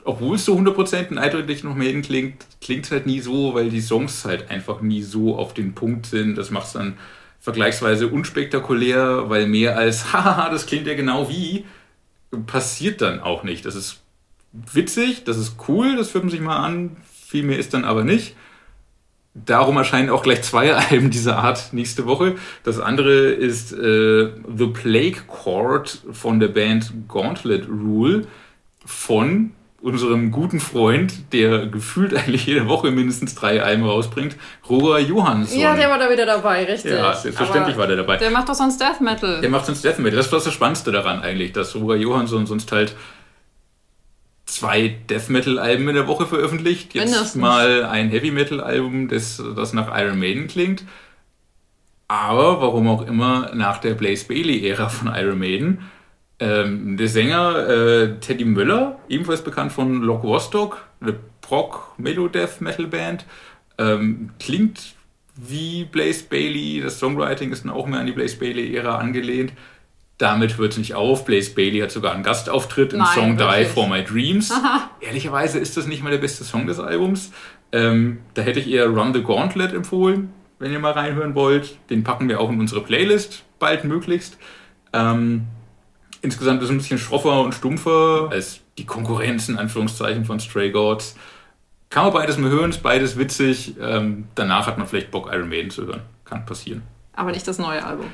obwohl 0.05 0.37
es 0.37 0.45
so 0.45 0.57
100% 0.57 1.17
eindeutig 1.17 1.65
noch 1.65 1.75
Maiden 1.75 2.03
klingt, 2.03 2.45
klingt 2.61 2.87
es 2.87 2.91
halt 2.91 3.07
nie 3.07 3.21
so, 3.21 3.55
weil 3.55 3.71
die 3.71 3.81
Songs 3.81 4.25
halt 4.25 4.51
einfach 4.51 4.81
nie 4.81 5.03
so 5.03 5.37
auf 5.37 5.55
den 5.55 5.75
Punkt 5.75 6.07
sind. 6.07 6.37
Das 6.37 6.51
macht 6.51 6.67
es 6.67 6.73
dann 6.73 6.97
vergleichsweise 7.41 8.09
unspektakulär, 8.09 9.29
weil 9.29 9.47
mehr 9.47 9.77
als, 9.77 10.13
haha, 10.13 10.51
das 10.51 10.67
klingt 10.67 10.87
ja 10.87 10.95
genau 10.95 11.29
wie, 11.29 11.65
passiert 12.47 13.01
dann 13.01 13.21
auch 13.21 13.45
nicht. 13.45 13.65
Das 13.65 13.75
ist 13.75 14.04
witzig, 14.73 15.25
das 15.25 15.37
ist 15.37 15.57
cool, 15.69 15.97
das 15.97 16.11
führt 16.11 16.25
man 16.25 16.31
sich 16.31 16.41
mal 16.41 16.57
an, 16.57 16.97
viel 17.27 17.43
mehr 17.43 17.59
ist 17.59 17.75
dann 17.75 17.85
aber 17.85 18.05
nicht. 18.05 18.37
Darum 19.35 19.77
erscheinen 19.77 20.11
auch 20.11 20.23
gleich 20.23 20.43
zwei 20.43 20.75
Alben 20.91 21.11
dieser 21.11 21.39
Art 21.39 21.73
nächste 21.73 22.07
Woche. 22.07 22.37
Das 22.63 22.79
andere 22.79 23.31
ist 23.31 23.73
äh, 23.73 24.31
The 24.57 24.67
Plague 24.69 25.23
Chord 25.27 26.03
von 26.13 26.39
der 26.39 26.49
Band 26.49 26.93
Gauntlet 27.09 27.69
Rule 27.69 28.27
von 28.87 29.51
unserem 29.85 30.31
guten 30.31 30.61
Freund, 30.61 31.33
der 31.33 31.67
gefühlt 31.67 32.15
eigentlich 32.17 32.47
jede 32.47 32.69
Woche 32.69 32.91
mindestens 32.91 33.35
drei 33.35 33.63
Alben 33.63 33.85
rausbringt, 33.85 34.37
Roger 34.71 34.99
Johansson. 34.99 35.59
Ja, 35.61 35.77
der 35.77 35.91
war 35.91 35.99
da 35.99 36.11
wieder 36.11 36.25
dabei, 36.25 36.65
richtig. 36.65 36.93
Ja, 36.93 37.13
selbstverständlich 37.13 37.75
Aber 37.75 37.83
war 37.83 37.87
der 37.89 37.97
dabei. 37.97 38.17
Der 38.17 38.31
macht 38.31 38.49
doch 38.49 38.55
sonst 38.55 38.81
Death 38.81 39.03
Metal. 39.03 39.43
Der 39.43 39.51
macht 39.51 39.67
sonst 39.67 39.85
Death 39.85 39.99
Metal. 39.99 40.17
Das 40.17 40.33
war 40.33 40.41
das 40.41 40.53
Spannendste 40.53 40.91
daran 40.91 41.21
eigentlich, 41.21 41.53
dass 41.53 41.75
Roger 41.75 41.97
Johansson 41.97 42.47
sonst 42.47 42.73
halt 42.73 42.97
zwei 44.55 44.97
Death 45.11 45.29
Metal 45.29 45.59
Alben 45.59 45.89
in 45.89 45.95
der 45.95 46.07
Woche 46.07 46.27
veröffentlicht. 46.27 46.95
Jetzt 46.95 47.11
Mindestens. 47.11 47.41
mal 47.41 47.85
ein 47.85 48.09
Heavy 48.11 48.31
Metal 48.31 48.61
Album, 48.61 49.09
das, 49.09 49.43
das 49.57 49.73
nach 49.73 49.89
Iron 49.99 50.19
Maiden 50.19 50.47
klingt. 50.47 50.85
Aber 52.09 52.61
warum 52.61 52.89
auch 52.89 53.07
immer 53.07 53.55
nach 53.55 53.79
der 53.79 53.95
Blaze 53.95 54.27
Bailey 54.27 54.69
Ära 54.69 54.89
von 54.89 55.13
Iron 55.15 55.39
Maiden 55.39 55.79
ähm, 56.41 56.97
der 56.97 57.09
Sänger 57.09 57.69
äh, 57.69 58.21
Teddy 58.21 58.45
Müller, 58.45 58.99
ebenfalls 59.09 59.43
bekannt 59.43 59.73
von 59.73 60.03
Lock 60.03 60.25
Wostock, 60.25 60.85
eine 61.01 61.15
Prog-Melodeath-Metal-Band, 61.41 63.25
ähm, 63.79 64.31
klingt 64.39 64.95
wie 65.37 65.85
Blaze 65.85 66.25
Bailey. 66.29 66.81
Das 66.81 66.99
Songwriting 66.99 67.53
ist 67.53 67.65
dann 67.65 67.73
auch 67.73 67.87
mehr 67.87 68.01
an 68.01 68.07
die 68.07 68.13
Blaze 68.13 68.37
Bailey-Ära 68.37 68.99
angelehnt. 68.99 69.53
Damit 70.19 70.59
hört 70.59 70.73
es 70.73 70.79
nicht 70.79 70.95
auf. 70.95 71.25
Blaze 71.25 71.55
Bailey 71.55 71.81
hat 71.81 71.91
sogar 71.91 72.13
einen 72.13 72.23
Gastauftritt 72.23 72.93
im 72.93 73.01
Nein, 73.01 73.09
Song 73.15 73.39
wirklich? 73.39 73.69
Die 73.69 73.73
for 73.73 73.89
My 73.89 74.05
Dreams. 74.05 74.51
Aha. 74.53 74.91
Ehrlicherweise 75.01 75.59
ist 75.59 75.77
das 75.77 75.87
nicht 75.87 76.03
mal 76.03 76.11
der 76.11 76.19
beste 76.19 76.45
Song 76.45 76.67
des 76.67 76.79
Albums. 76.79 77.33
Ähm, 77.73 78.19
da 78.35 78.43
hätte 78.43 78.61
ich 78.61 78.71
eher 78.71 78.87
Run 78.87 79.13
the 79.13 79.23
Gauntlet 79.23 79.73
empfohlen, 79.73 80.33
wenn 80.61 80.73
ihr 80.73 80.79
mal 80.79 80.93
reinhören 80.93 81.35
wollt. 81.35 81.79
Den 81.91 82.05
packen 82.05 82.29
wir 82.29 82.41
auch 82.41 82.51
in 82.51 82.61
unsere 82.61 82.83
Playlist, 82.83 83.45
bald 83.59 83.85
möglichst. 83.85 84.39
Ähm, 84.93 85.47
insgesamt 86.23 86.63
ist 86.63 86.69
es 86.69 86.71
ein 86.71 86.79
bisschen 86.79 86.99
schroffer 86.99 87.41
und 87.41 87.53
stumpfer 87.53 88.29
als 88.31 88.61
die 88.79 88.87
Konkurrenz 88.87 89.49
in 89.49 89.59
Anführungszeichen 89.59 90.25
von 90.25 90.39
Stray 90.39 90.71
Gods. 90.71 91.17
Kann 91.91 92.05
man 92.05 92.13
beides 92.13 92.39
mal 92.39 92.51
hören, 92.51 92.71
ist 92.71 92.83
beides 92.83 93.19
witzig. 93.19 93.75
Ähm, 93.81 94.29
danach 94.37 94.69
hat 94.69 94.79
man 94.79 94.87
vielleicht 94.87 95.11
Bock, 95.11 95.31
Iron 95.33 95.49
Maiden 95.49 95.71
zu 95.71 95.87
hören. 95.87 96.03
Kann 96.25 96.47
passieren. 96.47 96.83
Aber 97.13 97.31
nicht 97.31 97.47
das 97.47 97.59
neue 97.59 97.85
Album. 97.85 98.07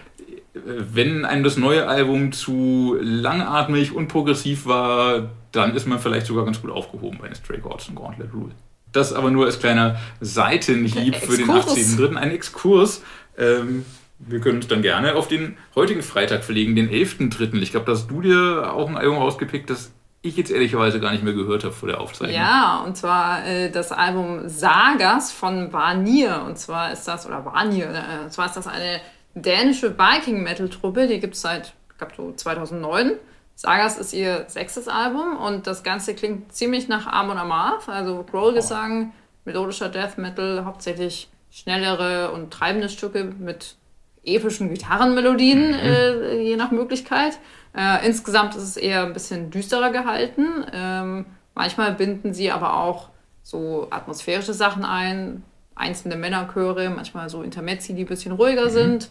Wenn 0.53 1.25
einem 1.25 1.45
das 1.45 1.57
neue 1.57 1.87
Album 1.87 2.33
zu 2.33 2.97
langatmig 3.01 3.95
und 3.95 4.09
progressiv 4.09 4.67
war, 4.67 5.31
dann 5.53 5.75
ist 5.75 5.87
man 5.87 5.99
vielleicht 5.99 6.27
sogar 6.27 6.45
ganz 6.45 6.61
gut 6.61 6.71
aufgehoben 6.71 7.19
bei 7.21 7.29
den 7.29 7.37
Stray 7.37 7.59
Gods 7.59 7.89
und 7.89 7.95
Gauntlet 7.95 8.33
Rule. 8.35 8.53
Das 8.93 9.13
aber 9.13 9.31
nur 9.31 9.47
als 9.47 9.61
kleiner 9.61 10.01
Seitenhieb 10.21 11.15
für 11.17 11.37
den 11.37 11.49
Exkurs. 11.49 11.99
18.3. 11.99 12.17
Ein 12.17 12.31
Exkurs. 12.33 13.03
Ähm, 13.39 13.85
wir 14.19 14.41
können 14.41 14.57
uns 14.57 14.67
dann 14.69 14.83
gerne 14.83 15.15
auf 15.15 15.29
den 15.29 15.57
heutigen 15.75 16.03
Freitag 16.03 16.45
verlegen, 16.45 16.75
den 16.75 16.91
11.3. 16.91 17.55
Ich 17.63 17.71
glaube, 17.71 17.87
da 17.87 17.93
hast 17.93 18.11
du 18.11 18.21
dir 18.21 18.73
auch 18.73 18.89
ein 18.89 18.97
Album 18.97 19.19
rausgepickt, 19.19 19.71
das 19.71 19.93
ich 20.23 20.37
jetzt 20.37 20.51
ehrlicherweise 20.51 21.01
gar 21.01 21.13
nicht 21.13 21.25
mehr 21.25 21.33
gehört 21.33 21.65
habe 21.65 21.73
vor 21.73 21.89
der 21.89 22.01
Aufzeichnung. 22.01 22.37
Ja, 22.37 22.83
und 22.85 22.97
zwar 22.97 23.47
äh, 23.47 23.71
das 23.71 23.91
Album 23.91 24.49
Sagas 24.49 25.33
von 25.33 25.73
Vanir. 25.73 26.43
Und 26.47 26.59
zwar 26.59 26.93
ist 26.93 27.05
das, 27.05 27.27
oder 27.27 27.45
Vanir, 27.45 27.87
äh, 27.87 28.25
und 28.25 28.33
zwar 28.33 28.47
ist 28.47 28.57
das 28.57 28.67
eine 28.67 29.01
dänische 29.35 29.99
Viking-Metal-Truppe, 29.99 31.07
die 31.07 31.21
gibt 31.21 31.35
es 31.35 31.41
seit, 31.41 31.75
ich 31.91 31.99
glaube, 31.99 32.13
so 32.17 32.33
2009. 32.33 33.13
Sagas 33.55 33.99
ist 33.99 34.15
ihr 34.15 34.45
sechstes 34.49 34.89
Album 34.89 35.37
und 35.37 35.67
das 35.67 35.83
Ganze 35.83 36.15
klingt 36.15 36.53
ziemlich 36.53 36.89
nach 36.89 37.07
Amon 37.07 37.37
Amarth, 37.37 37.89
also 37.89 38.25
Growl-Gesang, 38.25 39.13
melodischer 39.45 39.91
Death 39.91 40.17
Metal, 40.17 40.65
hauptsächlich 40.65 41.29
schnellere 41.51 42.33
und 42.33 42.51
treibende 42.53 42.89
Stücke 42.89 43.25
mit 43.25 43.77
epischen 44.25 44.71
Gitarrenmelodien, 44.71 45.75
äh, 45.75 46.41
je 46.41 46.57
nach 46.57 46.71
Möglichkeit. 46.71 47.39
Äh, 47.77 48.07
insgesamt 48.07 48.55
ist 48.57 48.63
es 48.63 48.77
eher 48.77 49.05
ein 49.05 49.13
bisschen 49.13 49.51
düsterer 49.51 49.91
gehalten. 49.91 50.65
Ähm, 50.73 51.27
manchmal 51.55 51.93
binden 51.93 52.35
sie 52.35 52.51
aber 52.51 52.79
auch 52.79 53.09
so 53.43 53.89
atmosphärische 53.91 54.55
Sachen 54.55 54.85
ein, 54.85 55.43
einzelne 55.75 56.17
Männerchöre, 56.17 56.91
manchmal 56.91 57.29
so 57.29 57.43
Intermezzi, 57.43 57.95
die 57.95 58.05
ein 58.05 58.09
bisschen 58.09 58.33
ruhiger 58.33 58.71
sind. 58.71 59.11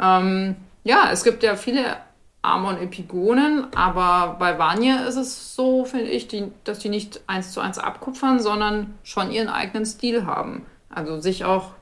Ähm, 0.00 0.56
ja, 0.84 1.10
es 1.12 1.24
gibt 1.24 1.42
ja 1.42 1.56
viele 1.56 1.96
Amon-Epigonen, 2.42 3.66
aber 3.74 4.36
bei 4.38 4.58
Vanya 4.58 5.04
ist 5.04 5.16
es 5.16 5.54
so, 5.54 5.84
finde 5.84 6.10
ich, 6.10 6.26
die, 6.26 6.50
dass 6.64 6.78
die 6.78 6.88
nicht 6.88 7.20
eins 7.26 7.52
zu 7.52 7.60
eins 7.60 7.78
abkupfern, 7.78 8.40
sondern 8.40 8.94
schon 9.02 9.30
ihren 9.30 9.48
eigenen 9.48 9.84
Stil 9.84 10.24
haben. 10.24 10.64
Also 10.88 11.20
sich 11.20 11.44
auch, 11.44 11.72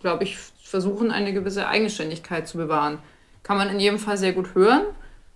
glaube 0.00 0.24
ich, 0.24 0.38
versuchen, 0.62 1.10
eine 1.10 1.32
gewisse 1.32 1.66
Eigenständigkeit 1.66 2.46
zu 2.46 2.56
bewahren. 2.56 2.98
Kann 3.42 3.56
man 3.56 3.68
in 3.68 3.80
jedem 3.80 3.98
Fall 3.98 4.16
sehr 4.16 4.32
gut 4.32 4.54
hören. 4.54 4.82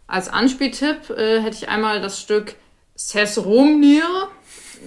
Als 0.07 0.29
Anspieltipp 0.29 1.11
äh, 1.11 1.41
hätte 1.41 1.57
ich 1.57 1.69
einmal 1.69 2.01
das 2.01 2.21
Stück 2.21 2.55
Sesrumnir 2.95 4.05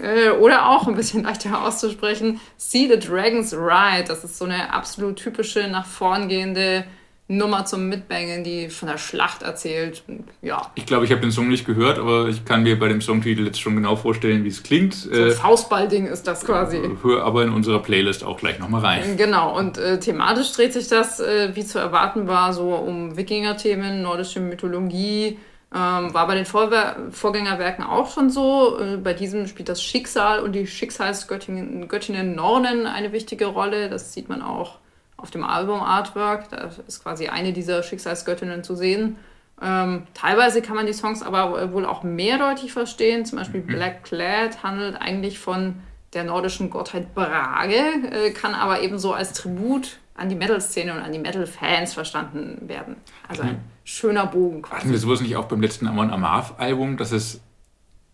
äh, 0.01 0.29
oder 0.31 0.69
auch 0.69 0.87
ein 0.87 0.95
bisschen 0.95 1.23
leichter 1.23 1.65
auszusprechen, 1.65 2.39
See 2.57 2.89
the 2.89 2.99
Dragons 2.99 3.53
Ride. 3.53 4.05
Das 4.07 4.23
ist 4.23 4.37
so 4.37 4.45
eine 4.45 4.73
absolut 4.73 5.17
typische, 5.17 5.67
nach 5.67 5.85
vorn 5.85 6.29
gehende 6.29 6.85
Nummer 7.29 7.65
zum 7.65 7.87
Mitbangen, 7.87 8.43
die 8.43 8.69
von 8.69 8.89
der 8.89 8.97
Schlacht 8.97 9.43
erzählt. 9.43 10.03
Und, 10.07 10.25
ja, 10.41 10.71
Ich 10.75 10.85
glaube, 10.85 11.05
ich 11.05 11.11
habe 11.11 11.21
den 11.21 11.31
Song 11.31 11.47
nicht 11.47 11.65
gehört, 11.65 11.97
aber 11.97 12.27
ich 12.27 12.43
kann 12.43 12.63
mir 12.63 12.77
bei 12.77 12.89
dem 12.89 13.01
Songtitel 13.01 13.45
jetzt 13.45 13.61
schon 13.61 13.75
genau 13.75 13.95
vorstellen, 13.95 14.43
wie 14.43 14.49
es 14.49 14.61
klingt. 14.61 14.93
so 14.93 15.09
ein 15.09 15.27
Äh, 15.29 15.31
Faustballding 15.31 16.05
ist 16.07 16.27
das 16.27 16.45
quasi. 16.45 16.81
hör 17.01 17.23
aber 17.23 17.43
in 17.43 17.49
unserer 17.53 17.79
Playlist 17.81 18.23
auch 18.25 18.37
gleich 18.37 18.59
nochmal 18.59 18.81
rein. 18.81 19.15
Genau, 19.17 19.57
und 19.57 19.77
äh, 19.77 19.99
thematisch 19.99 20.51
dreht 20.51 20.73
sich 20.73 20.89
das, 20.89 21.19
äh, 21.21 21.55
wie 21.55 21.65
zu 21.65 21.79
erwarten 21.79 22.27
war, 22.27 22.51
so 22.53 22.75
um 22.75 23.15
Wikinger-Themen, 23.15 24.01
nordische 24.01 24.39
Mythologie. 24.41 25.39
Ähm, 25.75 26.13
war 26.13 26.27
bei 26.27 26.35
den 26.35 26.45
Vorwer 26.45 26.97
Vorgängerwerken 27.09 27.83
auch 27.83 28.13
schon 28.13 28.29
so. 28.29 28.77
Äh, 28.79 28.97
bei 28.97 29.13
diesem 29.13 29.47
spielt 29.47 29.69
das 29.69 29.81
Schicksal 29.81 30.39
und 30.41 30.51
die 30.51 30.67
Schicksalsgöttinnen 30.67 31.87
Göttinnen 31.87 32.35
Nornen 32.35 32.85
eine 32.85 33.11
wichtige 33.11 33.47
Rolle. 33.47 33.89
Das 33.89 34.13
sieht 34.13 34.29
man 34.29 34.41
auch 34.43 34.77
auf 35.23 35.31
dem 35.31 35.43
Album-Artwork. 35.43 36.49
Da 36.49 36.69
ist 36.87 37.01
quasi 37.01 37.27
eine 37.27 37.53
dieser 37.53 37.81
Schicksalsgöttinnen 37.81 38.63
zu 38.63 38.75
sehen. 38.75 39.15
Ähm, 39.61 40.03
teilweise 40.13 40.61
kann 40.61 40.75
man 40.75 40.85
die 40.85 40.93
Songs 40.93 41.23
aber 41.23 41.71
wohl 41.71 41.85
auch 41.85 42.03
mehrdeutig 42.03 42.73
verstehen. 42.73 43.25
Zum 43.25 43.39
Beispiel 43.39 43.61
Black 43.61 44.03
Clad 44.03 44.61
handelt 44.61 44.97
eigentlich 44.99 45.39
von 45.39 45.75
der 46.13 46.25
nordischen 46.25 46.69
Gottheit 46.69 47.15
Brage, 47.15 47.75
äh, 48.11 48.31
kann 48.31 48.53
aber 48.53 48.81
ebenso 48.81 49.13
als 49.13 49.33
Tribut 49.33 49.97
an 50.15 50.29
die 50.29 50.35
Metal-Szene 50.35 50.93
und 50.93 50.99
an 50.99 51.11
die 51.11 51.19
Metal-Fans 51.19 51.93
verstanden 51.93 52.67
werden. 52.67 52.97
Also 53.27 53.43
ein 53.43 53.61
schöner 53.83 54.27
Bogen 54.27 54.57
Hatten 54.57 54.81
quasi. 54.81 54.91
wir 54.91 54.97
sowas 54.99 55.21
nicht 55.21 55.35
auch 55.37 55.45
beim 55.45 55.61
letzten 55.61 55.87
Amon 55.87 56.11
Amarth-Album, 56.11 56.97
dass 56.97 57.11
es 57.11 57.41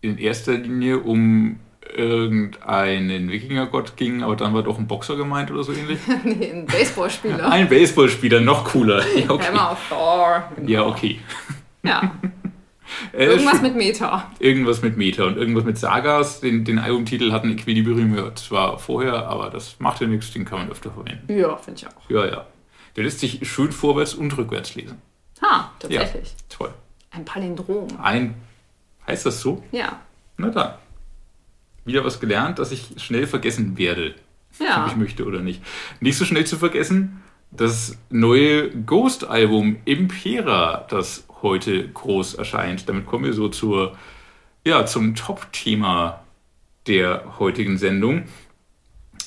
in 0.02 0.18
erster 0.18 0.54
Linie 0.54 1.00
um 1.00 1.60
irgendeinen 2.00 3.30
Wikingergott 3.30 3.96
ging, 3.98 4.24
aber 4.24 4.36
dann 4.36 4.54
war 4.54 4.64
doch 4.64 4.78
ein 4.80 4.88
Boxer 4.88 5.16
gemeint 5.16 5.52
oder 5.52 5.64
so 5.64 5.74
ähnlich? 5.74 6.00
nee, 6.24 6.52
ein 6.52 6.66
Baseballspieler. 6.66 7.50
Ein 7.52 7.70
Baseballspieler, 7.70 8.40
noch 8.42 8.66
cooler. 8.66 9.04
Ja, 9.16 9.30
okay. 9.30 9.48
Hammer 9.48 9.72
of 9.74 9.80
Thor. 9.90 10.44
Genau. 10.56 10.70
Ja, 10.70 10.86
okay. 10.86 11.20
Ja, 11.84 12.12
Äh, 13.14 13.26
irgendwas 13.28 13.62
mit 13.62 13.76
Meta. 13.76 14.32
irgendwas 14.40 14.82
mit 14.82 14.98
Meta 14.98 15.24
und 15.24 15.38
irgendwas 15.38 15.64
mit 15.64 15.78
Sagas. 15.78 16.40
Den, 16.42 16.66
den 16.66 16.80
Albumtitel 16.80 17.32
hatten 17.32 17.52
Equilibrium 17.52 18.16
ja 18.18 18.34
zwar 18.34 18.80
vorher, 18.80 19.28
aber 19.28 19.52
das 19.52 19.76
macht 19.80 20.02
ja 20.02 20.08
nichts, 20.08 20.32
den 20.34 20.44
kann 20.44 20.58
man 20.58 20.72
öfter 20.72 20.90
verwenden. 20.90 21.32
Ja, 21.38 21.56
finde 21.58 21.82
ich 21.82 21.88
auch. 21.88 22.10
Ja, 22.10 22.26
ja. 22.26 22.46
Der 22.96 23.04
lässt 23.04 23.20
sich 23.20 23.48
schön 23.48 23.72
vorwärts 23.72 24.16
und 24.16 24.36
rückwärts 24.36 24.74
lesen. 24.74 25.00
Ha, 25.40 25.46
Ja, 25.48 26.00
tatsächlich. 26.00 26.34
toll. 26.50 26.74
Ein 27.12 27.26
Palindrom. 27.26 27.88
Ein, 28.02 28.34
heißt 29.06 29.28
das 29.28 29.40
so? 29.40 29.64
Ja. 29.72 30.00
Na 30.38 30.50
dann. 30.50 30.74
Wieder 31.90 32.06
was 32.06 32.20
gelernt, 32.20 32.60
dass 32.60 32.72
ich 32.72 32.90
schnell 32.98 33.26
vergessen 33.26 33.76
werde. 33.76 34.14
ob 34.60 34.68
Ja. 34.68 34.86
ich 34.88 34.96
möchte 34.96 35.26
oder 35.26 35.40
nicht. 35.40 35.64
Nicht 36.02 36.18
so 36.18 36.26
schnell 36.26 36.46
zu 36.46 36.58
vergessen, 36.58 37.24
das 37.50 37.98
neue 38.12 38.70
Ghost-Album 38.70 39.78
Impera, 39.86 40.86
das 40.88 41.26
heute 41.42 41.90
groß 41.90 42.36
erscheint. 42.36 42.88
Damit 42.88 43.08
kommen 43.08 43.26
wir 43.26 43.34
so 43.34 43.50
zur, 43.50 43.98
ja, 44.64 44.86
zum 44.86 45.16
Top-Thema 45.16 46.24
der 46.86 47.40
heutigen 47.40 47.80
Sendung. 47.80 48.26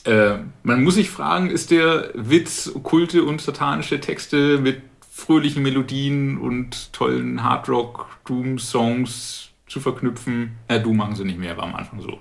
Äh, 0.04 0.34
man 0.62 0.84
muss 0.84 0.94
sich 0.94 1.10
fragen, 1.10 1.50
ist 1.50 1.72
der 1.72 2.10
Witz, 2.14 2.70
okkulte 2.72 3.24
und 3.24 3.40
satanische 3.40 3.98
Texte 3.98 4.58
mit 4.58 4.82
fröhlichen 5.10 5.64
Melodien 5.64 6.38
und 6.38 6.92
tollen 6.92 7.42
Hardrock-Doom-Songs 7.42 9.48
zu 9.66 9.80
verknüpfen? 9.80 10.52
Ja, 10.70 10.78
Doom 10.78 10.96
machen 10.96 11.16
sie 11.16 11.24
nicht 11.24 11.40
mehr, 11.40 11.56
war 11.56 11.64
am 11.64 11.74
Anfang 11.74 12.00
so. 12.00 12.20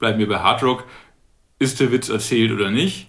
Bleiben 0.00 0.18
wir 0.18 0.28
bei 0.28 0.40
Hardrock. 0.40 0.84
Ist 1.60 1.78
der 1.78 1.92
Witz 1.92 2.08
erzählt 2.08 2.50
oder 2.50 2.70
nicht? 2.70 3.06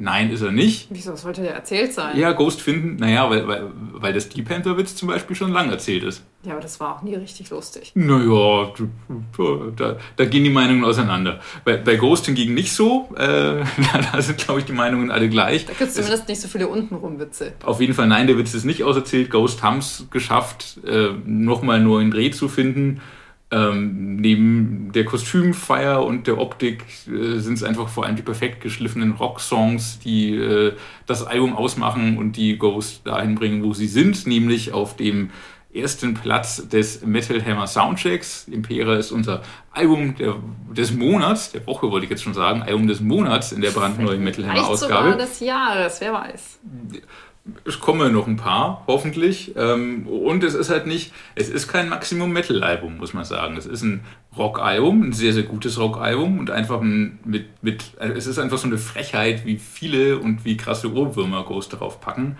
Nein, 0.00 0.30
ist 0.30 0.42
er 0.42 0.52
nicht. 0.52 0.86
Wieso 0.90 1.16
sollte 1.16 1.42
der 1.42 1.54
erzählt 1.54 1.92
sein? 1.92 2.16
Ja, 2.16 2.30
Ghost 2.30 2.60
finden, 2.60 2.96
naja, 2.96 3.28
weil, 3.30 3.48
weil, 3.48 3.70
weil 3.74 4.12
das 4.12 4.28
Deep 4.28 4.48
Panther-Witz 4.48 4.94
zum 4.94 5.08
Beispiel 5.08 5.34
schon 5.34 5.50
lang 5.50 5.70
erzählt 5.70 6.04
ist. 6.04 6.22
Ja, 6.44 6.52
aber 6.52 6.60
das 6.60 6.78
war 6.78 6.94
auch 6.94 7.02
nie 7.02 7.16
richtig 7.16 7.50
lustig. 7.50 7.90
Naja, 7.94 8.72
da, 9.76 9.96
da 10.14 10.24
gehen 10.24 10.44
die 10.44 10.50
Meinungen 10.50 10.84
auseinander. 10.84 11.40
Bei, 11.64 11.76
bei 11.78 11.96
Ghost 11.96 12.26
hingegen 12.26 12.54
nicht 12.54 12.72
so. 12.72 13.08
Äh, 13.16 13.64
da 14.12 14.22
sind, 14.22 14.38
glaube 14.38 14.60
ich, 14.60 14.66
die 14.66 14.72
Meinungen 14.72 15.10
alle 15.10 15.28
gleich. 15.28 15.66
Da 15.66 15.72
gibt 15.72 15.90
es 15.90 15.96
zumindest 15.96 16.28
nicht 16.28 16.40
so 16.40 16.46
viele 16.46 16.68
untenrum 16.68 17.18
Witze. 17.18 17.54
Auf 17.64 17.80
jeden 17.80 17.94
Fall, 17.94 18.06
nein, 18.06 18.28
der 18.28 18.38
Witz 18.38 18.54
ist 18.54 18.64
nicht 18.64 18.84
auserzählt. 18.84 19.30
Ghost 19.30 19.64
haben 19.64 19.78
es 19.78 20.06
geschafft, 20.12 20.78
äh, 20.86 21.08
nochmal 21.24 21.76
einen 21.76 21.86
neuen 21.86 22.12
Dreh 22.12 22.30
zu 22.30 22.48
finden. 22.48 23.00
Ähm, 23.50 24.16
neben 24.16 24.92
der 24.92 25.06
Kostümfeier 25.06 26.04
und 26.04 26.26
der 26.26 26.36
Optik 26.36 26.84
äh, 27.06 27.38
sind 27.38 27.54
es 27.54 27.62
einfach 27.62 27.88
vor 27.88 28.04
allem 28.04 28.16
die 28.16 28.22
perfekt 28.22 28.60
geschliffenen 28.60 29.12
Rocksongs, 29.12 30.00
die 30.00 30.34
äh, 30.34 30.74
das 31.06 31.26
Album 31.26 31.56
ausmachen 31.56 32.18
und 32.18 32.36
die 32.36 32.58
Ghost 32.58 33.06
dahin 33.06 33.36
bringen, 33.36 33.62
wo 33.62 33.72
sie 33.72 33.86
sind, 33.86 34.26
nämlich 34.26 34.72
auf 34.74 34.96
dem 34.96 35.30
ersten 35.72 36.12
Platz 36.12 36.68
des 36.68 37.02
Metal 37.06 37.42
Hammer 37.42 37.66
Soundchecks. 37.66 38.48
Impera 38.48 38.96
ist 38.96 39.12
unser 39.12 39.42
Album 39.72 40.14
der, 40.16 40.36
des 40.76 40.92
Monats, 40.92 41.52
der 41.52 41.66
Woche 41.66 41.90
wollte 41.90 42.04
ich 42.04 42.10
jetzt 42.10 42.22
schon 42.22 42.34
sagen, 42.34 42.62
Album 42.62 42.86
des 42.86 43.00
Monats 43.00 43.52
in 43.52 43.62
der 43.62 43.70
brandneuen 43.70 44.22
Metal 44.22 44.44
Hammer 44.44 44.54
Vielleicht 44.56 44.76
sogar 44.78 45.00
Ausgabe. 45.00 45.16
des 45.16 45.40
Jahres, 45.40 46.00
wer 46.02 46.12
weiß. 46.12 46.58
Es 47.64 47.80
kommen 47.80 48.12
noch 48.12 48.26
ein 48.26 48.36
paar, 48.36 48.84
hoffentlich. 48.86 49.54
Ähm, 49.56 50.06
Und 50.06 50.44
es 50.44 50.54
ist 50.54 50.70
halt 50.70 50.86
nicht, 50.86 51.12
es 51.34 51.48
ist 51.48 51.68
kein 51.68 51.88
Maximum-Metal-Album, 51.88 52.98
muss 52.98 53.14
man 53.14 53.24
sagen. 53.24 53.56
Es 53.56 53.66
ist 53.66 53.82
ein 53.82 54.04
Rock-Album, 54.36 55.02
ein 55.02 55.12
sehr, 55.12 55.32
sehr 55.32 55.44
gutes 55.44 55.78
Rock-Album 55.78 56.38
und 56.38 56.50
einfach 56.50 56.80
ein, 56.80 57.18
mit, 57.24 57.62
mit, 57.62 57.92
also 57.98 58.14
es 58.14 58.26
ist 58.26 58.38
einfach 58.38 58.58
so 58.58 58.66
eine 58.66 58.78
Frechheit, 58.78 59.46
wie 59.46 59.56
viele 59.56 60.18
und 60.18 60.44
wie 60.44 60.56
krasse 60.56 60.92
Ohrwürmer 60.92 61.44
Ghost 61.44 61.72
darauf 61.72 62.00
packen. 62.00 62.36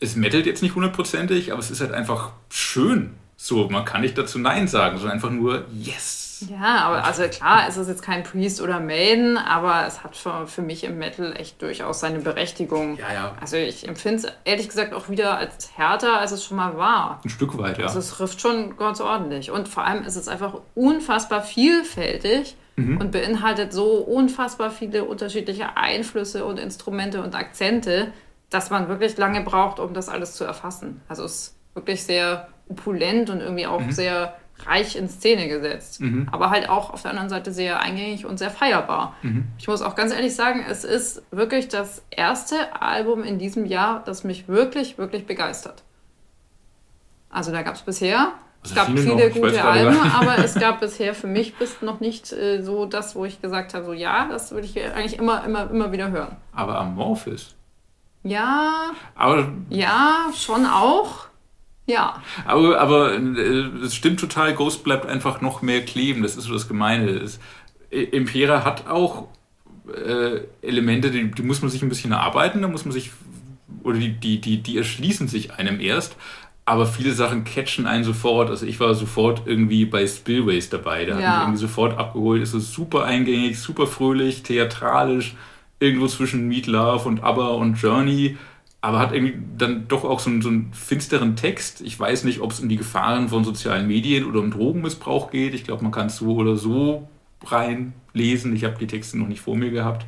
es 0.00 0.16
mettelt 0.16 0.46
jetzt 0.46 0.62
nicht 0.62 0.74
hundertprozentig, 0.74 1.52
aber 1.52 1.60
es 1.60 1.70
ist 1.70 1.80
halt 1.80 1.92
einfach 1.92 2.32
schön. 2.50 3.10
So, 3.36 3.68
man 3.68 3.84
kann 3.84 4.00
nicht 4.02 4.18
dazu 4.18 4.38
Nein 4.38 4.68
sagen, 4.68 4.96
sondern 4.98 5.14
einfach 5.14 5.30
nur 5.30 5.64
Yes. 5.72 6.23
Ja, 6.48 6.84
aber 6.84 7.04
also 7.04 7.24
klar, 7.28 7.64
es 7.68 7.76
ist 7.76 7.88
jetzt 7.88 8.02
kein 8.02 8.22
Priest 8.22 8.60
oder 8.60 8.80
Maiden, 8.80 9.36
aber 9.36 9.86
es 9.86 10.02
hat 10.04 10.16
für, 10.16 10.46
für 10.46 10.62
mich 10.62 10.84
im 10.84 10.98
Metal 10.98 11.34
echt 11.36 11.60
durchaus 11.62 12.00
seine 12.00 12.18
Berechtigung. 12.20 12.96
Ja, 12.96 13.12
ja. 13.12 13.34
Also 13.40 13.56
ich 13.56 13.86
empfinde 13.88 14.18
es 14.26 14.32
ehrlich 14.44 14.68
gesagt 14.68 14.92
auch 14.94 15.08
wieder 15.08 15.36
als 15.38 15.76
härter, 15.76 16.18
als 16.20 16.32
es 16.32 16.44
schon 16.44 16.56
mal 16.56 16.76
war. 16.76 17.20
Ein 17.24 17.30
Stück 17.30 17.56
weit, 17.58 17.78
ja. 17.78 17.84
Also 17.86 17.98
es 17.98 18.10
trifft 18.10 18.40
schon 18.40 18.76
ganz 18.76 19.00
ordentlich. 19.00 19.50
Und 19.50 19.68
vor 19.68 19.84
allem 19.84 20.04
ist 20.04 20.16
es 20.16 20.28
einfach 20.28 20.54
unfassbar 20.74 21.42
vielfältig 21.42 22.56
Mhm. 22.76 22.98
und 23.00 23.12
beinhaltet 23.12 23.72
so 23.72 23.98
unfassbar 23.98 24.68
viele 24.72 25.04
unterschiedliche 25.04 25.76
Einflüsse 25.76 26.44
und 26.44 26.58
Instrumente 26.58 27.22
und 27.22 27.36
Akzente, 27.36 28.08
dass 28.50 28.68
man 28.70 28.88
wirklich 28.88 29.16
lange 29.16 29.42
braucht, 29.42 29.78
um 29.78 29.94
das 29.94 30.08
alles 30.08 30.34
zu 30.34 30.42
erfassen. 30.42 31.00
Also 31.08 31.22
es 31.22 31.32
ist 31.34 31.56
wirklich 31.74 32.02
sehr 32.02 32.48
opulent 32.68 33.30
und 33.30 33.40
irgendwie 33.40 33.68
auch 33.68 33.80
sehr 33.90 34.34
reich 34.66 34.96
in 34.96 35.08
Szene 35.08 35.48
gesetzt. 35.48 36.00
Mhm. 36.00 36.28
Aber 36.30 36.50
halt 36.50 36.68
auch 36.68 36.90
auf 36.90 37.02
der 37.02 37.10
anderen 37.10 37.28
Seite 37.28 37.52
sehr 37.52 37.80
eingängig 37.80 38.24
und 38.24 38.38
sehr 38.38 38.50
feierbar. 38.50 39.14
Mhm. 39.22 39.46
Ich 39.58 39.68
muss 39.68 39.82
auch 39.82 39.94
ganz 39.94 40.12
ehrlich 40.12 40.34
sagen, 40.34 40.64
es 40.68 40.84
ist 40.84 41.22
wirklich 41.30 41.68
das 41.68 42.02
erste 42.10 42.80
Album 42.80 43.24
in 43.24 43.38
diesem 43.38 43.66
Jahr, 43.66 44.02
das 44.04 44.24
mich 44.24 44.48
wirklich, 44.48 44.98
wirklich 44.98 45.26
begeistert. 45.26 45.82
Also 47.30 47.50
da 47.50 47.62
gab 47.62 47.74
es 47.74 47.82
bisher, 47.82 48.32
es 48.62 48.70
Was 48.70 48.76
gab 48.76 48.86
du 48.86 48.94
denn 48.94 49.04
viele 49.04 49.28
noch? 49.28 49.34
Gute 49.34 49.64
Alben, 49.64 49.98
aber 50.00 50.38
es 50.38 50.54
gab 50.54 50.80
bisher 50.80 51.14
für 51.14 51.26
mich 51.26 51.56
bis 51.56 51.82
noch 51.82 52.00
nicht 52.00 52.32
äh, 52.32 52.62
so 52.62 52.86
das, 52.86 53.14
wo 53.16 53.24
ich 53.24 53.42
gesagt 53.42 53.74
habe, 53.74 53.84
so 53.84 53.92
ja, 53.92 54.28
das 54.28 54.52
würde 54.52 54.66
ich 54.66 54.80
eigentlich 54.80 55.18
immer, 55.18 55.44
immer, 55.44 55.68
immer 55.68 55.92
wieder 55.92 56.10
hören. 56.10 56.36
Aber 56.52 56.78
Amorphis. 56.78 57.54
Ja, 58.22 58.92
Aber, 59.14 59.52
ja, 59.68 60.30
schon 60.34 60.64
auch. 60.64 61.26
Ja. 61.86 62.22
aber, 62.46 62.80
aber 62.80 63.14
äh, 63.14 63.18
es 63.84 63.94
stimmt 63.94 64.18
total, 64.20 64.54
Ghost 64.54 64.84
bleibt 64.84 65.06
einfach 65.06 65.40
noch 65.40 65.60
mehr 65.62 65.84
kleben. 65.84 66.22
Das 66.22 66.36
ist 66.36 66.44
so 66.44 66.52
das 66.54 66.66
Gemeine. 66.68 67.08
Es, 67.10 67.38
I- 67.92 68.04
Impera 68.04 68.64
hat 68.64 68.86
auch 68.88 69.28
äh, 69.94 70.40
Elemente, 70.62 71.10
die, 71.10 71.30
die 71.30 71.42
muss 71.42 71.60
man 71.60 71.70
sich 71.70 71.82
ein 71.82 71.88
bisschen 71.90 72.12
erarbeiten, 72.12 72.62
da 72.62 72.68
muss 72.68 72.84
man 72.86 72.92
sich, 72.92 73.10
oder 73.82 73.98
die, 73.98 74.12
die, 74.14 74.40
die, 74.40 74.62
die 74.62 74.78
erschließen 74.78 75.28
sich 75.28 75.52
einem 75.54 75.78
erst. 75.80 76.16
Aber 76.66 76.86
viele 76.86 77.12
Sachen 77.12 77.44
catchen 77.44 77.86
einen 77.86 78.04
sofort. 78.04 78.48
Also 78.48 78.64
ich 78.64 78.80
war 78.80 78.94
sofort 78.94 79.42
irgendwie 79.44 79.84
bei 79.84 80.06
Spillways 80.06 80.70
dabei. 80.70 81.02
Hat 81.02 81.08
Ja. 81.08 81.16
mich 81.16 81.40
irgendwie 81.42 81.58
sofort 81.60 81.98
abgeholt. 81.98 82.42
Ist 82.42 82.52
so 82.52 82.58
super 82.58 83.04
eingängig, 83.04 83.58
super 83.60 83.86
fröhlich, 83.86 84.42
theatralisch. 84.42 85.34
Irgendwo 85.78 86.06
zwischen 86.06 86.48
Meat 86.48 86.66
Love 86.66 87.06
und 87.06 87.22
ABBA 87.22 87.48
und 87.48 87.74
Journey. 87.74 88.38
Aber 88.84 88.98
hat 88.98 89.14
irgendwie 89.14 89.38
dann 89.56 89.88
doch 89.88 90.04
auch 90.04 90.20
so 90.20 90.28
einen, 90.28 90.42
so 90.42 90.50
einen 90.50 90.70
finsteren 90.74 91.36
Text. 91.36 91.80
Ich 91.80 91.98
weiß 91.98 92.24
nicht, 92.24 92.40
ob 92.40 92.50
es 92.50 92.60
um 92.60 92.68
die 92.68 92.76
Gefahren 92.76 93.30
von 93.30 93.42
sozialen 93.42 93.86
Medien 93.86 94.26
oder 94.26 94.40
um 94.40 94.50
Drogenmissbrauch 94.50 95.30
geht. 95.30 95.54
Ich 95.54 95.64
glaube, 95.64 95.82
man 95.82 95.90
kann 95.90 96.08
es 96.08 96.18
so 96.18 96.34
oder 96.34 96.56
so 96.56 97.08
reinlesen. 97.46 98.54
Ich 98.54 98.62
habe 98.62 98.76
die 98.78 98.86
Texte 98.86 99.16
noch 99.16 99.26
nicht 99.26 99.40
vor 99.40 99.56
mir 99.56 99.70
gehabt. 99.70 100.04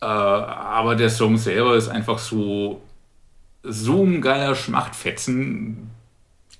Äh, 0.00 0.06
aber 0.06 0.96
der 0.96 1.08
Song 1.08 1.36
selber 1.36 1.76
ist 1.76 1.88
einfach 1.88 2.18
so, 2.18 2.80
so 3.62 4.02
ein 4.02 4.20
geiler 4.20 4.56
Schmachtfetzen. 4.56 5.88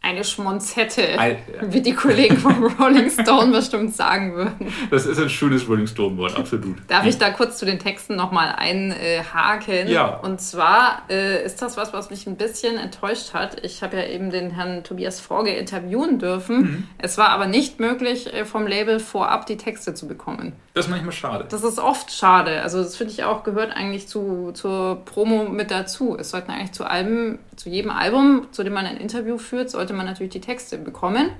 Eine 0.05 0.23
Schmonzette, 0.25 1.19
Ein- 1.19 1.39
wie 1.63 1.81
die 1.81 1.95
Kollegen 1.95 2.37
von 2.37 2.65
Rolling 2.81 3.11
Stone 3.11 3.53
bestimmt 3.53 3.97
sagen 3.97 4.35
würden. 4.35 4.73
Das 4.91 5.07
ist 5.07 5.19
ein 5.19 5.31
schönes 5.31 5.67
Rolling 5.69 5.87
Stone-Wort, 5.87 6.37
absolut. 6.37 6.77
Darf 6.89 7.07
ich 7.07 7.17
da 7.17 7.31
kurz 7.31 7.59
zu 7.59 7.65
den 7.65 7.79
Texten 7.79 8.15
nochmal 8.15 8.55
einhaken? 8.57 9.89
Ja. 9.89 10.17
Und 10.19 10.41
zwar 10.41 11.03
äh, 11.09 11.45
ist 11.45 11.61
das 11.63 11.77
was, 11.77 11.93
was 11.93 12.11
mich 12.11 12.27
ein 12.27 12.37
bisschen 12.37 12.77
enttäuscht 12.77 13.33
hat. 13.35 13.65
Ich 13.65 13.83
habe 13.83 13.97
ja 13.97 14.05
eben 14.07 14.31
den 14.31 14.51
Herrn 14.51 14.85
Tobias 14.85 15.21
Forge 15.21 15.51
interviewen 15.55 16.19
dürfen. 16.19 16.57
Mhm. 16.59 16.89
Es 16.99 17.19
war 17.19 17.31
aber 17.31 17.47
nicht 17.47 17.81
möglich, 17.81 18.33
äh, 18.33 18.45
vom 18.45 18.67
Label 18.67 19.01
vorab 19.01 19.47
die 19.47 19.57
Texte 19.57 19.95
zu 19.95 20.07
bekommen. 20.07 20.53
Das 20.75 20.87
ist 20.87 20.91
manchmal 20.91 21.13
schade. 21.13 21.47
Das 21.49 21.63
ist 21.63 21.79
oft 21.79 22.13
schade. 22.13 22.61
Also 22.63 22.83
das 22.83 22.97
finde 22.97 23.13
ich 23.13 23.25
auch, 23.25 23.45
gehört 23.45 23.75
eigentlich 23.77 24.09
zu, 24.09 24.51
zur 24.55 25.05
Promo 25.05 25.45
mit 25.45 25.71
dazu. 25.71 26.17
Es 26.19 26.31
sollten 26.31 26.51
eigentlich 26.51 26.73
zu 26.73 26.85
Alben, 26.85 27.39
zu 27.57 27.69
jedem 27.69 27.91
Album, 27.91 28.49
zu 28.53 28.63
dem 28.65 28.73
man 28.73 28.87
ein 28.87 28.97
Interview 28.97 29.39
führt, 29.39 29.71
sollte 29.71 29.93
man 29.93 30.07
natürlich 30.07 30.33
die 30.33 30.41
Texte 30.41 30.79
bekommen. 30.79 31.31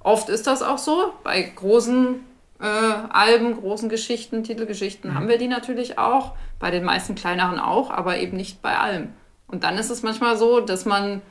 Oft 0.00 0.28
ist 0.28 0.46
das 0.46 0.62
auch 0.62 0.78
so. 0.78 1.12
Bei 1.22 1.40
großen 1.42 2.16
äh, 2.60 2.64
Alben, 2.64 3.56
großen 3.56 3.88
Geschichten, 3.88 4.44
Titelgeschichten 4.44 5.14
haben 5.14 5.28
wir 5.28 5.38
die 5.38 5.48
natürlich 5.48 5.98
auch. 5.98 6.32
Bei 6.58 6.70
den 6.70 6.84
meisten 6.84 7.14
kleineren 7.14 7.58
auch, 7.58 7.90
aber 7.90 8.18
eben 8.18 8.36
nicht 8.36 8.62
bei 8.62 8.78
allem. 8.78 9.12
Und 9.46 9.64
dann 9.64 9.76
ist 9.76 9.90
es 9.90 10.02
manchmal 10.02 10.36
so, 10.36 10.60
dass 10.60 10.84
man 10.84 11.22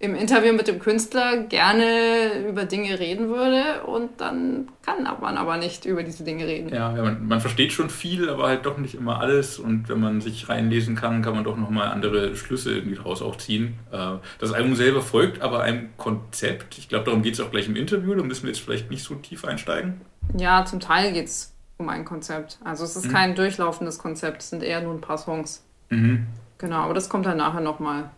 im 0.00 0.14
Interview 0.14 0.52
mit 0.52 0.68
dem 0.68 0.78
Künstler 0.78 1.38
gerne 1.38 2.46
über 2.48 2.64
Dinge 2.66 3.00
reden 3.00 3.28
würde 3.28 3.82
und 3.84 4.20
dann 4.20 4.68
kann 4.82 5.02
man 5.20 5.36
aber 5.36 5.56
nicht 5.56 5.86
über 5.86 6.04
diese 6.04 6.22
Dinge 6.22 6.46
reden. 6.46 6.72
Ja, 6.72 6.92
man, 6.92 7.26
man 7.26 7.40
versteht 7.40 7.72
schon 7.72 7.90
viel, 7.90 8.30
aber 8.30 8.46
halt 8.46 8.64
doch 8.64 8.78
nicht 8.78 8.94
immer 8.94 9.20
alles. 9.20 9.58
Und 9.58 9.88
wenn 9.88 9.98
man 9.98 10.20
sich 10.20 10.48
reinlesen 10.48 10.94
kann, 10.94 11.22
kann 11.22 11.34
man 11.34 11.42
doch 11.42 11.56
nochmal 11.56 11.88
andere 11.88 12.36
Schlüsse 12.36 12.76
irgendwie 12.76 12.94
daraus 12.96 13.22
auch 13.22 13.36
ziehen. 13.36 13.74
Äh, 13.90 14.18
Das 14.38 14.52
Album 14.52 14.76
selber 14.76 15.02
folgt 15.02 15.42
aber 15.42 15.62
einem 15.62 15.88
Konzept. 15.96 16.78
Ich 16.78 16.88
glaube, 16.88 17.04
darum 17.06 17.22
geht 17.22 17.34
es 17.34 17.40
auch 17.40 17.50
gleich 17.50 17.66
im 17.66 17.74
Interview. 17.74 18.14
Da 18.14 18.22
müssen 18.22 18.44
wir 18.44 18.50
jetzt 18.50 18.60
vielleicht 18.60 18.90
nicht 18.90 19.02
so 19.02 19.16
tief 19.16 19.44
einsteigen. 19.44 20.00
Ja, 20.36 20.64
zum 20.64 20.78
Teil 20.78 21.12
geht 21.12 21.26
es 21.26 21.54
um 21.76 21.88
ein 21.88 22.04
Konzept. 22.04 22.58
Also 22.62 22.84
es 22.84 22.94
ist 22.94 23.10
kein 23.10 23.34
durchlaufendes 23.34 23.98
Konzept, 23.98 24.42
es 24.42 24.50
sind 24.50 24.62
eher 24.62 24.80
nur 24.80 24.94
ein 24.94 25.00
paar 25.00 25.18
Songs. 25.18 25.64
Mhm. 25.90 26.26
Genau, 26.58 26.78
aber 26.82 26.94
das 26.94 27.08
kommt 27.08 27.26
dann 27.26 27.38
nachher 27.38 27.60
nochmal. 27.60 28.10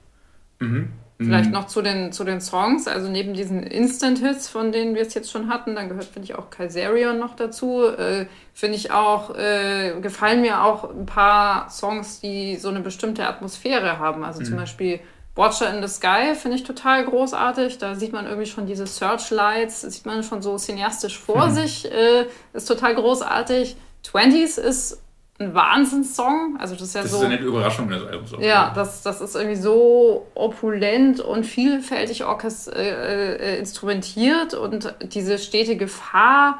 Mhm. 0.58 0.90
Vielleicht 1.24 1.50
noch 1.50 1.66
zu 1.66 1.82
den, 1.82 2.12
zu 2.12 2.24
den 2.24 2.40
Songs, 2.40 2.88
also 2.88 3.08
neben 3.08 3.34
diesen 3.34 3.62
Instant-Hits, 3.62 4.48
von 4.48 4.72
denen 4.72 4.94
wir 4.94 5.02
es 5.02 5.12
jetzt 5.14 5.30
schon 5.30 5.48
hatten, 5.50 5.74
dann 5.74 5.88
gehört, 5.88 6.06
finde 6.06 6.24
ich, 6.24 6.34
auch 6.34 6.50
Kaisarion 6.50 7.18
noch 7.18 7.36
dazu. 7.36 7.84
Äh, 7.84 8.26
finde 8.54 8.76
ich 8.76 8.90
auch, 8.90 9.34
äh, 9.36 9.92
gefallen 10.00 10.40
mir 10.40 10.62
auch 10.62 10.90
ein 10.90 11.06
paar 11.06 11.68
Songs, 11.70 12.20
die 12.20 12.56
so 12.56 12.68
eine 12.68 12.80
bestimmte 12.80 13.26
Atmosphäre 13.26 13.98
haben. 13.98 14.24
Also 14.24 14.42
zum 14.42 14.56
Beispiel 14.56 15.00
Watcher 15.34 15.74
in 15.74 15.86
the 15.86 15.88
Sky 15.88 16.34
finde 16.34 16.56
ich 16.56 16.64
total 16.64 17.04
großartig. 17.04 17.78
Da 17.78 17.94
sieht 17.94 18.12
man 18.12 18.26
irgendwie 18.26 18.46
schon 18.46 18.66
diese 18.66 18.86
Searchlights, 18.86 19.82
sieht 19.82 20.06
man 20.06 20.22
schon 20.22 20.42
so 20.42 20.56
cineastisch 20.56 21.18
vor 21.18 21.50
sich, 21.50 21.90
äh, 21.90 22.26
ist 22.52 22.66
total 22.66 22.94
großartig. 22.94 23.76
Twenties 24.02 24.58
ist 24.58 25.02
ein 25.40 25.54
Wahnsinnssong. 25.54 26.56
Also 26.58 26.74
das 26.74 26.82
ist 26.84 26.94
ja 26.94 27.02
Das 27.02 27.10
so. 27.10 27.16
ist 27.18 27.24
eine 27.24 27.34
nette 27.34 27.46
Überraschung 27.46 27.88
des 27.88 28.04
Albums. 28.04 28.34
auch. 28.34 28.40
Ja, 28.40 28.72
das, 28.74 29.02
das 29.02 29.20
ist 29.20 29.34
irgendwie 29.34 29.56
so 29.60 30.26
opulent 30.34 31.20
und 31.20 31.44
vielfältig 31.44 32.24
orchest 32.24 32.68
äh, 32.72 33.36
äh, 33.36 33.58
instrumentiert 33.58 34.54
und 34.54 34.94
diese 35.02 35.38
stete 35.38 35.76
Gefahr 35.76 36.58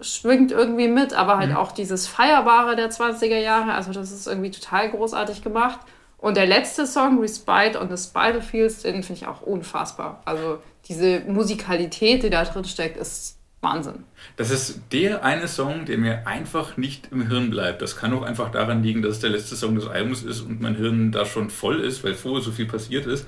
schwingt 0.00 0.50
irgendwie 0.50 0.88
mit, 0.88 1.12
aber 1.14 1.38
halt 1.38 1.54
auch 1.54 1.70
dieses 1.72 2.08
Feierbare 2.08 2.74
der 2.74 2.90
20er 2.90 3.38
Jahre, 3.38 3.74
also 3.74 3.92
das 3.92 4.10
ist 4.10 4.26
irgendwie 4.26 4.50
total 4.50 4.90
großartig 4.90 5.42
gemacht. 5.44 5.78
Und 6.18 6.36
der 6.36 6.46
letzte 6.46 6.86
Song, 6.86 7.20
Respite 7.20 7.80
on 7.80 7.94
the 7.94 8.02
Spider 8.02 8.40
Fields, 8.40 8.82
den 8.82 9.02
finde 9.02 9.20
ich 9.22 9.26
auch 9.26 9.42
unfassbar. 9.42 10.22
Also 10.24 10.58
diese 10.88 11.20
Musikalität, 11.20 12.22
die 12.22 12.30
da 12.30 12.44
drin 12.44 12.64
steckt, 12.64 12.96
ist 12.96 13.38
Wahnsinn. 13.62 14.04
Das 14.36 14.50
ist 14.50 14.80
der 14.90 15.24
eine 15.24 15.46
Song, 15.46 15.84
der 15.84 15.96
mir 15.96 16.26
einfach 16.26 16.76
nicht 16.76 17.08
im 17.12 17.28
Hirn 17.28 17.48
bleibt. 17.48 17.80
Das 17.80 17.96
kann 17.96 18.12
auch 18.12 18.22
einfach 18.22 18.50
daran 18.50 18.82
liegen, 18.82 19.02
dass 19.02 19.12
es 19.12 19.20
der 19.20 19.30
letzte 19.30 19.54
Song 19.54 19.76
des 19.76 19.86
Albums 19.86 20.24
ist 20.24 20.40
und 20.40 20.60
mein 20.60 20.74
Hirn 20.74 21.12
da 21.12 21.24
schon 21.24 21.48
voll 21.48 21.80
ist, 21.80 22.02
weil 22.02 22.14
vorher 22.14 22.42
so 22.42 22.50
viel 22.50 22.66
passiert 22.66 23.06
ist. 23.06 23.26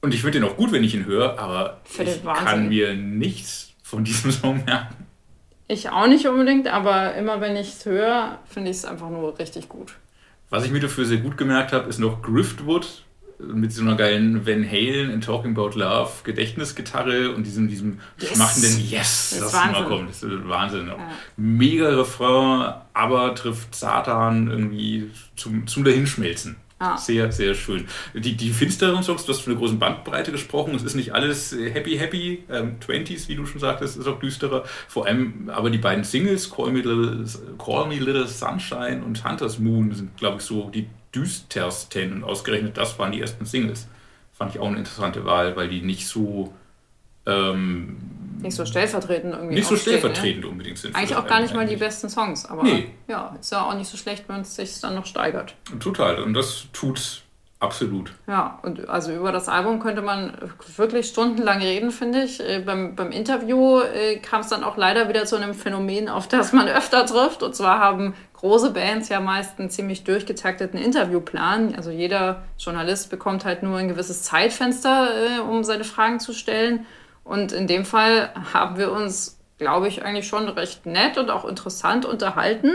Und 0.00 0.14
ich 0.14 0.22
finde 0.22 0.40
den 0.40 0.48
auch 0.48 0.56
gut, 0.56 0.72
wenn 0.72 0.82
ich 0.82 0.94
ihn 0.94 1.04
höre, 1.04 1.38
aber 1.38 1.80
Für 1.84 2.02
ich 2.02 2.24
kann 2.24 2.68
mir 2.68 2.94
nichts 2.94 3.74
von 3.82 4.02
diesem 4.02 4.30
Song 4.32 4.64
merken. 4.64 5.06
Ich 5.68 5.90
auch 5.90 6.06
nicht 6.06 6.26
unbedingt, 6.26 6.68
aber 6.68 7.14
immer 7.14 7.40
wenn 7.40 7.56
ich 7.56 7.68
es 7.68 7.86
höre, 7.86 8.38
finde 8.46 8.70
ich 8.70 8.78
es 8.78 8.84
einfach 8.84 9.10
nur 9.10 9.38
richtig 9.38 9.68
gut. 9.68 9.94
Was 10.50 10.64
ich 10.64 10.70
mir 10.70 10.80
dafür 10.80 11.04
sehr 11.04 11.18
gut 11.18 11.36
gemerkt 11.36 11.72
habe, 11.72 11.88
ist 11.88 11.98
noch 11.98 12.22
Griftwood 12.22 13.04
mit 13.52 13.72
so 13.72 13.82
einer 13.82 13.96
geilen 13.96 14.46
Van 14.46 14.64
Halen 14.68 15.10
in 15.10 15.20
Talking 15.20 15.52
About 15.52 15.78
Love 15.78 16.10
Gedächtnisgitarre 16.24 17.34
und 17.34 17.44
diesem, 17.44 17.68
diesem 17.68 17.98
Yes. 18.20 18.34
schmachtenden 18.34 18.80
Yes, 18.88 19.36
Das 19.38 19.46
ist 19.46 19.54
das, 19.54 19.64
immer 19.66 19.82
kommt. 19.84 20.10
Das 20.10 20.22
ist 20.22 20.48
Wahnsinn. 20.48 20.86
Ja. 20.88 20.96
Mega 21.36 21.88
Refrain, 21.88 22.74
aber 22.92 23.34
trifft 23.34 23.74
Satan 23.74 24.48
irgendwie 24.48 25.10
zum, 25.36 25.66
zum 25.66 25.84
Dahinschmelzen. 25.84 26.56
Ah. 26.80 26.96
Sehr, 26.96 27.30
sehr 27.30 27.54
schön. 27.54 27.86
Die, 28.14 28.36
die 28.36 28.50
finsteren 28.50 29.02
Songs, 29.02 29.24
du 29.24 29.32
hast 29.32 29.40
von 29.40 29.52
einer 29.52 29.60
großen 29.60 29.78
Bandbreite 29.78 30.32
gesprochen. 30.32 30.74
Es 30.74 30.82
ist 30.82 30.96
nicht 30.96 31.14
alles 31.14 31.52
happy, 31.52 31.96
happy. 31.96 32.42
Ähm, 32.50 32.76
20s, 32.84 33.28
wie 33.28 33.36
du 33.36 33.46
schon 33.46 33.60
sagtest, 33.60 33.96
ist 33.96 34.06
auch 34.08 34.18
düsterer. 34.18 34.64
Vor 34.88 35.06
allem 35.06 35.48
aber 35.50 35.70
die 35.70 35.78
beiden 35.78 36.02
Singles, 36.04 36.50
Call 36.50 36.72
Me 36.72 36.78
Little, 36.78 37.24
Call 37.58 37.86
Me 37.86 37.98
Little 37.98 38.26
Sunshine 38.26 39.02
und 39.04 39.24
Hunter's 39.24 39.58
Moon, 39.60 39.94
sind, 39.94 40.16
glaube 40.16 40.38
ich, 40.38 40.42
so 40.42 40.68
die 40.68 40.88
düstersten. 41.14 42.12
Und 42.12 42.24
ausgerechnet 42.24 42.76
das 42.76 42.98
waren 42.98 43.12
die 43.12 43.20
ersten 43.20 43.44
Singles. 43.46 43.88
Fand 44.32 44.54
ich 44.54 44.60
auch 44.60 44.66
eine 44.66 44.78
interessante 44.78 45.24
Wahl, 45.24 45.56
weil 45.56 45.68
die 45.68 45.80
nicht 45.82 46.08
so, 46.08 46.52
ähm, 47.26 47.96
Nicht 48.40 48.56
so 48.56 48.66
stellvertretend 48.66 49.32
irgendwie. 49.34 49.54
nicht 49.54 49.66
so 49.68 49.74
ne? 49.74 49.80
stellvertretend 49.80 50.44
unbedingt 50.44 50.78
sind. 50.78 50.94
Eigentlich 50.96 51.16
auch 51.16 51.26
gar 51.26 51.40
nicht 51.40 51.50
Album 51.50 51.56
mal 51.56 51.66
die 51.66 51.74
eigentlich. 51.74 51.80
besten 51.80 52.08
Songs, 52.08 52.46
aber 52.46 52.64
Nee. 52.64 52.90
ja, 53.08 53.36
ist 53.40 53.52
ja 53.52 53.62
auch 53.62 53.74
nicht 53.74 53.88
so 53.88 53.96
schlecht, 53.96 54.24
wenn 54.28 54.40
es 54.40 54.56
sich 54.56 54.80
dann 54.80 54.94
noch 54.94 55.06
steigert. 55.06 55.54
Total. 55.80 56.20
Und 56.22 56.34
das 56.34 56.66
tut 56.72 57.22
Absolut. 57.60 58.12
Ja, 58.26 58.58
und 58.62 58.90
also 58.90 59.10
über 59.14 59.32
das 59.32 59.48
Album 59.48 59.80
könnte 59.80 60.02
man 60.02 60.36
wirklich 60.76 61.06
stundenlang 61.06 61.62
reden, 61.62 61.92
finde 61.92 62.24
ich. 62.24 62.38
Äh, 62.40 62.58
beim, 62.60 62.94
beim 62.94 63.10
Interview 63.10 63.80
äh, 63.80 64.16
kam 64.18 64.42
es 64.42 64.48
dann 64.48 64.62
auch 64.62 64.76
leider 64.76 65.08
wieder 65.08 65.24
zu 65.24 65.36
einem 65.36 65.54
Phänomen, 65.54 66.10
auf 66.10 66.28
das 66.28 66.52
man 66.52 66.68
öfter 66.68 67.06
trifft. 67.06 67.42
Und 67.42 67.56
zwar 67.56 67.78
haben 67.78 68.12
große 68.44 68.72
Bands 68.72 69.08
ja 69.08 69.20
meist 69.20 69.58
einen 69.58 69.70
ziemlich 69.70 70.04
durchgetakteten 70.04 70.78
Interviewplan. 70.78 71.74
Also 71.76 71.90
jeder 71.90 72.44
Journalist 72.58 73.08
bekommt 73.08 73.46
halt 73.46 73.62
nur 73.62 73.78
ein 73.78 73.88
gewisses 73.88 74.22
Zeitfenster, 74.22 75.38
äh, 75.38 75.40
um 75.40 75.64
seine 75.64 75.84
Fragen 75.84 76.20
zu 76.20 76.34
stellen. 76.34 76.84
Und 77.24 77.52
in 77.52 77.66
dem 77.66 77.86
Fall 77.86 78.34
haben 78.52 78.76
wir 78.76 78.92
uns, 78.92 79.38
glaube 79.56 79.88
ich, 79.88 80.04
eigentlich 80.04 80.28
schon 80.28 80.46
recht 80.46 80.84
nett 80.84 81.16
und 81.16 81.30
auch 81.30 81.46
interessant 81.46 82.04
unterhalten. 82.04 82.72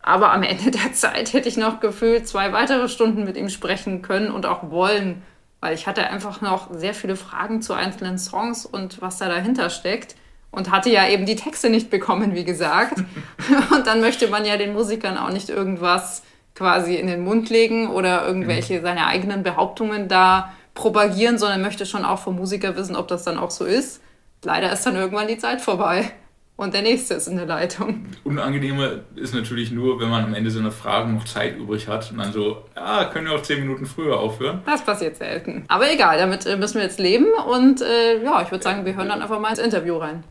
Aber 0.00 0.30
am 0.32 0.44
Ende 0.44 0.70
der 0.70 0.92
Zeit 0.92 1.32
hätte 1.32 1.48
ich 1.48 1.56
noch 1.56 1.80
gefühlt 1.80 2.28
zwei 2.28 2.52
weitere 2.52 2.88
Stunden 2.88 3.24
mit 3.24 3.36
ihm 3.36 3.48
sprechen 3.48 4.02
können 4.02 4.30
und 4.30 4.46
auch 4.46 4.70
wollen, 4.70 5.22
weil 5.58 5.74
ich 5.74 5.88
hatte 5.88 6.06
einfach 6.06 6.40
noch 6.40 6.72
sehr 6.72 6.94
viele 6.94 7.16
Fragen 7.16 7.62
zu 7.62 7.74
einzelnen 7.74 8.16
Songs 8.16 8.64
und 8.64 9.02
was 9.02 9.18
da 9.18 9.28
dahinter 9.28 9.70
steckt 9.70 10.14
und 10.50 10.70
hatte 10.70 10.90
ja 10.90 11.08
eben 11.08 11.26
die 11.26 11.36
Texte 11.36 11.70
nicht 11.70 11.90
bekommen, 11.90 12.34
wie 12.34 12.44
gesagt. 12.44 12.98
und 13.74 13.86
dann 13.86 14.00
möchte 14.00 14.28
man 14.28 14.44
ja 14.44 14.56
den 14.56 14.72
Musikern 14.72 15.16
auch 15.16 15.30
nicht 15.30 15.48
irgendwas 15.48 16.22
quasi 16.54 16.96
in 16.96 17.06
den 17.06 17.24
Mund 17.24 17.48
legen 17.50 17.88
oder 17.88 18.26
irgendwelche 18.26 18.78
mhm. 18.78 18.82
seine 18.82 19.06
eigenen 19.06 19.42
Behauptungen 19.42 20.08
da 20.08 20.52
propagieren, 20.74 21.38
sondern 21.38 21.62
möchte 21.62 21.86
schon 21.86 22.04
auch 22.04 22.18
vom 22.18 22.36
Musiker 22.36 22.76
wissen, 22.76 22.96
ob 22.96 23.08
das 23.08 23.24
dann 23.24 23.38
auch 23.38 23.50
so 23.50 23.64
ist. 23.64 24.02
Leider 24.42 24.72
ist 24.72 24.84
dann 24.84 24.96
irgendwann 24.96 25.28
die 25.28 25.38
Zeit 25.38 25.60
vorbei 25.60 26.12
und 26.60 26.74
der 26.74 26.82
nächste 26.82 27.14
ist 27.14 27.26
in 27.26 27.36
der 27.36 27.46
Leitung. 27.46 28.04
Unangenehmer 28.22 29.00
ist 29.16 29.34
natürlich 29.34 29.70
nur, 29.70 29.98
wenn 29.98 30.10
man 30.10 30.24
am 30.24 30.34
Ende 30.34 30.50
so 30.50 30.58
eine 30.58 30.70
Frage 30.70 31.10
noch 31.10 31.24
Zeit 31.24 31.56
übrig 31.56 31.88
hat 31.88 32.10
und 32.10 32.18
dann 32.18 32.34
so, 32.34 32.64
ja, 32.76 33.06
können 33.06 33.28
wir 33.28 33.34
auch 33.34 33.42
zehn 33.42 33.60
Minuten 33.60 33.86
früher 33.86 34.20
aufhören. 34.20 34.60
Das 34.66 34.84
passiert 34.84 35.16
selten. 35.16 35.64
Aber 35.68 35.90
egal, 35.90 36.18
damit 36.18 36.44
äh, 36.44 36.58
müssen 36.58 36.74
wir 36.74 36.82
jetzt 36.82 36.98
leben 36.98 37.28
und 37.50 37.80
äh, 37.80 38.22
ja, 38.22 38.42
ich 38.42 38.50
würde 38.50 38.62
sagen, 38.62 38.84
wir 38.84 38.94
hören 38.94 39.08
dann 39.08 39.22
einfach 39.22 39.40
mal 39.40 39.48
ins 39.48 39.58
Interview 39.58 39.96
rein. 39.96 40.22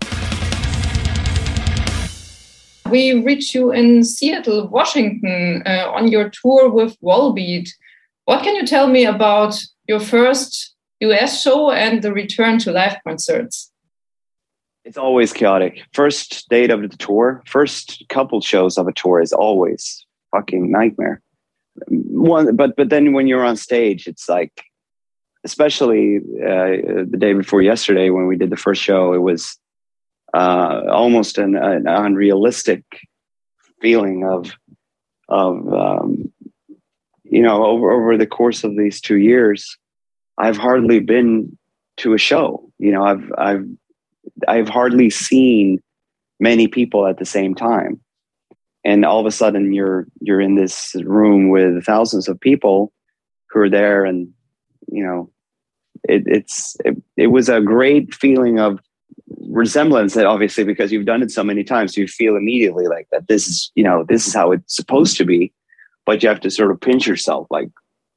We 2.85 3.23
reach 3.25 3.55
you 3.55 3.71
in 3.71 4.03
Seattle, 4.03 4.69
Washington, 4.69 5.63
uh, 5.65 5.91
on 5.95 6.13
your 6.13 6.29
tour 6.29 6.71
with 6.71 6.95
Wallbeat. 7.01 7.69
What 8.25 8.43
can 8.43 8.55
you 8.55 8.65
tell 8.65 8.87
me 8.87 9.07
about 9.07 9.55
your 9.87 9.99
first 9.99 10.75
US 11.01 11.41
show 11.41 11.71
and 11.71 12.03
the 12.03 12.11
return 12.11 12.59
to 12.59 12.71
live 12.71 12.97
concerts? 13.03 13.71
It's 14.85 14.97
always 14.97 15.33
chaotic. 15.33 15.83
First 15.93 16.49
date 16.49 16.71
of 16.71 16.81
the 16.81 16.95
tour, 16.97 17.43
first 17.45 18.05
couple 18.09 18.41
shows 18.41 18.77
of 18.77 18.87
a 18.87 18.93
tour 18.93 19.21
is 19.21 19.33
always 19.33 20.05
fucking 20.31 20.71
nightmare. 20.71 21.21
One, 21.87 22.55
but 22.55 22.75
but 22.75 22.89
then 22.89 23.13
when 23.13 23.27
you're 23.27 23.43
on 23.43 23.57
stage, 23.57 24.07
it's 24.07 24.27
like, 24.27 24.63
especially 25.43 26.17
uh, 26.17 27.05
the 27.09 27.17
day 27.17 27.33
before 27.33 27.61
yesterday 27.61 28.09
when 28.09 28.27
we 28.27 28.37
did 28.37 28.49
the 28.49 28.57
first 28.57 28.81
show, 28.81 29.13
it 29.13 29.21
was 29.21 29.57
uh, 30.33 30.83
almost 30.89 31.37
an, 31.37 31.55
an, 31.55 31.87
unrealistic 31.87 32.83
feeling 33.81 34.25
of 34.25 34.51
of 35.27 35.73
um, 35.73 36.31
you 37.23 37.41
know 37.41 37.65
over 37.65 37.91
over 37.91 38.17
the 38.17 38.27
course 38.27 38.63
of 38.63 38.75
these 38.75 39.01
two 39.01 39.17
years, 39.17 39.77
I've 40.37 40.57
hardly 40.57 40.99
been 40.99 41.57
to 41.97 42.13
a 42.13 42.17
show. 42.17 42.71
You 42.77 42.91
know, 42.91 43.03
I've 43.03 43.31
I've 43.37 43.65
I've 44.47 44.69
hardly 44.69 45.09
seen 45.09 45.81
many 46.39 46.67
people 46.67 47.05
at 47.05 47.17
the 47.17 47.25
same 47.25 47.55
time. 47.55 47.99
And 48.85 49.05
all 49.05 49.19
of 49.19 49.25
a 49.25 49.31
sudden 49.31 49.73
you're 49.73 50.07
you're 50.21 50.39
in 50.39 50.55
this 50.55 50.95
room 51.03 51.49
with 51.49 51.83
thousands 51.85 52.27
of 52.27 52.39
people 52.39 52.93
who 53.49 53.59
are 53.59 53.69
there 53.69 54.05
and 54.05 54.29
you 54.87 55.03
know 55.03 55.29
it, 56.07 56.23
it's 56.25 56.77
it, 56.85 56.95
it 57.17 57.27
was 57.27 57.49
a 57.49 57.59
great 57.59 58.13
feeling 58.15 58.59
of 58.59 58.79
resemblance 59.49 60.13
that 60.13 60.25
obviously 60.25 60.63
because 60.63 60.91
you've 60.91 61.05
done 61.05 61.21
it 61.21 61.31
so 61.31 61.43
many 61.43 61.63
times 61.63 61.97
you 61.97 62.07
feel 62.07 62.35
immediately 62.35 62.87
like 62.87 63.07
that 63.11 63.27
this 63.27 63.47
is 63.47 63.71
you 63.75 63.83
know 63.83 64.05
this 64.07 64.25
is 64.25 64.33
how 64.33 64.51
it's 64.51 64.75
supposed 64.75 65.17
to 65.17 65.25
be. 65.25 65.51
But 66.05 66.23
you 66.23 66.29
have 66.29 66.39
to 66.39 66.49
sort 66.49 66.71
of 66.71 66.79
pinch 66.79 67.05
yourself 67.05 67.47
like 67.49 67.69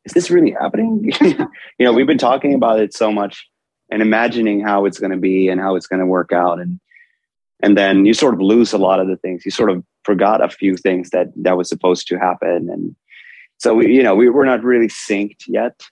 is 0.04 0.12
this 0.12 0.30
really 0.30 0.52
happening? 0.52 1.12
You 1.78 1.86
know 1.86 1.92
we've 1.92 2.06
been 2.06 2.18
talking 2.18 2.54
about 2.54 2.78
it 2.78 2.94
so 2.94 3.10
much 3.10 3.48
and 3.92 4.00
imagining 4.00 4.60
how 4.60 4.86
it's 4.86 4.98
going 4.98 5.12
to 5.12 5.18
be 5.18 5.48
and 5.48 5.60
how 5.60 5.76
it's 5.76 5.86
going 5.86 6.00
to 6.00 6.06
work 6.06 6.32
out. 6.32 6.58
And 6.58 6.80
and 7.62 7.76
then 7.76 8.06
you 8.06 8.14
sort 8.14 8.34
of 8.34 8.40
lose 8.40 8.72
a 8.72 8.78
lot 8.78 8.98
of 8.98 9.06
the 9.06 9.16
things. 9.16 9.44
You 9.44 9.52
sort 9.52 9.70
of 9.70 9.84
forgot 10.02 10.42
a 10.42 10.48
few 10.48 10.76
things 10.76 11.10
that 11.10 11.28
that 11.36 11.56
was 11.56 11.68
supposed 11.68 12.08
to 12.08 12.18
happen. 12.18 12.70
And 12.70 12.96
so 13.58 13.74
we, 13.74 13.94
you 13.94 14.02
know 14.02 14.14
we, 14.14 14.30
we're 14.30 14.46
not 14.46 14.64
really 14.64 14.88
synced 14.88 15.44
yet. 15.46 15.82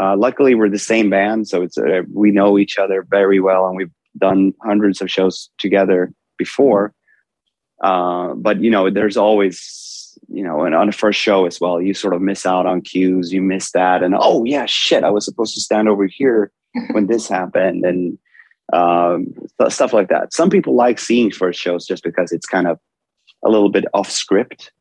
Uh, 0.00 0.16
luckily 0.16 0.54
we're 0.54 0.70
the 0.70 0.78
same 0.78 1.10
band 1.10 1.48
so 1.48 1.62
it's 1.62 1.76
uh, 1.76 2.02
we 2.14 2.30
know 2.30 2.56
each 2.56 2.78
other 2.78 3.04
very 3.10 3.40
well 3.40 3.66
and 3.66 3.76
we've 3.76 3.90
done 4.16 4.54
hundreds 4.62 5.02
of 5.02 5.10
shows 5.10 5.50
together 5.58 6.12
before. 6.38 6.94
Uh, 7.82 8.34
but 8.34 8.60
you 8.62 8.70
know 8.70 8.88
there's 8.90 9.16
always 9.16 9.99
you 10.28 10.42
know 10.42 10.64
and 10.64 10.74
on 10.74 10.86
the 10.86 10.92
first 10.92 11.18
show 11.18 11.46
as 11.46 11.60
well 11.60 11.80
you 11.80 11.94
sort 11.94 12.14
of 12.14 12.20
miss 12.20 12.46
out 12.46 12.66
on 12.66 12.80
cues 12.80 13.32
you 13.32 13.42
miss 13.42 13.72
that 13.72 14.02
and 14.02 14.14
oh 14.18 14.44
yeah 14.44 14.66
shit 14.66 15.04
i 15.04 15.10
was 15.10 15.24
supposed 15.24 15.54
to 15.54 15.60
stand 15.60 15.88
over 15.88 16.06
here 16.06 16.52
when 16.92 17.06
this 17.06 17.28
happened 17.28 17.84
and 17.84 18.18
um, 18.72 19.34
stuff 19.68 19.92
like 19.92 20.08
that. 20.08 20.32
Some 20.32 20.50
people 20.50 20.74
like 20.74 20.98
seeing 20.98 21.30
first 21.30 21.60
shows 21.60 21.86
just 21.86 22.02
because 22.02 22.32
it's 22.32 22.46
kind 22.46 22.66
of 22.66 22.78
a 23.44 23.48
little 23.48 23.70
bit 23.70 23.84
off 23.94 24.10
script. 24.10 24.72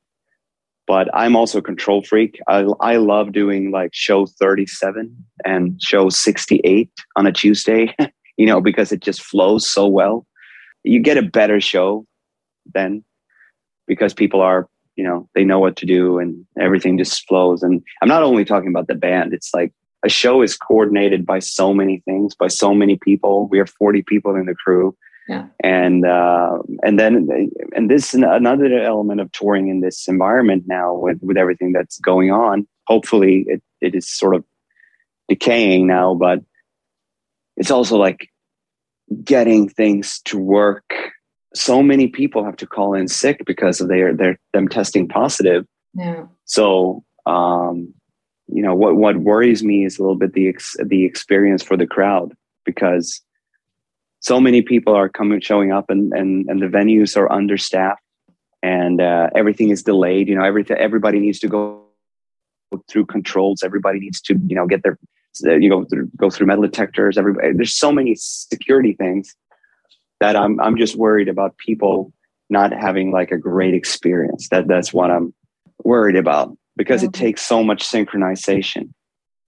But 0.88 1.08
I'm 1.14 1.36
also 1.36 1.60
a 1.60 1.64
control 1.64 2.04
freak. 2.04 2.40
I, 2.48 2.66
I 2.82 2.98
love 2.98 3.32
doing 3.32 3.72
like 3.72 3.92
show 3.94 4.26
37 4.26 5.16
and 5.46 5.80
show 5.82 6.10
68 6.10 6.90
on 7.16 7.28
a 7.28 7.32
Tuesday, 7.32 7.96
you 8.38 8.48
know, 8.48 8.60
because 8.60 8.92
it 8.92 9.02
just 9.02 9.22
flows 9.22 9.70
so 9.70 9.88
well. 9.88 10.26
You 10.84 11.00
get 11.00 11.18
a 11.18 11.22
better 11.22 11.62
show 11.62 12.06
then 12.74 13.04
because 13.88 14.14
people 14.14 14.42
are, 14.42 14.68
you 15.00 15.06
know, 15.06 15.30
they 15.34 15.46
know 15.46 15.60
what 15.60 15.78
to 15.78 15.86
do 15.86 16.20
and 16.20 16.46
everything 16.60 16.98
just 16.98 17.26
flows. 17.26 17.64
And 17.64 17.82
I'm 18.02 18.10
not 18.10 18.22
only 18.22 18.44
talking 18.44 18.68
about 18.68 18.88
the 18.88 18.96
band, 18.96 19.34
it's 19.34 19.54
like 19.54 19.72
a 20.04 20.10
show 20.10 20.42
is 20.42 20.58
coordinated 20.58 21.26
by 21.26 21.40
so 21.40 21.74
many 21.74 22.02
things, 22.04 22.36
by 22.36 22.50
so 22.50 22.74
many 22.74 22.98
people. 22.98 23.48
We 23.48 23.60
have 23.60 23.70
40 23.70 24.02
people 24.02 24.36
in 24.36 24.46
the 24.46 24.56
crew. 24.56 24.98
Yeah. 25.30 25.46
And 25.64 26.06
uh, 26.06 26.58
and 26.84 27.00
then 27.00 27.30
and 27.74 27.90
this 27.90 28.14
is 28.14 28.22
another 28.22 28.78
element 28.80 29.22
of 29.22 29.32
touring 29.32 29.70
in 29.70 29.80
this 29.80 30.10
environment 30.10 30.64
now 30.68 30.96
with, 30.96 31.20
with 31.22 31.38
everything 31.38 31.72
that's 31.72 31.98
going 32.00 32.32
on. 32.32 32.68
Hopefully 32.88 33.46
it, 33.48 33.64
it 33.80 33.96
is 33.96 34.12
sort 34.12 34.36
of 34.36 34.44
decaying 35.30 35.88
now, 35.88 36.14
but 36.14 36.40
it's 37.56 37.72
also 37.72 37.96
like 37.96 38.28
getting 39.24 39.70
things 39.70 40.20
to 40.26 40.38
work. 40.38 40.94
So 41.56 41.82
many 41.82 42.08
people 42.08 42.44
have 42.44 42.58
to 42.58 42.68
call 42.68 42.94
in 42.94 43.08
sick 43.08 43.44
because 43.46 43.82
of 43.82 43.88
their 43.88 44.14
their 44.14 44.40
them 44.54 44.68
testing 44.68 45.08
positive. 45.08 45.66
Yeah. 45.96 46.26
So 46.46 47.04
um, 47.26 47.94
you 48.52 48.62
know 48.62 48.74
what 48.74 48.96
what 48.96 49.18
worries 49.18 49.64
me 49.64 49.86
is 49.86 49.98
a 49.98 50.02
little 50.02 50.16
bit 50.16 50.34
the 50.34 50.50
ex, 50.50 50.76
the 50.84 51.06
experience 51.06 51.64
for 51.64 51.78
the 51.78 51.88
crowd 51.88 52.34
because 52.66 53.22
so 54.20 54.40
many 54.40 54.62
people 54.62 54.94
are 54.94 55.10
coming 55.10 55.40
showing 55.40 55.72
up 55.72 55.90
and 55.90 56.12
and, 56.14 56.50
and 56.50 56.62
the 56.62 56.68
venues 56.68 57.16
are 57.16 57.32
understaffed 57.32 58.02
and 58.62 59.02
uh, 59.02 59.30
everything 59.36 59.70
is 59.70 59.84
delayed 59.84 60.28
you 60.28 60.36
know 60.36 60.44
everything 60.44 60.78
everybody 60.78 61.20
needs 61.20 61.40
to 61.40 61.48
go 61.48 61.84
through 62.88 63.06
controls 63.06 63.64
everybody 63.64 64.00
needs 64.00 64.22
to 64.22 64.38
you 64.48 64.56
know 64.56 64.66
get 64.66 64.84
their 64.84 64.98
you 65.44 65.70
know 65.70 65.86
go 66.18 66.30
through 66.30 66.48
metal 66.48 66.64
detectors 66.64 67.18
everybody 67.18 67.54
there's 67.54 67.76
so 67.76 67.92
many 67.92 68.16
security 68.16 68.94
things 68.94 69.36
that 70.20 70.36
i'm 70.36 70.60
i'm 70.60 70.78
just 70.78 70.96
worried 70.96 71.30
about 71.30 71.58
people 71.58 72.12
not 72.50 72.72
having 72.72 73.12
like 73.12 73.32
a 73.32 73.38
great 73.38 73.74
experience 73.74 74.50
that 74.50 74.68
that's 74.68 74.94
what 74.94 75.12
i'm 75.12 75.34
worried 75.84 76.16
about 76.16 76.56
because 76.80 77.04
yeah. 77.04 77.10
it 77.10 77.14
takes 77.14 77.42
so 77.42 77.64
much 77.64 77.84
synchronization. 77.84 78.94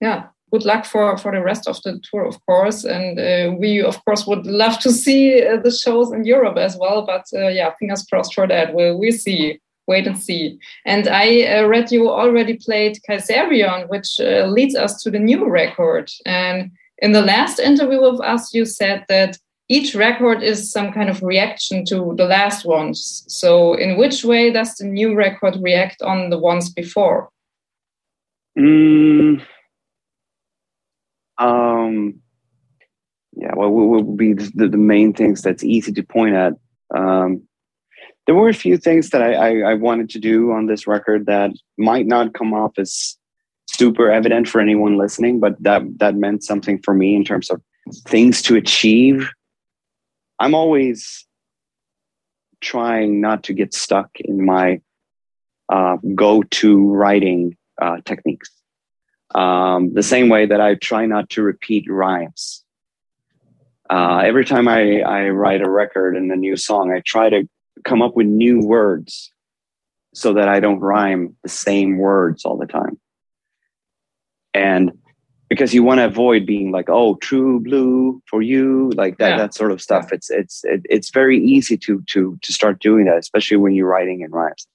Yeah. 0.00 0.26
Good 0.52 0.66
luck 0.66 0.84
for, 0.84 1.16
for 1.16 1.32
the 1.32 1.40
rest 1.40 1.66
of 1.66 1.80
the 1.82 1.98
tour, 2.10 2.26
of 2.26 2.36
course. 2.44 2.84
And 2.84 3.18
uh, 3.18 3.56
we, 3.58 3.80
of 3.80 4.04
course, 4.04 4.26
would 4.26 4.46
love 4.46 4.78
to 4.80 4.90
see 4.90 5.42
uh, 5.42 5.56
the 5.56 5.70
shows 5.70 6.12
in 6.12 6.26
Europe 6.26 6.58
as 6.58 6.76
well. 6.76 7.06
But 7.06 7.24
uh, 7.34 7.48
yeah, 7.48 7.70
fingers 7.78 8.04
crossed 8.04 8.34
for 8.34 8.46
that. 8.46 8.74
We'll, 8.74 8.98
we'll 8.98 9.12
see. 9.12 9.58
Wait 9.88 10.06
and 10.06 10.16
see. 10.16 10.58
And 10.84 11.08
I 11.08 11.42
uh, 11.42 11.66
read 11.66 11.90
you 11.90 12.08
already 12.08 12.54
played 12.56 13.00
Kaiserion, 13.08 13.88
which 13.88 14.20
uh, 14.20 14.46
leads 14.46 14.76
us 14.76 15.02
to 15.02 15.10
the 15.10 15.18
new 15.18 15.48
record. 15.48 16.10
And 16.24 16.70
in 16.98 17.12
the 17.12 17.22
last 17.22 17.58
interview 17.58 18.00
with 18.00 18.20
us, 18.20 18.54
you 18.54 18.64
said 18.64 19.04
that 19.08 19.38
each 19.68 19.94
record 19.94 20.42
is 20.42 20.70
some 20.70 20.92
kind 20.92 21.08
of 21.08 21.22
reaction 21.22 21.84
to 21.86 22.14
the 22.16 22.24
last 22.24 22.64
ones. 22.64 23.24
So, 23.28 23.74
in 23.74 23.96
which 23.96 24.24
way 24.24 24.50
does 24.50 24.74
the 24.74 24.86
new 24.86 25.14
record 25.14 25.56
react 25.60 26.02
on 26.02 26.30
the 26.30 26.38
ones 26.38 26.70
before? 26.70 27.30
Mm, 28.58 29.42
um, 31.38 32.20
yeah, 33.32 33.52
well, 33.56 33.70
what 33.70 34.04
would 34.04 34.16
be 34.16 34.34
the, 34.34 34.68
the, 34.68 34.76
main 34.76 35.12
things 35.12 35.42
that's 35.42 35.64
easy 35.64 35.92
to 35.92 36.02
point 36.02 36.34
at? 36.34 36.52
Um, 36.94 37.42
there 38.26 38.34
were 38.34 38.48
a 38.48 38.54
few 38.54 38.76
things 38.76 39.10
that 39.10 39.22
I, 39.22 39.32
I, 39.32 39.70
I, 39.70 39.74
wanted 39.74 40.10
to 40.10 40.20
do 40.20 40.52
on 40.52 40.66
this 40.66 40.86
record 40.86 41.26
that 41.26 41.50
might 41.78 42.06
not 42.06 42.34
come 42.34 42.52
off 42.52 42.72
as 42.78 43.16
super 43.66 44.10
evident 44.10 44.48
for 44.48 44.60
anyone 44.60 44.98
listening, 44.98 45.40
but 45.40 45.60
that 45.62 45.82
that 45.98 46.14
meant 46.14 46.44
something 46.44 46.78
for 46.84 46.94
me 46.94 47.16
in 47.16 47.24
terms 47.24 47.50
of 47.50 47.60
things 48.06 48.42
to 48.42 48.54
achieve. 48.54 49.28
I'm 50.42 50.56
always 50.56 51.24
trying 52.60 53.20
not 53.20 53.44
to 53.44 53.52
get 53.52 53.72
stuck 53.72 54.10
in 54.18 54.44
my 54.44 54.80
uh, 55.68 55.98
go-to 56.16 56.92
writing 56.92 57.56
uh, 57.80 57.98
techniques. 58.04 58.50
Um, 59.36 59.94
the 59.94 60.02
same 60.02 60.28
way 60.28 60.46
that 60.46 60.60
I 60.60 60.74
try 60.74 61.06
not 61.06 61.30
to 61.30 61.42
repeat 61.42 61.88
rhymes. 61.88 62.64
Uh, 63.88 64.22
every 64.24 64.44
time 64.44 64.66
I, 64.66 65.02
I 65.02 65.28
write 65.28 65.62
a 65.62 65.70
record 65.70 66.16
and 66.16 66.32
a 66.32 66.36
new 66.36 66.56
song, 66.56 66.92
I 66.92 67.02
try 67.06 67.30
to 67.30 67.48
come 67.84 68.02
up 68.02 68.16
with 68.16 68.26
new 68.26 68.58
words 68.58 69.30
so 70.12 70.32
that 70.34 70.48
I 70.48 70.58
don't 70.58 70.80
rhyme 70.80 71.36
the 71.44 71.50
same 71.50 71.98
words 71.98 72.44
all 72.44 72.58
the 72.58 72.66
time. 72.66 72.98
And 74.54 74.90
because 75.52 75.74
you 75.74 75.82
want 75.82 75.98
to 75.98 76.06
avoid 76.06 76.46
being 76.46 76.70
like, 76.70 76.88
oh, 76.88 77.16
true 77.16 77.60
blue 77.60 78.22
for 78.26 78.40
you, 78.40 78.90
like 78.96 79.18
that, 79.18 79.32
yeah. 79.32 79.36
that 79.36 79.52
sort 79.52 79.70
of 79.70 79.82
stuff. 79.82 80.10
It's, 80.10 80.30
it's, 80.30 80.64
it, 80.64 80.80
it's 80.84 81.10
very 81.10 81.38
easy 81.38 81.76
to, 81.76 82.02
to, 82.06 82.38
to 82.40 82.52
start 82.54 82.80
doing 82.80 83.04
that, 83.04 83.18
especially 83.18 83.58
when 83.58 83.74
you're 83.74 83.86
writing 83.86 84.22
in 84.22 84.30
rhymes. 84.30 84.66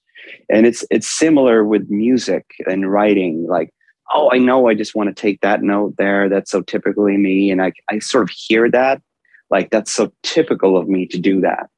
And 0.48 0.68
it's, 0.68 0.84
it's 0.88 1.08
similar 1.08 1.64
with 1.64 1.90
music 1.90 2.44
and 2.64 2.88
writing. 2.92 3.48
Like, 3.48 3.74
oh, 4.14 4.30
I 4.32 4.38
know 4.38 4.68
I 4.68 4.74
just 4.74 4.94
want 4.94 5.08
to 5.08 5.20
take 5.20 5.40
that 5.40 5.62
note 5.62 5.96
there. 5.98 6.28
That's 6.28 6.52
so 6.52 6.62
typically 6.62 7.16
me. 7.16 7.50
And 7.50 7.60
I, 7.60 7.72
I 7.90 7.98
sort 7.98 8.22
of 8.22 8.30
hear 8.30 8.70
that. 8.70 9.02
Like, 9.50 9.70
that's 9.70 9.90
so 9.90 10.12
typical 10.22 10.76
of 10.76 10.88
me 10.88 11.06
to 11.06 11.18
do 11.18 11.40
that 11.40 11.70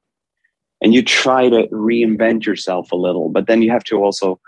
and 0.82 0.92
you 0.92 1.02
try 1.02 1.48
to 1.48 1.68
reinvent 1.68 2.44
yourself 2.44 2.92
a 2.92 2.96
little 2.96 3.28
but 3.30 3.46
then 3.46 3.62
you 3.62 3.70
have 3.70 3.84
to 3.84 3.96
also 3.96 4.40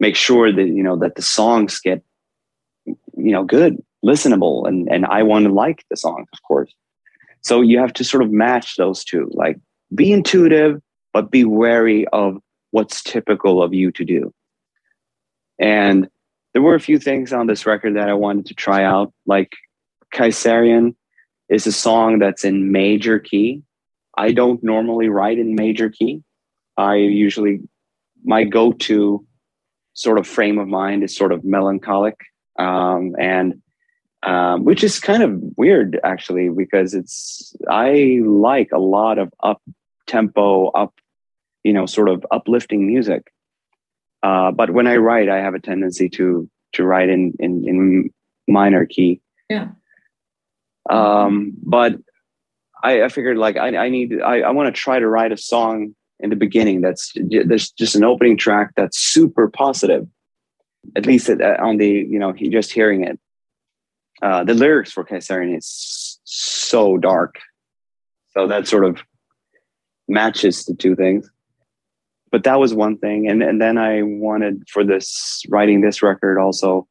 make 0.00 0.16
sure 0.16 0.52
that 0.52 0.66
you 0.66 0.82
know 0.82 0.96
that 0.96 1.14
the 1.14 1.22
songs 1.22 1.78
get 1.78 2.02
you 3.24 3.32
know 3.32 3.44
good 3.44 3.82
listenable 4.04 4.66
and 4.66 4.88
and 4.90 5.06
i 5.06 5.22
want 5.22 5.44
to 5.44 5.52
like 5.52 5.84
the 5.90 5.96
song 5.96 6.26
of 6.32 6.42
course. 6.42 6.72
So 7.42 7.62
you 7.62 7.78
have 7.78 7.94
to 7.94 8.04
sort 8.04 8.22
of 8.22 8.30
match 8.30 8.76
those 8.76 9.02
two. 9.02 9.30
Like 9.32 9.58
be 9.94 10.12
intuitive 10.12 10.80
but 11.12 11.30
be 11.30 11.44
wary 11.44 12.06
of 12.08 12.38
what's 12.70 13.02
typical 13.02 13.62
of 13.62 13.74
you 13.74 13.90
to 13.92 14.04
do. 14.04 14.32
And 15.58 16.08
there 16.52 16.62
were 16.62 16.74
a 16.74 16.80
few 16.80 16.98
things 16.98 17.32
on 17.32 17.46
this 17.46 17.66
record 17.66 17.96
that 17.96 18.08
i 18.08 18.14
wanted 18.14 18.46
to 18.46 18.54
try 18.54 18.84
out. 18.84 19.12
Like 19.26 19.52
kaisarian 20.14 20.94
is 21.48 21.66
a 21.66 21.72
song 21.72 22.18
that's 22.18 22.44
in 22.44 22.72
major 22.72 23.18
key. 23.18 23.62
I 24.16 24.32
don't 24.32 24.62
normally 24.62 25.08
write 25.08 25.38
in 25.38 25.54
major 25.54 25.90
key. 25.90 26.22
I 26.76 26.96
usually, 26.96 27.60
my 28.24 28.44
go 28.44 28.72
to 28.72 29.26
sort 29.94 30.18
of 30.18 30.26
frame 30.26 30.58
of 30.58 30.68
mind 30.68 31.02
is 31.02 31.14
sort 31.14 31.32
of 31.32 31.44
melancholic. 31.44 32.16
Um, 32.60 33.14
and 33.18 33.62
um, 34.22 34.64
which 34.64 34.84
is 34.84 35.00
kind 35.00 35.22
of 35.22 35.40
weird 35.56 35.98
actually, 36.04 36.50
because 36.50 36.92
it's, 36.92 37.56
I 37.70 38.20
like 38.22 38.70
a 38.72 38.78
lot 38.78 39.18
of 39.18 39.32
up 39.42 39.62
tempo, 40.06 40.68
up, 40.68 40.92
you 41.64 41.72
know, 41.72 41.86
sort 41.86 42.10
of 42.10 42.26
uplifting 42.30 42.86
music. 42.86 43.32
Uh, 44.22 44.50
but 44.50 44.70
when 44.70 44.86
I 44.86 44.96
write, 44.96 45.30
I 45.30 45.38
have 45.38 45.54
a 45.54 45.58
tendency 45.60 46.10
to, 46.10 46.50
to 46.74 46.84
write 46.84 47.08
in, 47.08 47.32
in, 47.38 47.66
in 47.66 48.10
minor 48.46 48.84
key. 48.84 49.22
Yeah. 49.48 49.68
Um, 50.90 51.54
but 51.62 51.96
I, 52.82 53.04
I 53.04 53.08
figured 53.08 53.38
like 53.38 53.56
I, 53.56 53.76
I 53.76 53.88
need 53.88 54.20
I, 54.20 54.40
I 54.40 54.50
want 54.50 54.74
to 54.74 54.80
try 54.80 54.98
to 54.98 55.08
write 55.08 55.32
a 55.32 55.36
song 55.36 55.94
in 56.18 56.30
the 56.30 56.36
beginning 56.36 56.80
that's 56.80 57.12
there's 57.14 57.70
just 57.70 57.94
an 57.94 58.04
opening 58.04 58.36
track 58.36 58.72
that's 58.76 58.98
super 58.98 59.48
positive 59.48 60.06
at 60.96 61.06
least 61.06 61.30
on 61.30 61.76
the 61.76 61.88
you 61.88 62.18
know 62.18 62.32
just 62.32 62.72
hearing 62.72 63.04
it. 63.04 63.18
Uh, 64.22 64.44
the 64.44 64.54
lyrics 64.54 64.92
for 64.92 65.04
Kaisarian 65.04 65.56
is 65.56 66.18
so 66.24 66.98
dark. 66.98 67.38
So 68.32 68.46
that 68.46 68.68
sort 68.68 68.84
of 68.84 69.02
matches 70.08 70.64
the 70.64 70.74
two 70.74 70.94
things. 70.94 71.30
But 72.30 72.44
that 72.44 72.60
was 72.60 72.74
one 72.74 72.96
thing. 72.98 73.28
And 73.28 73.42
and 73.42 73.60
then 73.60 73.78
I 73.78 74.02
wanted 74.02 74.68
for 74.68 74.84
this 74.84 75.42
writing 75.48 75.80
this 75.80 76.02
record 76.02 76.38
also 76.38 76.86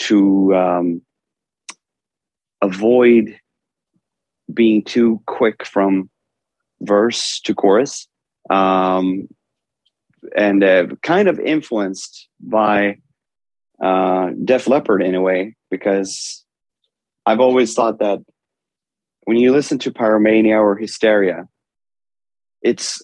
to 0.00 0.54
um, 0.54 1.02
avoid 2.60 3.38
being 4.52 4.82
too 4.82 5.20
quick 5.26 5.64
from 5.64 6.10
verse 6.80 7.40
to 7.40 7.54
chorus. 7.54 8.08
Um, 8.50 9.28
and 10.36 10.64
uh, 10.64 10.86
kind 11.02 11.28
of 11.28 11.38
influenced 11.38 12.28
by 12.40 12.98
uh, 13.84 14.30
Def 14.44 14.66
Leppard 14.66 15.02
in 15.02 15.14
a 15.14 15.20
way, 15.20 15.54
because 15.70 16.44
I've 17.26 17.40
always 17.40 17.74
thought 17.74 17.98
that 17.98 18.20
when 19.24 19.36
you 19.36 19.52
listen 19.52 19.78
to 19.80 19.90
Pyromania 19.90 20.60
or 20.60 20.76
Hysteria, 20.76 21.46
it's 22.62 23.02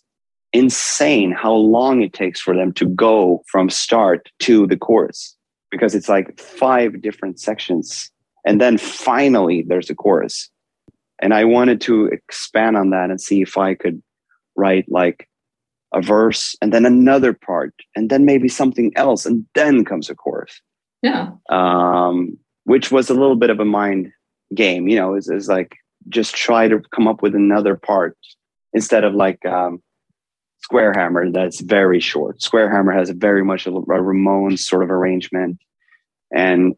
insane 0.52 1.32
how 1.32 1.52
long 1.52 2.02
it 2.02 2.12
takes 2.12 2.40
for 2.40 2.56
them 2.56 2.72
to 2.72 2.86
go 2.86 3.42
from 3.46 3.68
start 3.68 4.30
to 4.40 4.66
the 4.66 4.76
chorus 4.76 5.36
because 5.70 5.94
it's 5.94 6.08
like 6.08 6.40
five 6.40 7.00
different 7.00 7.38
sections 7.38 8.10
and 8.44 8.60
then 8.60 8.76
finally 8.76 9.62
there's 9.68 9.90
a 9.90 9.94
chorus 9.94 10.50
and 11.20 11.32
I 11.34 11.44
wanted 11.44 11.80
to 11.82 12.06
expand 12.06 12.76
on 12.76 12.90
that 12.90 13.10
and 13.10 13.20
see 13.20 13.42
if 13.42 13.56
I 13.56 13.74
could 13.74 14.02
write 14.56 14.86
like 14.88 15.28
a 15.94 16.00
verse 16.00 16.56
and 16.60 16.72
then 16.72 16.84
another 16.84 17.32
part 17.32 17.74
and 17.94 18.10
then 18.10 18.24
maybe 18.24 18.48
something 18.48 18.92
else 18.96 19.26
and 19.26 19.46
then 19.54 19.84
comes 19.84 20.10
a 20.10 20.16
chorus. 20.16 20.60
Yeah. 21.02 21.30
Um, 21.48 22.38
which 22.64 22.90
was 22.90 23.10
a 23.10 23.14
little 23.14 23.36
bit 23.36 23.50
of 23.50 23.60
a 23.60 23.64
mind 23.64 24.12
game, 24.54 24.88
you 24.88 24.96
know, 24.96 25.14
is 25.14 25.28
is 25.28 25.48
like 25.48 25.76
just 26.08 26.34
try 26.34 26.68
to 26.68 26.80
come 26.94 27.08
up 27.08 27.22
with 27.22 27.34
another 27.34 27.76
part 27.76 28.16
instead 28.72 29.04
of 29.04 29.14
like 29.14 29.44
um, 29.46 29.82
Square 30.62 30.94
Hammer 30.94 31.30
that's 31.30 31.60
very 31.60 32.00
short. 32.00 32.42
Square 32.42 32.70
Hammer 32.70 32.92
has 32.92 33.10
a 33.10 33.14
very 33.14 33.44
much 33.44 33.66
a, 33.66 33.70
a 33.70 33.82
Ramones 33.82 34.60
sort 34.60 34.82
of 34.82 34.90
arrangement, 34.90 35.58
and 36.34 36.76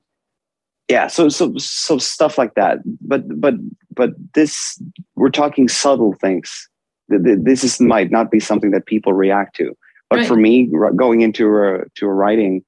yeah 0.88 1.06
so 1.06 1.28
so 1.28 1.54
so 1.56 1.96
stuff 1.98 2.36
like 2.38 2.54
that 2.54 2.78
but 3.00 3.22
but 3.40 3.54
but 3.94 4.10
this 4.34 4.80
we're 5.14 5.30
talking 5.30 5.68
subtle 5.68 6.12
things 6.14 6.68
this 7.08 7.62
is 7.64 7.80
might 7.80 8.10
not 8.10 8.30
be 8.30 8.40
something 8.40 8.70
that 8.72 8.86
people 8.86 9.12
react 9.12 9.56
to 9.56 9.76
but 10.10 10.20
right. 10.20 10.28
for 10.28 10.36
me 10.36 10.70
going 10.96 11.20
into 11.20 11.56
a 11.56 11.84
to 11.94 12.06
a 12.06 12.12
writing 12.12 12.64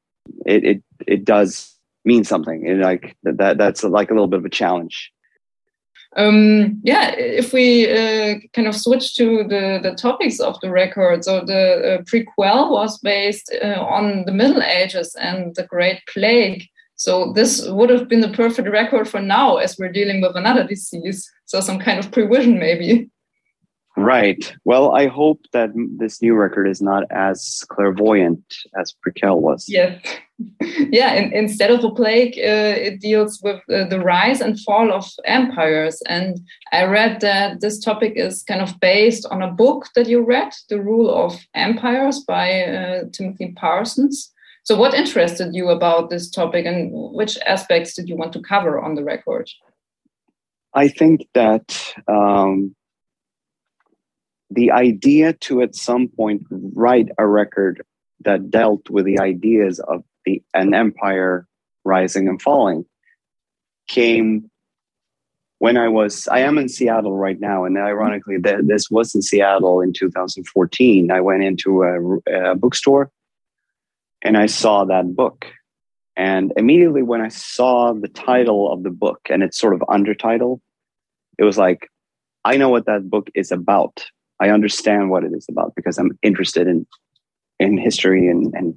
it 0.47 0.64
it, 0.64 0.83
it 1.07 1.25
does 1.25 1.75
mean 2.05 2.25
something 2.25 2.66
it 2.66 2.79
like 2.79 3.16
that 3.22 3.59
that's 3.59 3.83
like 3.85 4.11
a 4.11 4.14
little 4.14 4.29
bit 4.29 4.39
of 4.39 4.45
a 4.45 4.51
challenge 4.51 5.12
um, 6.16 6.81
yeah, 6.85 7.11
if 7.16 7.53
we 7.53 7.91
uh, 7.91 8.39
kind 8.53 8.68
of 8.68 8.77
switch 8.77 9.16
to 9.16 9.45
the, 9.45 9.81
the 9.83 9.95
topics 9.97 10.39
of 10.39 10.59
the 10.61 10.70
record, 10.70 11.25
so 11.25 11.45
the 11.45 11.99
uh, 11.99 12.03
prequel 12.03 12.70
was 12.70 12.99
based 12.99 13.53
uh, 13.62 13.81
on 13.81 14.25
the 14.25 14.33
Middle 14.33 14.62
Ages 14.62 15.16
and 15.16 15.55
the 15.57 15.64
Great 15.64 16.01
Plague. 16.07 16.68
So 16.97 17.33
this 17.33 17.68
would 17.68 17.91
have 17.91 18.09
been 18.09 18.20
the 18.20 18.29
perfect 18.29 18.68
record 18.68 19.09
for 19.09 19.20
now 19.20 19.57
as 19.57 19.77
we're 19.77 19.91
dealing 19.91 20.20
with 20.20 20.37
another 20.37 20.64
disease. 20.64 21.29
So 21.47 21.61
some 21.61 21.81
kind 21.81 21.99
of 21.99 22.12
prevision 22.12 22.61
maybe. 22.61 23.11
Right. 23.97 24.53
Well, 24.65 24.93
I 24.93 25.07
hope 25.07 25.47
that 25.53 25.71
this 25.75 26.21
new 26.21 26.35
record 26.35 26.67
is 26.69 26.83
not 26.83 27.05
as 27.11 27.65
clairvoyant 27.69 28.43
as 28.79 28.93
Prequel 28.93 29.41
was. 29.41 29.69
Yeah. 29.69 29.99
yeah. 30.61 31.15
In, 31.15 31.33
instead 31.33 31.71
of 31.71 31.85
a 31.85 31.91
plague, 31.91 32.37
uh, 32.37 32.75
it 32.77 33.01
deals 33.01 33.41
with 33.41 33.61
uh, 33.71 33.85
the 33.85 34.01
rise 34.01 34.41
and 34.41 34.59
fall 34.61 34.93
of 34.93 35.09
empires. 35.25 36.03
And 36.09 36.41
I 36.73 36.85
read 36.85 37.21
that 37.21 37.61
this 37.61 37.79
topic 37.79 38.15
is 38.17 38.43
kind 38.43 38.61
of 38.61 38.81
based 38.81 39.27
on 39.31 39.43
a 39.43 39.53
book 39.53 39.87
that 39.95 40.09
you 40.09 40.25
read, 40.25 40.53
The 40.69 40.83
Rule 40.83 41.15
of 41.15 41.39
Empires 41.55 42.19
by 42.27 42.63
uh, 42.63 43.05
Timothy 43.13 43.53
Parsons. 43.53 44.33
So, 44.65 44.77
what 44.77 44.95
interested 44.95 45.55
you 45.55 45.69
about 45.69 46.09
this 46.09 46.31
topic, 46.31 46.65
and 46.65 46.91
which 46.91 47.39
aspects 47.47 47.95
did 47.95 48.09
you 48.09 48.17
want 48.17 48.33
to 48.33 48.41
cover 48.41 48.81
on 48.81 48.95
the 48.95 49.05
record? 49.05 49.51
I 50.73 50.89
think 50.89 51.29
that 51.35 51.95
um, 52.09 52.75
the 54.55 54.71
idea 54.71 55.33
to 55.33 55.63
at 55.63 55.75
some 55.75 56.09
point 56.09 56.43
write 56.51 57.09
a 57.19 57.27
record 57.27 57.83
that 58.21 58.51
dealt 58.51 58.89
with 58.91 59.05
the 59.05 59.19
ideas 59.19 59.81
of 59.81 60.03
the 60.25 60.43
an 60.55 60.75
empire 60.75 61.47
rising 61.85 62.29
and 62.29 62.41
falling 62.41 62.85
came 63.89 64.51
when 65.59 65.77
I 65.77 65.89
was 65.89 66.29
I 66.29 66.41
am 66.41 66.59
in 66.59 66.69
Seattle 66.69 67.17
right 67.17 67.41
now, 67.41 67.65
and 67.65 67.79
ironically, 67.79 68.37
this 68.39 68.91
was 68.91 69.15
in 69.15 69.23
Seattle 69.23 69.81
in 69.81 69.93
2014. 69.93 71.11
I 71.11 71.21
went 71.21 71.43
into 71.43 71.83
a, 71.83 72.51
a 72.51 72.55
bookstore 72.55 73.11
and 74.23 74.37
I 74.37 74.47
saw 74.47 74.85
that 74.85 75.15
book. 75.15 75.47
And 76.17 76.53
immediately 76.57 77.03
when 77.03 77.21
I 77.21 77.29
saw 77.29 77.93
the 77.93 78.09
title 78.09 78.73
of 78.73 78.83
the 78.83 78.91
book 78.91 79.21
and 79.31 79.43
its 79.43 79.59
sort 79.59 79.75
of 79.75 79.81
undertitle, 79.81 80.61
it 81.39 81.45
was 81.45 81.59
like, 81.59 81.89
I 82.45 82.57
know 82.57 82.69
what 82.69 82.87
that 82.87 83.11
book 83.11 83.31
is 83.35 83.51
about. 83.51 84.05
I 84.45 84.51
understand 84.51 85.09
what 85.09 85.25
it 85.25 85.33
is 85.33 85.47
about 85.49 85.73
because 85.75 85.97
I'm 85.97 86.19
interested 86.23 86.67
in 86.67 86.87
in 87.59 87.79
history 87.79 88.29
and 88.29 88.53
and 88.55 88.75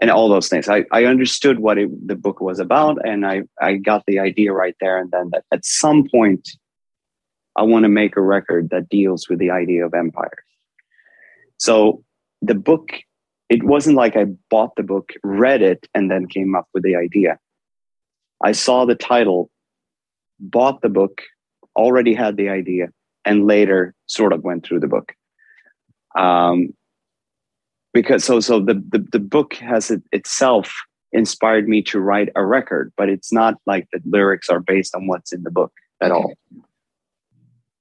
and 0.00 0.10
all 0.10 0.28
those 0.28 0.48
things. 0.48 0.68
I, 0.68 0.84
I 0.92 1.06
understood 1.06 1.58
what 1.58 1.78
it, 1.78 1.88
the 2.06 2.14
book 2.14 2.40
was 2.40 2.58
about, 2.58 2.98
and 3.04 3.26
I, 3.26 3.42
I 3.60 3.76
got 3.76 4.04
the 4.06 4.18
idea 4.18 4.52
right 4.52 4.76
there. 4.80 4.98
And 5.00 5.10
then 5.10 5.30
that 5.32 5.44
at 5.52 5.64
some 5.64 6.06
point, 6.14 6.48
I 7.56 7.62
want 7.62 7.84
to 7.84 7.88
make 7.88 8.16
a 8.16 8.20
record 8.20 8.68
that 8.70 8.90
deals 8.90 9.28
with 9.28 9.38
the 9.38 9.50
idea 9.50 9.86
of 9.86 9.94
empires. 9.94 10.44
So 11.56 12.04
the 12.42 12.54
book, 12.54 12.90
it 13.48 13.64
wasn't 13.64 13.96
like 13.96 14.16
I 14.16 14.26
bought 14.50 14.76
the 14.76 14.84
book, 14.84 15.14
read 15.24 15.62
it, 15.62 15.88
and 15.94 16.10
then 16.10 16.28
came 16.28 16.54
up 16.54 16.68
with 16.74 16.84
the 16.84 16.94
idea. 16.94 17.38
I 18.44 18.52
saw 18.52 18.84
the 18.84 18.94
title, 18.94 19.50
bought 20.38 20.82
the 20.82 20.90
book, 20.90 21.22
already 21.74 22.14
had 22.14 22.36
the 22.36 22.50
idea, 22.50 22.88
and 23.28 23.46
later 23.46 23.94
sort 24.06 24.32
of 24.32 24.42
went 24.42 24.64
through 24.64 24.80
the 24.80 24.88
book. 24.88 25.12
Um, 26.16 26.74
because 27.92 28.24
so 28.24 28.40
so 28.40 28.58
the, 28.58 28.74
the, 28.74 29.06
the 29.12 29.18
book 29.18 29.54
has 29.54 29.90
it 29.90 30.02
itself 30.12 30.74
inspired 31.12 31.68
me 31.68 31.82
to 31.82 32.00
write 32.00 32.30
a 32.34 32.44
record, 32.44 32.92
but 32.96 33.08
it's 33.08 33.32
not 33.32 33.54
like 33.66 33.86
the 33.92 34.00
lyrics 34.04 34.48
are 34.48 34.60
based 34.60 34.94
on 34.94 35.06
what's 35.06 35.32
in 35.32 35.42
the 35.42 35.50
book 35.50 35.72
at 36.00 36.10
all. 36.10 36.32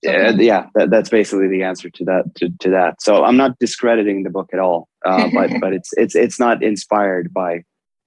Yeah, 0.03 0.29
yeah, 0.31 0.67
that, 0.75 0.91
that's 0.91 1.09
basically 1.09 1.47
the 1.47 1.63
answer 1.63 1.89
to 1.89 2.05
that. 2.05 2.35
To, 2.35 2.49
to 2.59 2.69
that, 2.69 3.01
so 3.01 3.23
I'm 3.23 3.37
not 3.37 3.57
discrediting 3.59 4.23
the 4.23 4.29
book 4.29 4.49
at 4.53 4.59
all, 4.59 4.87
uh, 5.05 5.29
but 5.33 5.49
but 5.59 5.73
it's 5.73 5.91
it's 5.93 6.15
it's 6.15 6.39
not 6.39 6.61
inspired 6.61 7.33
by 7.33 7.63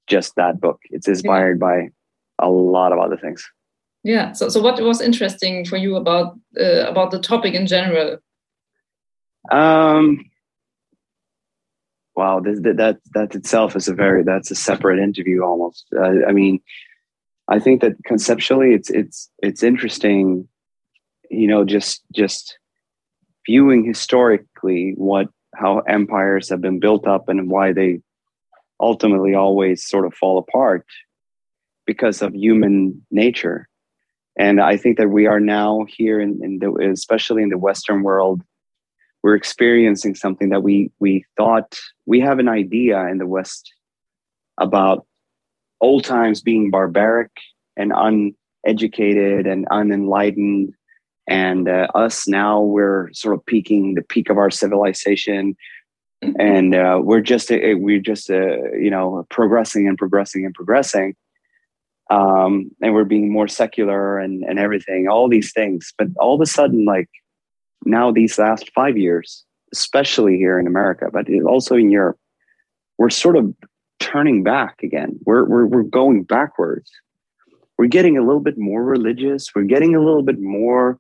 just 0.07 0.37
that 0.37 0.61
book. 0.61 0.81
It's 0.91 1.09
inspired 1.09 1.59
by 1.59 1.89
a 2.39 2.51
lot 2.51 2.93
of 2.93 2.99
other 2.99 3.17
things. 3.17 3.45
Yeah. 4.03 4.33
So 4.33 4.49
so 4.49 4.61
what 4.61 4.81
was 4.81 5.01
interesting 5.01 5.65
for 5.65 5.77
you 5.77 5.97
about 5.97 6.39
uh, 6.59 6.87
about 6.89 7.11
the 7.11 7.21
topic 7.21 7.55
in 7.55 7.67
general? 7.67 8.19
Um. 9.51 10.25
Wow, 12.17 12.41
this, 12.41 12.61
that 12.61 12.99
that 13.15 13.35
itself 13.35 13.77
is 13.77 13.89
a 13.89 13.95
very 13.95 14.23
that's 14.23 14.51
a 14.51 14.55
separate 14.55 14.99
interview 14.99 15.43
almost. 15.43 15.87
I 15.99 16.33
mean, 16.33 16.61
I 17.49 17.59
think 17.59 17.81
that 17.81 17.93
conceptually 18.05 18.75
it's 18.75 18.91
it's 18.91 19.31
it's 19.43 19.63
interesting 19.63 20.49
you 21.31 21.47
know 21.47 21.65
just 21.65 22.03
just 22.13 22.59
viewing 23.47 23.85
historically 23.85 24.93
what 24.97 25.29
how 25.55 25.81
empires 25.81 26.49
have 26.49 26.61
been 26.61 26.79
built 26.79 27.07
up 27.07 27.29
and 27.29 27.51
why 27.51 27.73
they 27.73 28.01
ultimately 28.81 29.35
always 29.35 29.85
sort 29.85 30.07
of 30.07 30.15
fall 30.15 30.39
apart 30.39 30.87
because 31.87 32.23
of 32.23 32.35
human 32.35 33.05
nature 33.11 33.69
and 34.41 34.61
i 34.61 34.75
think 34.77 34.99
that 34.99 35.11
we 35.11 35.27
are 35.27 35.41
now 35.41 35.71
here 35.89 36.19
in, 36.21 36.31
in 36.43 36.59
the, 36.59 36.71
especially 36.93 37.43
in 37.43 37.51
the 37.51 37.65
western 37.69 38.03
world 38.03 38.43
we're 39.23 39.37
experiencing 39.37 40.15
something 40.15 40.49
that 40.49 40.63
we 40.63 40.91
we 40.99 41.25
thought 41.37 41.79
we 42.07 42.21
have 42.21 42.39
an 42.39 42.49
idea 42.49 43.07
in 43.07 43.19
the 43.19 43.27
west 43.27 43.73
about 44.59 45.07
old 45.81 46.05
times 46.05 46.41
being 46.41 46.71
barbaric 46.71 47.31
and 47.77 47.93
uneducated 48.65 49.47
and 49.47 49.67
unenlightened. 49.71 50.75
And 51.27 51.69
uh, 51.69 51.89
us 51.95 52.27
now 52.27 52.61
we're 52.61 53.11
sort 53.13 53.35
of 53.35 53.47
peaking 53.47 53.95
the 53.95 54.03
peak 54.03 54.31
of 54.31 54.39
our 54.39 54.51
civilization. 54.51 55.57
And 56.39 56.75
uh, 56.75 57.01
we're 57.03 57.23
just 57.23 57.51
uh, 57.51 57.59
we're 57.77 58.01
just 58.01 58.31
uh, 58.31 58.73
you 58.73 58.91
know 58.91 59.27
progressing 59.31 59.89
and 59.89 59.97
progressing 59.97 60.45
and 60.45 60.55
progressing 60.55 61.15
um, 62.11 62.71
and 62.83 62.93
we're 62.93 63.05
being 63.05 63.33
more 63.33 63.49
secular 63.49 64.19
and 64.19 64.43
and 64.45 64.59
everything 64.59 65.09
all 65.09 65.29
these 65.29 65.53
things 65.53 65.93
but 65.99 66.09
all 66.19 66.35
of 66.35 66.41
a 66.41 66.47
sudden 66.47 66.85
like 66.85 67.09
now 67.85 68.11
these 68.11 68.39
last 68.39 68.71
five 68.75 68.97
years 68.97 69.45
especially 69.73 70.37
here 70.37 70.59
in 70.59 70.67
america 70.67 71.09
but 71.13 71.27
also 71.47 71.77
in 71.77 71.91
europe 71.91 72.19
we're 72.99 73.11
sort 73.11 73.37
of 73.37 73.55
turning 73.99 74.43
back 74.43 74.83
again 74.83 75.19
we're, 75.25 75.45
we're, 75.45 75.67
we're 75.67 75.83
going 75.83 76.23
backwards 76.23 76.91
we're 77.79 77.87
getting 77.87 78.19
a 78.19 78.23
little 78.23 78.41
bit 78.41 78.59
more 78.59 78.85
religious 78.85 79.55
we're 79.55 79.63
getting 79.63 79.95
a 79.95 80.01
little 80.01 80.23
bit 80.23 80.41
more 80.41 80.99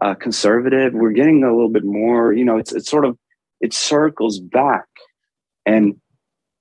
uh, 0.00 0.14
conservative. 0.14 0.94
We're 0.94 1.12
getting 1.12 1.44
a 1.44 1.52
little 1.52 1.68
bit 1.68 1.84
more, 1.84 2.32
you 2.32 2.44
know, 2.44 2.56
it's, 2.56 2.72
it's 2.72 2.90
sort 2.90 3.04
of, 3.04 3.18
it 3.60 3.72
circles 3.72 4.40
back. 4.40 4.86
And 5.66 6.00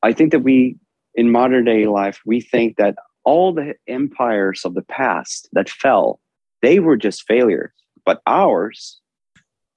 I 0.03 0.13
think 0.13 0.31
that 0.31 0.41
we, 0.41 0.77
in 1.15 1.31
modern 1.31 1.65
day 1.65 1.85
life, 1.85 2.21
we 2.25 2.41
think 2.41 2.77
that 2.77 2.95
all 3.23 3.53
the 3.53 3.75
empires 3.87 4.61
of 4.65 4.73
the 4.73 4.81
past 4.81 5.49
that 5.53 5.69
fell, 5.69 6.19
they 6.61 6.79
were 6.79 6.97
just 6.97 7.27
failures. 7.27 7.71
But 8.05 8.21
ours, 8.25 8.99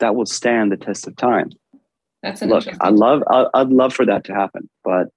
that 0.00 0.14
will 0.14 0.26
stand 0.26 0.72
the 0.72 0.76
test 0.76 1.06
of 1.06 1.16
time. 1.16 1.50
That's 2.22 2.42
look. 2.42 2.64
I 2.80 2.90
love. 2.90 3.22
I'd 3.54 3.68
love 3.68 3.92
for 3.92 4.06
that 4.06 4.24
to 4.24 4.34
happen, 4.34 4.70
but 4.84 5.08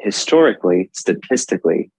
historically, 0.00 0.90
statistically, 0.92 1.90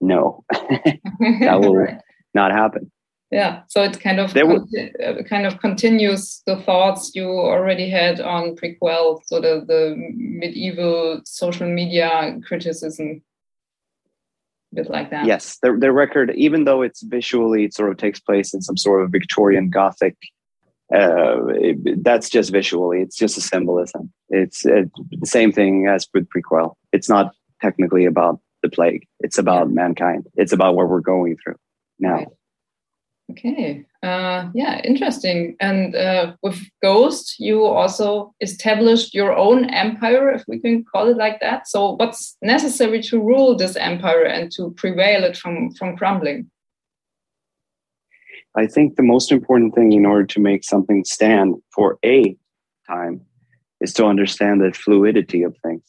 no, 0.00 0.44
that 0.50 1.60
will 1.60 1.76
right. 1.76 2.00
not 2.34 2.50
happen 2.50 2.90
yeah 3.32 3.62
so 3.66 3.82
it 3.82 3.98
kind 3.98 4.20
of 4.20 4.36
uh, 4.36 5.22
kind 5.28 5.46
of 5.46 5.58
continues 5.58 6.42
the 6.46 6.56
thoughts 6.56 7.12
you 7.14 7.26
already 7.26 7.88
had 7.88 8.20
on 8.20 8.54
prequel 8.54 9.20
so 9.24 9.40
the, 9.40 9.64
the 9.66 9.94
medieval 10.16 11.20
social 11.24 11.66
media 11.66 12.38
criticism 12.46 13.22
bit 14.74 14.90
like 14.90 15.10
that 15.10 15.26
yes 15.26 15.58
the, 15.62 15.76
the 15.78 15.92
record 15.92 16.32
even 16.34 16.64
though 16.64 16.82
it's 16.82 17.02
visually 17.02 17.64
it 17.64 17.74
sort 17.74 17.90
of 17.90 17.96
takes 17.96 18.20
place 18.20 18.54
in 18.54 18.62
some 18.62 18.76
sort 18.76 19.02
of 19.02 19.10
victorian 19.10 19.70
gothic 19.70 20.16
uh, 20.94 21.46
it, 21.48 22.04
that's 22.04 22.28
just 22.28 22.52
visually 22.52 23.00
it's 23.00 23.16
just 23.16 23.38
a 23.38 23.40
symbolism 23.40 24.12
it's 24.28 24.64
it, 24.66 24.90
the 25.20 25.26
same 25.26 25.52
thing 25.52 25.86
as 25.86 26.06
with 26.12 26.28
prequel 26.28 26.74
it's 26.92 27.08
not 27.08 27.34
technically 27.60 28.04
about 28.04 28.40
the 28.62 28.68
plague 28.68 29.06
it's 29.20 29.38
about 29.38 29.68
yeah. 29.68 29.74
mankind 29.74 30.26
it's 30.36 30.52
about 30.52 30.74
what 30.74 30.88
we're 30.88 31.00
going 31.00 31.36
through 31.42 31.56
now 31.98 32.14
right. 32.14 32.28
Okay. 33.30 33.86
Uh, 34.02 34.48
yeah, 34.52 34.80
interesting. 34.82 35.56
And 35.60 35.94
uh, 35.94 36.34
with 36.42 36.58
Ghost, 36.82 37.36
you 37.38 37.64
also 37.64 38.34
established 38.40 39.14
your 39.14 39.36
own 39.36 39.70
empire, 39.70 40.30
if 40.30 40.42
we 40.48 40.58
can 40.58 40.84
call 40.84 41.08
it 41.08 41.16
like 41.16 41.40
that. 41.40 41.68
So, 41.68 41.92
what's 41.92 42.36
necessary 42.42 43.00
to 43.02 43.20
rule 43.20 43.56
this 43.56 43.76
empire 43.76 44.24
and 44.24 44.50
to 44.52 44.72
prevail 44.76 45.22
it 45.22 45.36
from, 45.36 45.72
from 45.74 45.96
crumbling? 45.96 46.50
I 48.56 48.66
think 48.66 48.96
the 48.96 49.04
most 49.04 49.30
important 49.30 49.74
thing 49.74 49.92
in 49.92 50.04
order 50.04 50.26
to 50.26 50.40
make 50.40 50.64
something 50.64 51.04
stand 51.04 51.54
for 51.72 51.98
a 52.04 52.36
time 52.88 53.20
is 53.80 53.92
to 53.94 54.06
understand 54.06 54.60
the 54.60 54.72
fluidity 54.72 55.44
of 55.44 55.56
things 55.58 55.82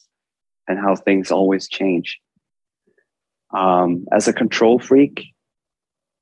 and 0.68 0.78
how 0.78 0.94
things 0.94 1.32
always 1.32 1.68
change. 1.68 2.20
Um, 3.52 4.06
as 4.12 4.28
a 4.28 4.32
control 4.32 4.78
freak, 4.78 5.33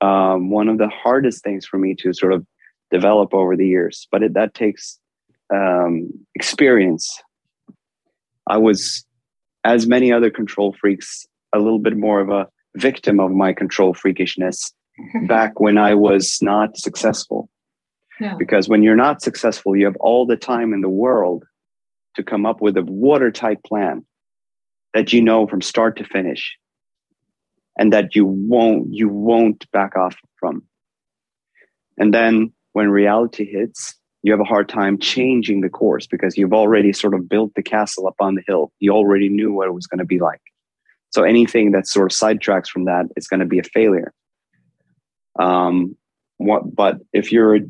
um, 0.03 0.49
one 0.49 0.67
of 0.67 0.77
the 0.77 0.89
hardest 0.89 1.43
things 1.43 1.65
for 1.65 1.77
me 1.77 1.95
to 1.95 2.13
sort 2.13 2.33
of 2.33 2.45
develop 2.91 3.33
over 3.33 3.55
the 3.55 3.65
years, 3.65 4.07
but 4.11 4.21
it, 4.21 4.33
that 4.33 4.53
takes 4.53 4.99
um, 5.53 6.09
experience. 6.35 7.21
I 8.47 8.57
was, 8.57 9.05
as 9.63 9.87
many 9.87 10.11
other 10.11 10.29
control 10.29 10.75
freaks, 10.79 11.25
a 11.53 11.59
little 11.59 11.79
bit 11.79 11.95
more 11.95 12.19
of 12.19 12.29
a 12.29 12.49
victim 12.75 13.21
of 13.21 13.31
my 13.31 13.53
control 13.53 13.93
freakishness 13.93 14.73
back 15.27 15.61
when 15.61 15.77
I 15.77 15.93
was 15.93 16.39
not 16.41 16.77
successful. 16.77 17.49
Yeah. 18.19 18.35
Because 18.37 18.67
when 18.67 18.83
you're 18.83 18.97
not 18.97 19.21
successful, 19.21 19.75
you 19.75 19.85
have 19.85 19.95
all 19.97 20.25
the 20.25 20.37
time 20.37 20.73
in 20.73 20.81
the 20.81 20.89
world 20.89 21.45
to 22.15 22.23
come 22.23 22.45
up 22.45 22.61
with 22.61 22.75
a 22.75 22.83
watertight 22.83 23.63
plan 23.63 24.05
that 24.93 25.13
you 25.13 25.21
know 25.21 25.47
from 25.47 25.61
start 25.61 25.97
to 25.97 26.03
finish 26.03 26.57
and 27.77 27.91
that 27.93 28.15
you 28.15 28.25
won't 28.25 28.93
you 28.93 29.09
won't 29.09 29.69
back 29.71 29.95
off 29.95 30.15
from. 30.39 30.63
And 31.97 32.13
then 32.13 32.51
when 32.73 32.89
reality 32.89 33.45
hits 33.45 33.95
you 34.23 34.31
have 34.31 34.39
a 34.39 34.45
hard 34.45 34.69
time 34.69 34.97
changing 34.97 35.61
the 35.61 35.69
course 35.69 36.07
because 36.07 36.37
you've 36.37 36.53
already 36.53 36.93
sort 36.93 37.13
of 37.13 37.27
built 37.27 37.51
the 37.55 37.61
castle 37.61 38.07
up 38.07 38.15
on 38.21 38.35
the 38.35 38.43
hill. 38.47 38.71
You 38.79 38.93
already 38.93 39.27
knew 39.27 39.51
what 39.51 39.67
it 39.67 39.73
was 39.73 39.85
going 39.85 39.99
to 39.99 40.05
be 40.05 40.19
like. 40.19 40.39
So 41.09 41.23
anything 41.23 41.71
that 41.71 41.87
sort 41.87 42.11
of 42.11 42.17
sidetracks 42.17 42.67
from 42.67 42.85
that 42.85 43.05
is 43.17 43.27
going 43.27 43.41
to 43.41 43.45
be 43.45 43.59
a 43.59 43.63
failure. 43.63 44.13
Um 45.39 45.95
what 46.37 46.75
but 46.75 46.97
if 47.11 47.31
you're 47.31 47.55
a 47.55 47.61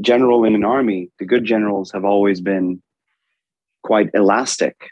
general 0.00 0.44
in 0.44 0.54
an 0.54 0.64
army 0.64 1.10
the 1.18 1.24
good 1.24 1.44
generals 1.44 1.90
have 1.92 2.04
always 2.04 2.40
been 2.40 2.82
quite 3.82 4.10
elastic 4.14 4.90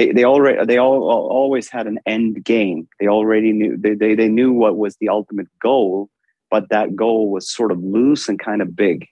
they, 0.00 0.12
they 0.12 0.24
already 0.24 0.64
they 0.64 0.78
all, 0.78 1.02
always 1.02 1.68
had 1.68 1.86
an 1.86 1.98
end 2.06 2.44
game. 2.44 2.88
They 2.98 3.06
already 3.06 3.52
knew 3.52 3.76
they, 3.76 3.94
they, 3.94 4.14
they 4.14 4.28
knew 4.28 4.52
what 4.52 4.76
was 4.76 4.96
the 4.96 5.08
ultimate 5.08 5.48
goal 5.60 6.08
but 6.50 6.68
that 6.70 6.96
goal 6.96 7.30
was 7.30 7.50
sort 7.50 7.70
of 7.70 7.78
loose 7.78 8.28
and 8.28 8.38
kind 8.38 8.60
of 8.60 8.74
big. 8.74 9.06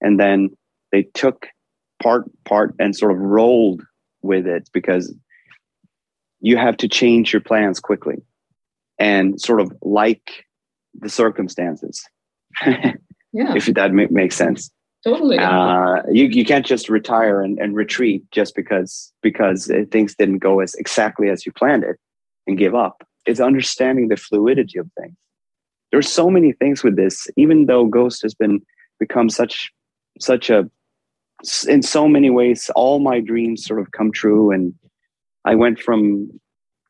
And 0.00 0.18
then 0.18 0.50
they 0.92 1.04
took 1.14 1.46
part 2.02 2.24
part 2.44 2.74
and 2.78 2.94
sort 2.94 3.12
of 3.12 3.18
rolled 3.18 3.82
with 4.22 4.46
it 4.46 4.68
because 4.72 5.14
you 6.40 6.56
have 6.56 6.76
to 6.78 6.88
change 6.88 7.32
your 7.32 7.40
plans 7.40 7.80
quickly 7.80 8.16
and 8.98 9.40
sort 9.40 9.60
of 9.60 9.72
like 9.82 10.44
the 10.94 11.08
circumstances. 11.08 12.02
Yeah. 13.32 13.54
If 13.54 13.66
that 13.66 13.92
makes 13.92 14.34
sense 14.34 14.70
Totally. 15.06 15.38
Uh, 15.38 16.02
you 16.10 16.24
you 16.24 16.44
can't 16.44 16.66
just 16.66 16.88
retire 16.88 17.40
and, 17.40 17.60
and 17.60 17.76
retreat 17.76 18.28
just 18.32 18.56
because 18.56 19.12
because 19.22 19.70
uh, 19.70 19.84
things 19.92 20.16
didn't 20.16 20.38
go 20.38 20.58
as 20.58 20.74
exactly 20.74 21.30
as 21.30 21.46
you 21.46 21.52
planned 21.52 21.84
it 21.84 21.96
and 22.48 22.58
give 22.58 22.74
up. 22.74 23.06
It's 23.24 23.38
understanding 23.38 24.08
the 24.08 24.16
fluidity 24.16 24.80
of 24.80 24.90
things. 25.00 25.14
There's 25.92 26.08
so 26.08 26.28
many 26.28 26.50
things 26.52 26.82
with 26.82 26.96
this, 26.96 27.28
even 27.36 27.66
though 27.66 27.86
Ghost 27.86 28.20
has 28.22 28.34
been 28.34 28.60
become 28.98 29.30
such 29.30 29.72
such 30.18 30.50
a 30.50 30.68
in 31.68 31.82
so 31.82 32.08
many 32.08 32.30
ways 32.30 32.68
all 32.74 32.98
my 32.98 33.20
dreams 33.20 33.64
sort 33.64 33.78
of 33.78 33.92
come 33.92 34.10
true 34.10 34.50
and 34.50 34.74
I 35.44 35.54
went 35.54 35.78
from 35.78 36.28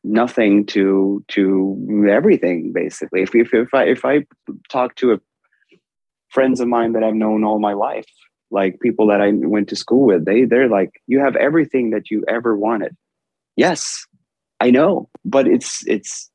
nothing 0.03 0.65
to 0.67 1.23
to 1.27 2.07
everything 2.09 2.73
basically. 2.73 3.21
If 3.21 3.35
if, 3.35 3.53
if 3.53 3.75
I 3.75 3.83
if 3.83 4.03
I 4.05 4.25
talk 4.69 4.95
to 4.95 5.11
a, 5.13 5.19
friends 6.29 6.59
of 6.59 6.67
mine 6.67 6.93
that 6.93 7.03
I've 7.03 7.15
known 7.15 7.43
all 7.43 7.59
my 7.59 7.73
life, 7.73 8.05
like 8.51 8.79
people 8.79 9.07
that 9.07 9.21
I 9.21 9.31
went 9.33 9.69
to 9.69 9.75
school 9.75 10.05
with, 10.07 10.25
they 10.25 10.45
they're 10.45 10.69
like, 10.69 11.01
you 11.07 11.19
have 11.19 11.35
everything 11.35 11.91
that 11.91 12.09
you 12.09 12.23
ever 12.27 12.55
wanted. 12.55 12.95
Yes, 13.55 14.05
I 14.59 14.71
know, 14.71 15.09
but 15.25 15.47
it's 15.47 15.85
it's 15.87 16.29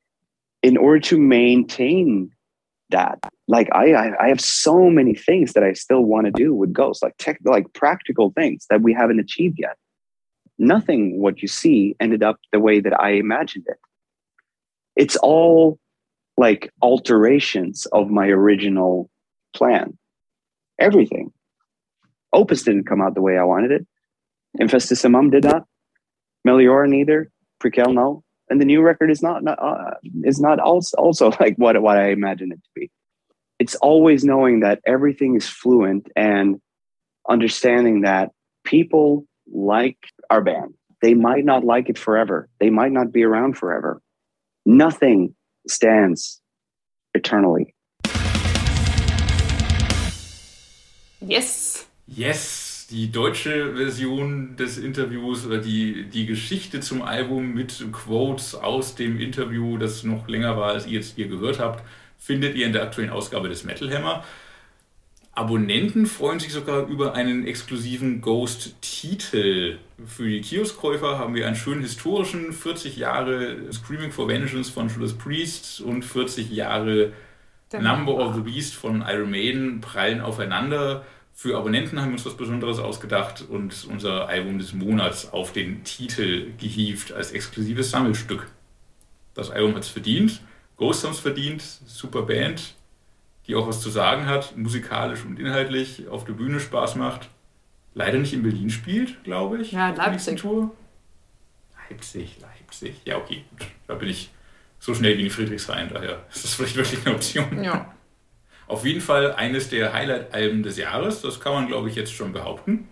in 0.63 0.77
order 0.77 1.01
to 1.01 1.19
maintain 1.19 2.31
that. 2.91 3.19
Like 3.49 3.69
I 3.73 3.93
I, 3.93 4.25
I 4.25 4.29
have 4.29 4.41
so 4.41 4.91
many 4.91 5.15
things 5.15 5.53
that 5.55 5.63
I 5.63 5.73
still 5.73 6.03
want 6.03 6.27
to 6.27 6.33
do 6.33 6.55
with 6.55 6.73
Ghost, 6.73 7.03
like 7.03 7.17
tech, 7.19 7.39
like 7.45 7.73
practical 7.73 8.33
things 8.33 8.67
that 8.71 8.83
we 8.83 8.93
haven't 8.93 9.21
achieved 9.21 9.59
yet 9.59 9.77
nothing 10.63 11.21
what 11.21 11.43
you 11.43 11.49
see 11.49 11.97
ended 12.01 12.23
up 12.23 12.39
the 12.53 12.61
way 12.61 12.81
that 12.81 12.99
I 12.99 13.11
imagined 13.11 13.67
it. 13.69 13.79
It's 14.97 15.17
all 15.17 15.79
like 16.37 16.73
alterations 16.81 17.87
of 17.87 18.09
my 18.09 18.29
original 18.29 19.11
plan. 19.55 19.99
Everything. 20.79 21.33
Opus 22.33 22.63
didn't 22.63 22.87
come 22.87 23.01
out 23.01 23.15
the 23.15 23.23
way 23.23 23.37
I 23.37 23.45
wanted 23.45 23.73
it. 23.73 23.87
Infestissumam 24.61 25.31
did 25.31 25.45
not. 25.45 25.65
Meliora 26.47 26.89
neither. 26.89 27.31
Prequel 27.63 27.95
no. 27.95 28.25
And 28.51 28.61
the 28.61 28.65
new 28.65 28.83
record 28.83 29.11
is 29.11 29.23
not, 29.23 29.43
not 29.43 29.63
uh, 29.63 29.95
is 30.25 30.41
not 30.41 30.59
also, 30.59 30.97
also 30.97 31.31
like 31.41 31.57
what 31.57 31.81
what 31.81 31.97
I 31.97 32.11
imagined 32.11 32.53
it 32.53 32.63
to 32.63 32.69
be. 32.75 32.91
It's 33.59 33.75
always 33.77 34.25
knowing 34.25 34.61
that 34.61 34.81
everything 34.87 35.37
is 35.37 35.49
fluent 35.49 36.09
and 36.17 36.61
understanding 37.29 38.01
that 38.03 38.31
people 38.65 39.25
like 39.53 39.99
our 40.31 40.41
band. 40.41 40.75
They 41.01 41.15
might 41.15 41.45
not 41.45 41.65
like 41.65 41.89
it 41.89 41.99
forever. 41.99 42.49
They 42.61 42.71
might 42.71 42.93
not 42.93 43.13
be 43.13 43.25
around 43.25 43.57
forever. 43.57 44.01
Nothing 44.65 45.35
stands 45.69 46.41
eternally. 47.15 47.72
Yes. 51.27 51.87
Yes, 52.07 52.87
die 52.91 53.11
deutsche 53.11 53.75
Version 53.75 54.57
des 54.57 54.77
Interviews 54.79 55.47
oder 55.47 55.59
die, 55.59 56.05
die 56.05 56.27
Geschichte 56.27 56.81
zum 56.81 57.03
Album 57.03 57.55
mit 57.55 57.85
Quotes 57.93 58.55
aus 58.55 58.97
dem 58.97 59.21
Interview, 59.21 59.79
das 59.79 60.03
noch 60.03 60.29
länger 60.29 60.57
war, 60.57 60.73
als 60.73 60.87
ihr 60.87 60.95
jetzt 60.95 61.15
hier 61.15 61.29
gehört 61.29 61.59
habt, 61.59 61.85
findet 62.19 62.55
ihr 62.57 62.67
in 62.67 62.73
der 62.73 62.83
aktuellen 62.83 63.11
Ausgabe 63.11 63.49
des 63.49 63.65
Metal 63.65 63.93
Hammer. 63.95 64.25
Abonnenten 65.35 66.07
freuen 66.07 66.41
sich 66.41 66.53
sogar 66.53 66.87
über 66.89 67.15
einen 67.15 67.47
exklusiven 67.47 68.21
Ghost-Titel. 68.21 69.79
Für 70.05 70.29
die 70.29 70.43
Kioskkäufer 70.43 71.19
haben 71.19 71.35
wir 71.35 71.47
einen 71.47 71.57
schönen 71.57 71.81
historischen 71.81 72.53
40 72.53 72.99
Jahre 72.99 73.73
Screaming 73.73 74.13
for 74.13 74.29
Vengeance 74.29 74.71
von 74.71 74.89
Judas 74.89 75.15
Priest 75.15 75.81
und 75.81 76.05
40 76.05 76.51
Jahre 76.51 77.13
Number 77.81 78.15
of 78.15 78.35
the 78.35 78.41
Beast 78.41 78.75
von 78.75 79.03
Iron 79.07 79.31
Maiden 79.31 79.81
prallen 79.81 80.21
aufeinander. 80.21 81.05
Für 81.35 81.57
Abonnenten 81.57 82.01
haben 82.01 82.09
wir 82.09 82.13
uns 82.15 82.27
was 82.27 82.37
Besonderes 82.37 82.79
ausgedacht 82.79 83.45
und 83.49 83.87
unser 83.91 84.29
Album 84.29 84.59
des 84.59 84.75
Monats 84.75 85.33
auf 85.33 85.53
den 85.53 85.83
Titel 85.85 86.53
gehievt 86.59 87.13
als 87.13 87.33
exklusives 87.33 87.91
Sammelstück. 87.91 88.51
Das 89.35 89.51
Album 89.51 89.75
hat 89.75 89.83
es 89.83 89.89
verdient, 89.89 90.43
Ghost 90.77 91.05
haben 91.05 91.13
es 91.13 91.21
verdient, 91.21 91.63
super 91.63 92.23
Band, 92.23 92.75
die 93.47 93.55
auch 93.55 93.67
was 93.67 93.81
zu 93.81 93.89
sagen 93.89 94.27
hat, 94.27 94.57
musikalisch 94.57 95.25
und 95.25 95.39
inhaltlich, 95.39 96.09
auf 96.09 96.25
der 96.25 96.35
Bühne 96.35 96.61
Spaß 96.61 96.97
macht. 96.97 97.29
Leider 97.95 98.19
nicht 98.19 98.33
in 98.33 98.43
Berlin 98.43 98.71
spielt, 98.71 99.23
glaube 99.25 99.61
ich. 99.61 99.73
Ja, 99.73 99.91
Leipzig. 99.91 100.41
Tour. 100.41 100.75
Leipzig, 101.89 102.39
Leipzig. 102.41 103.01
Ja, 103.05 103.17
okay, 103.17 103.45
gut. 103.51 103.69
Da 103.87 103.95
bin 103.95 104.09
ich 104.09 104.31
so 104.83 104.95
schnell 104.97 105.17
wie 105.17 105.23
in 105.23 105.31
Friedrichshain, 105.31 105.89
daher 105.89 106.27
ist 106.33 106.43
das 106.43 106.55
vielleicht 106.55 106.75
wirklich 106.75 107.07
eine 107.07 107.15
Option. 107.15 107.63
Ja. 107.63 107.95
Auf 108.67 108.85
jeden 108.85 109.01
Fall 109.01 109.33
eines 109.33 109.69
der 109.69 109.93
Highlight-Alben 109.93 110.65
des 110.65 110.77
Jahres, 110.77 111.23
das 111.23 111.39
kann 111.39 111.53
man, 111.53 111.69
glaube 111.69 111.89
ich, 111.89 111.95
jetzt 111.95 112.13
schon 112.13 112.33
behaupten. 112.33 112.89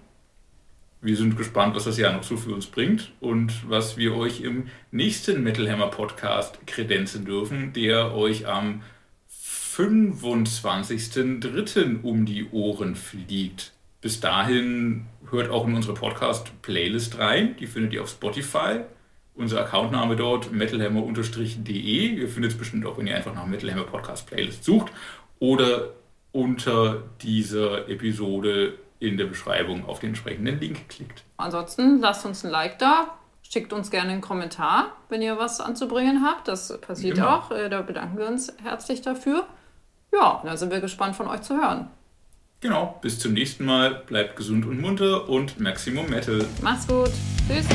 Wir 1.01 1.17
sind 1.17 1.37
gespannt, 1.37 1.75
was 1.75 1.83
das 1.85 1.99
Jahr 1.99 2.13
noch 2.13 2.23
so 2.23 2.37
für 2.37 2.55
uns 2.55 2.67
bringt 2.67 3.11
und 3.19 3.69
was 3.69 3.97
wir 3.97 4.15
euch 4.15 4.43
im 4.43 4.69
nächsten 4.93 5.43
Metal 5.43 5.69
Hammer 5.69 5.89
Podcast 5.89 6.65
kredenzen 6.65 7.25
dürfen, 7.25 7.73
der 7.73 8.15
euch 8.15 8.47
am 8.47 8.83
25.03. 9.29 12.03
um 12.03 12.25
die 12.25 12.49
Ohren 12.53 12.95
fliegt. 12.95 13.73
Bis 14.01 14.21
dahin 14.21 15.07
hört 15.29 15.51
auch 15.51 15.67
in 15.67 15.75
unsere 15.75 15.95
Podcast-Playlist 15.95 17.19
rein. 17.19 17.57
Die 17.59 17.67
findet 17.67 17.95
ihr 17.95 18.05
auf 18.05 18.11
Spotify. 18.11 18.83
Unser 19.41 19.61
Accountname 19.63 20.17
dort 20.17 20.53
metalhammer-de. 20.53 22.07
Ihr 22.21 22.29
findet 22.29 22.53
es 22.53 22.59
bestimmt 22.59 22.85
auch, 22.85 22.99
wenn 22.99 23.07
ihr 23.07 23.17
einfach 23.17 23.35
nach 23.35 23.47
Metalhammer 23.47 23.85
Podcast 23.85 24.27
Playlist 24.27 24.65
sucht. 24.65 24.93
Oder 25.39 25.95
unter 26.33 27.05
dieser 27.23 27.89
Episode 27.89 28.75
in 28.99 29.17
der 29.17 29.25
Beschreibung 29.25 29.87
auf 29.87 30.01
den 30.01 30.11
entsprechenden 30.11 30.61
Link 30.61 30.89
klickt. 30.91 31.25
Ansonsten 31.39 32.01
lasst 32.01 32.27
uns 32.27 32.45
ein 32.45 32.51
Like 32.51 32.79
da, 32.79 33.15
schickt 33.43 33.73
uns 33.73 33.91
gerne 33.91 34.11
einen 34.13 34.21
Kommentar, 34.21 34.93
wenn 35.09 35.23
ihr 35.23 35.39
was 35.39 35.59
anzubringen 35.61 36.23
habt. 36.23 36.47
Das 36.47 36.79
passiert 36.83 37.15
Genau. 37.17 37.29
auch. 37.37 37.51
Äh, 37.51 37.71
Da 37.71 37.81
bedanken 37.81 38.19
wir 38.19 38.27
uns 38.27 38.53
herzlich 38.63 39.01
dafür. 39.01 39.47
Ja, 40.13 40.43
dann 40.45 40.57
sind 40.59 40.71
wir 40.71 40.81
gespannt 40.81 41.17
von 41.17 41.29
euch 41.29 41.41
zu 41.41 41.57
hören. 41.57 41.89
Genau, 42.61 42.99
bis 43.01 43.19
zum 43.19 43.33
nächsten 43.33 43.65
Mal. 43.65 44.03
Bleibt 44.07 44.37
gesund 44.37 44.67
und 44.67 44.83
munter 44.83 45.31
und 45.31 45.59
Maximum 45.59 46.11
Metal. 46.11 46.45
Macht's 46.61 46.87
gut. 46.87 47.11
Tschüss. 47.49 47.67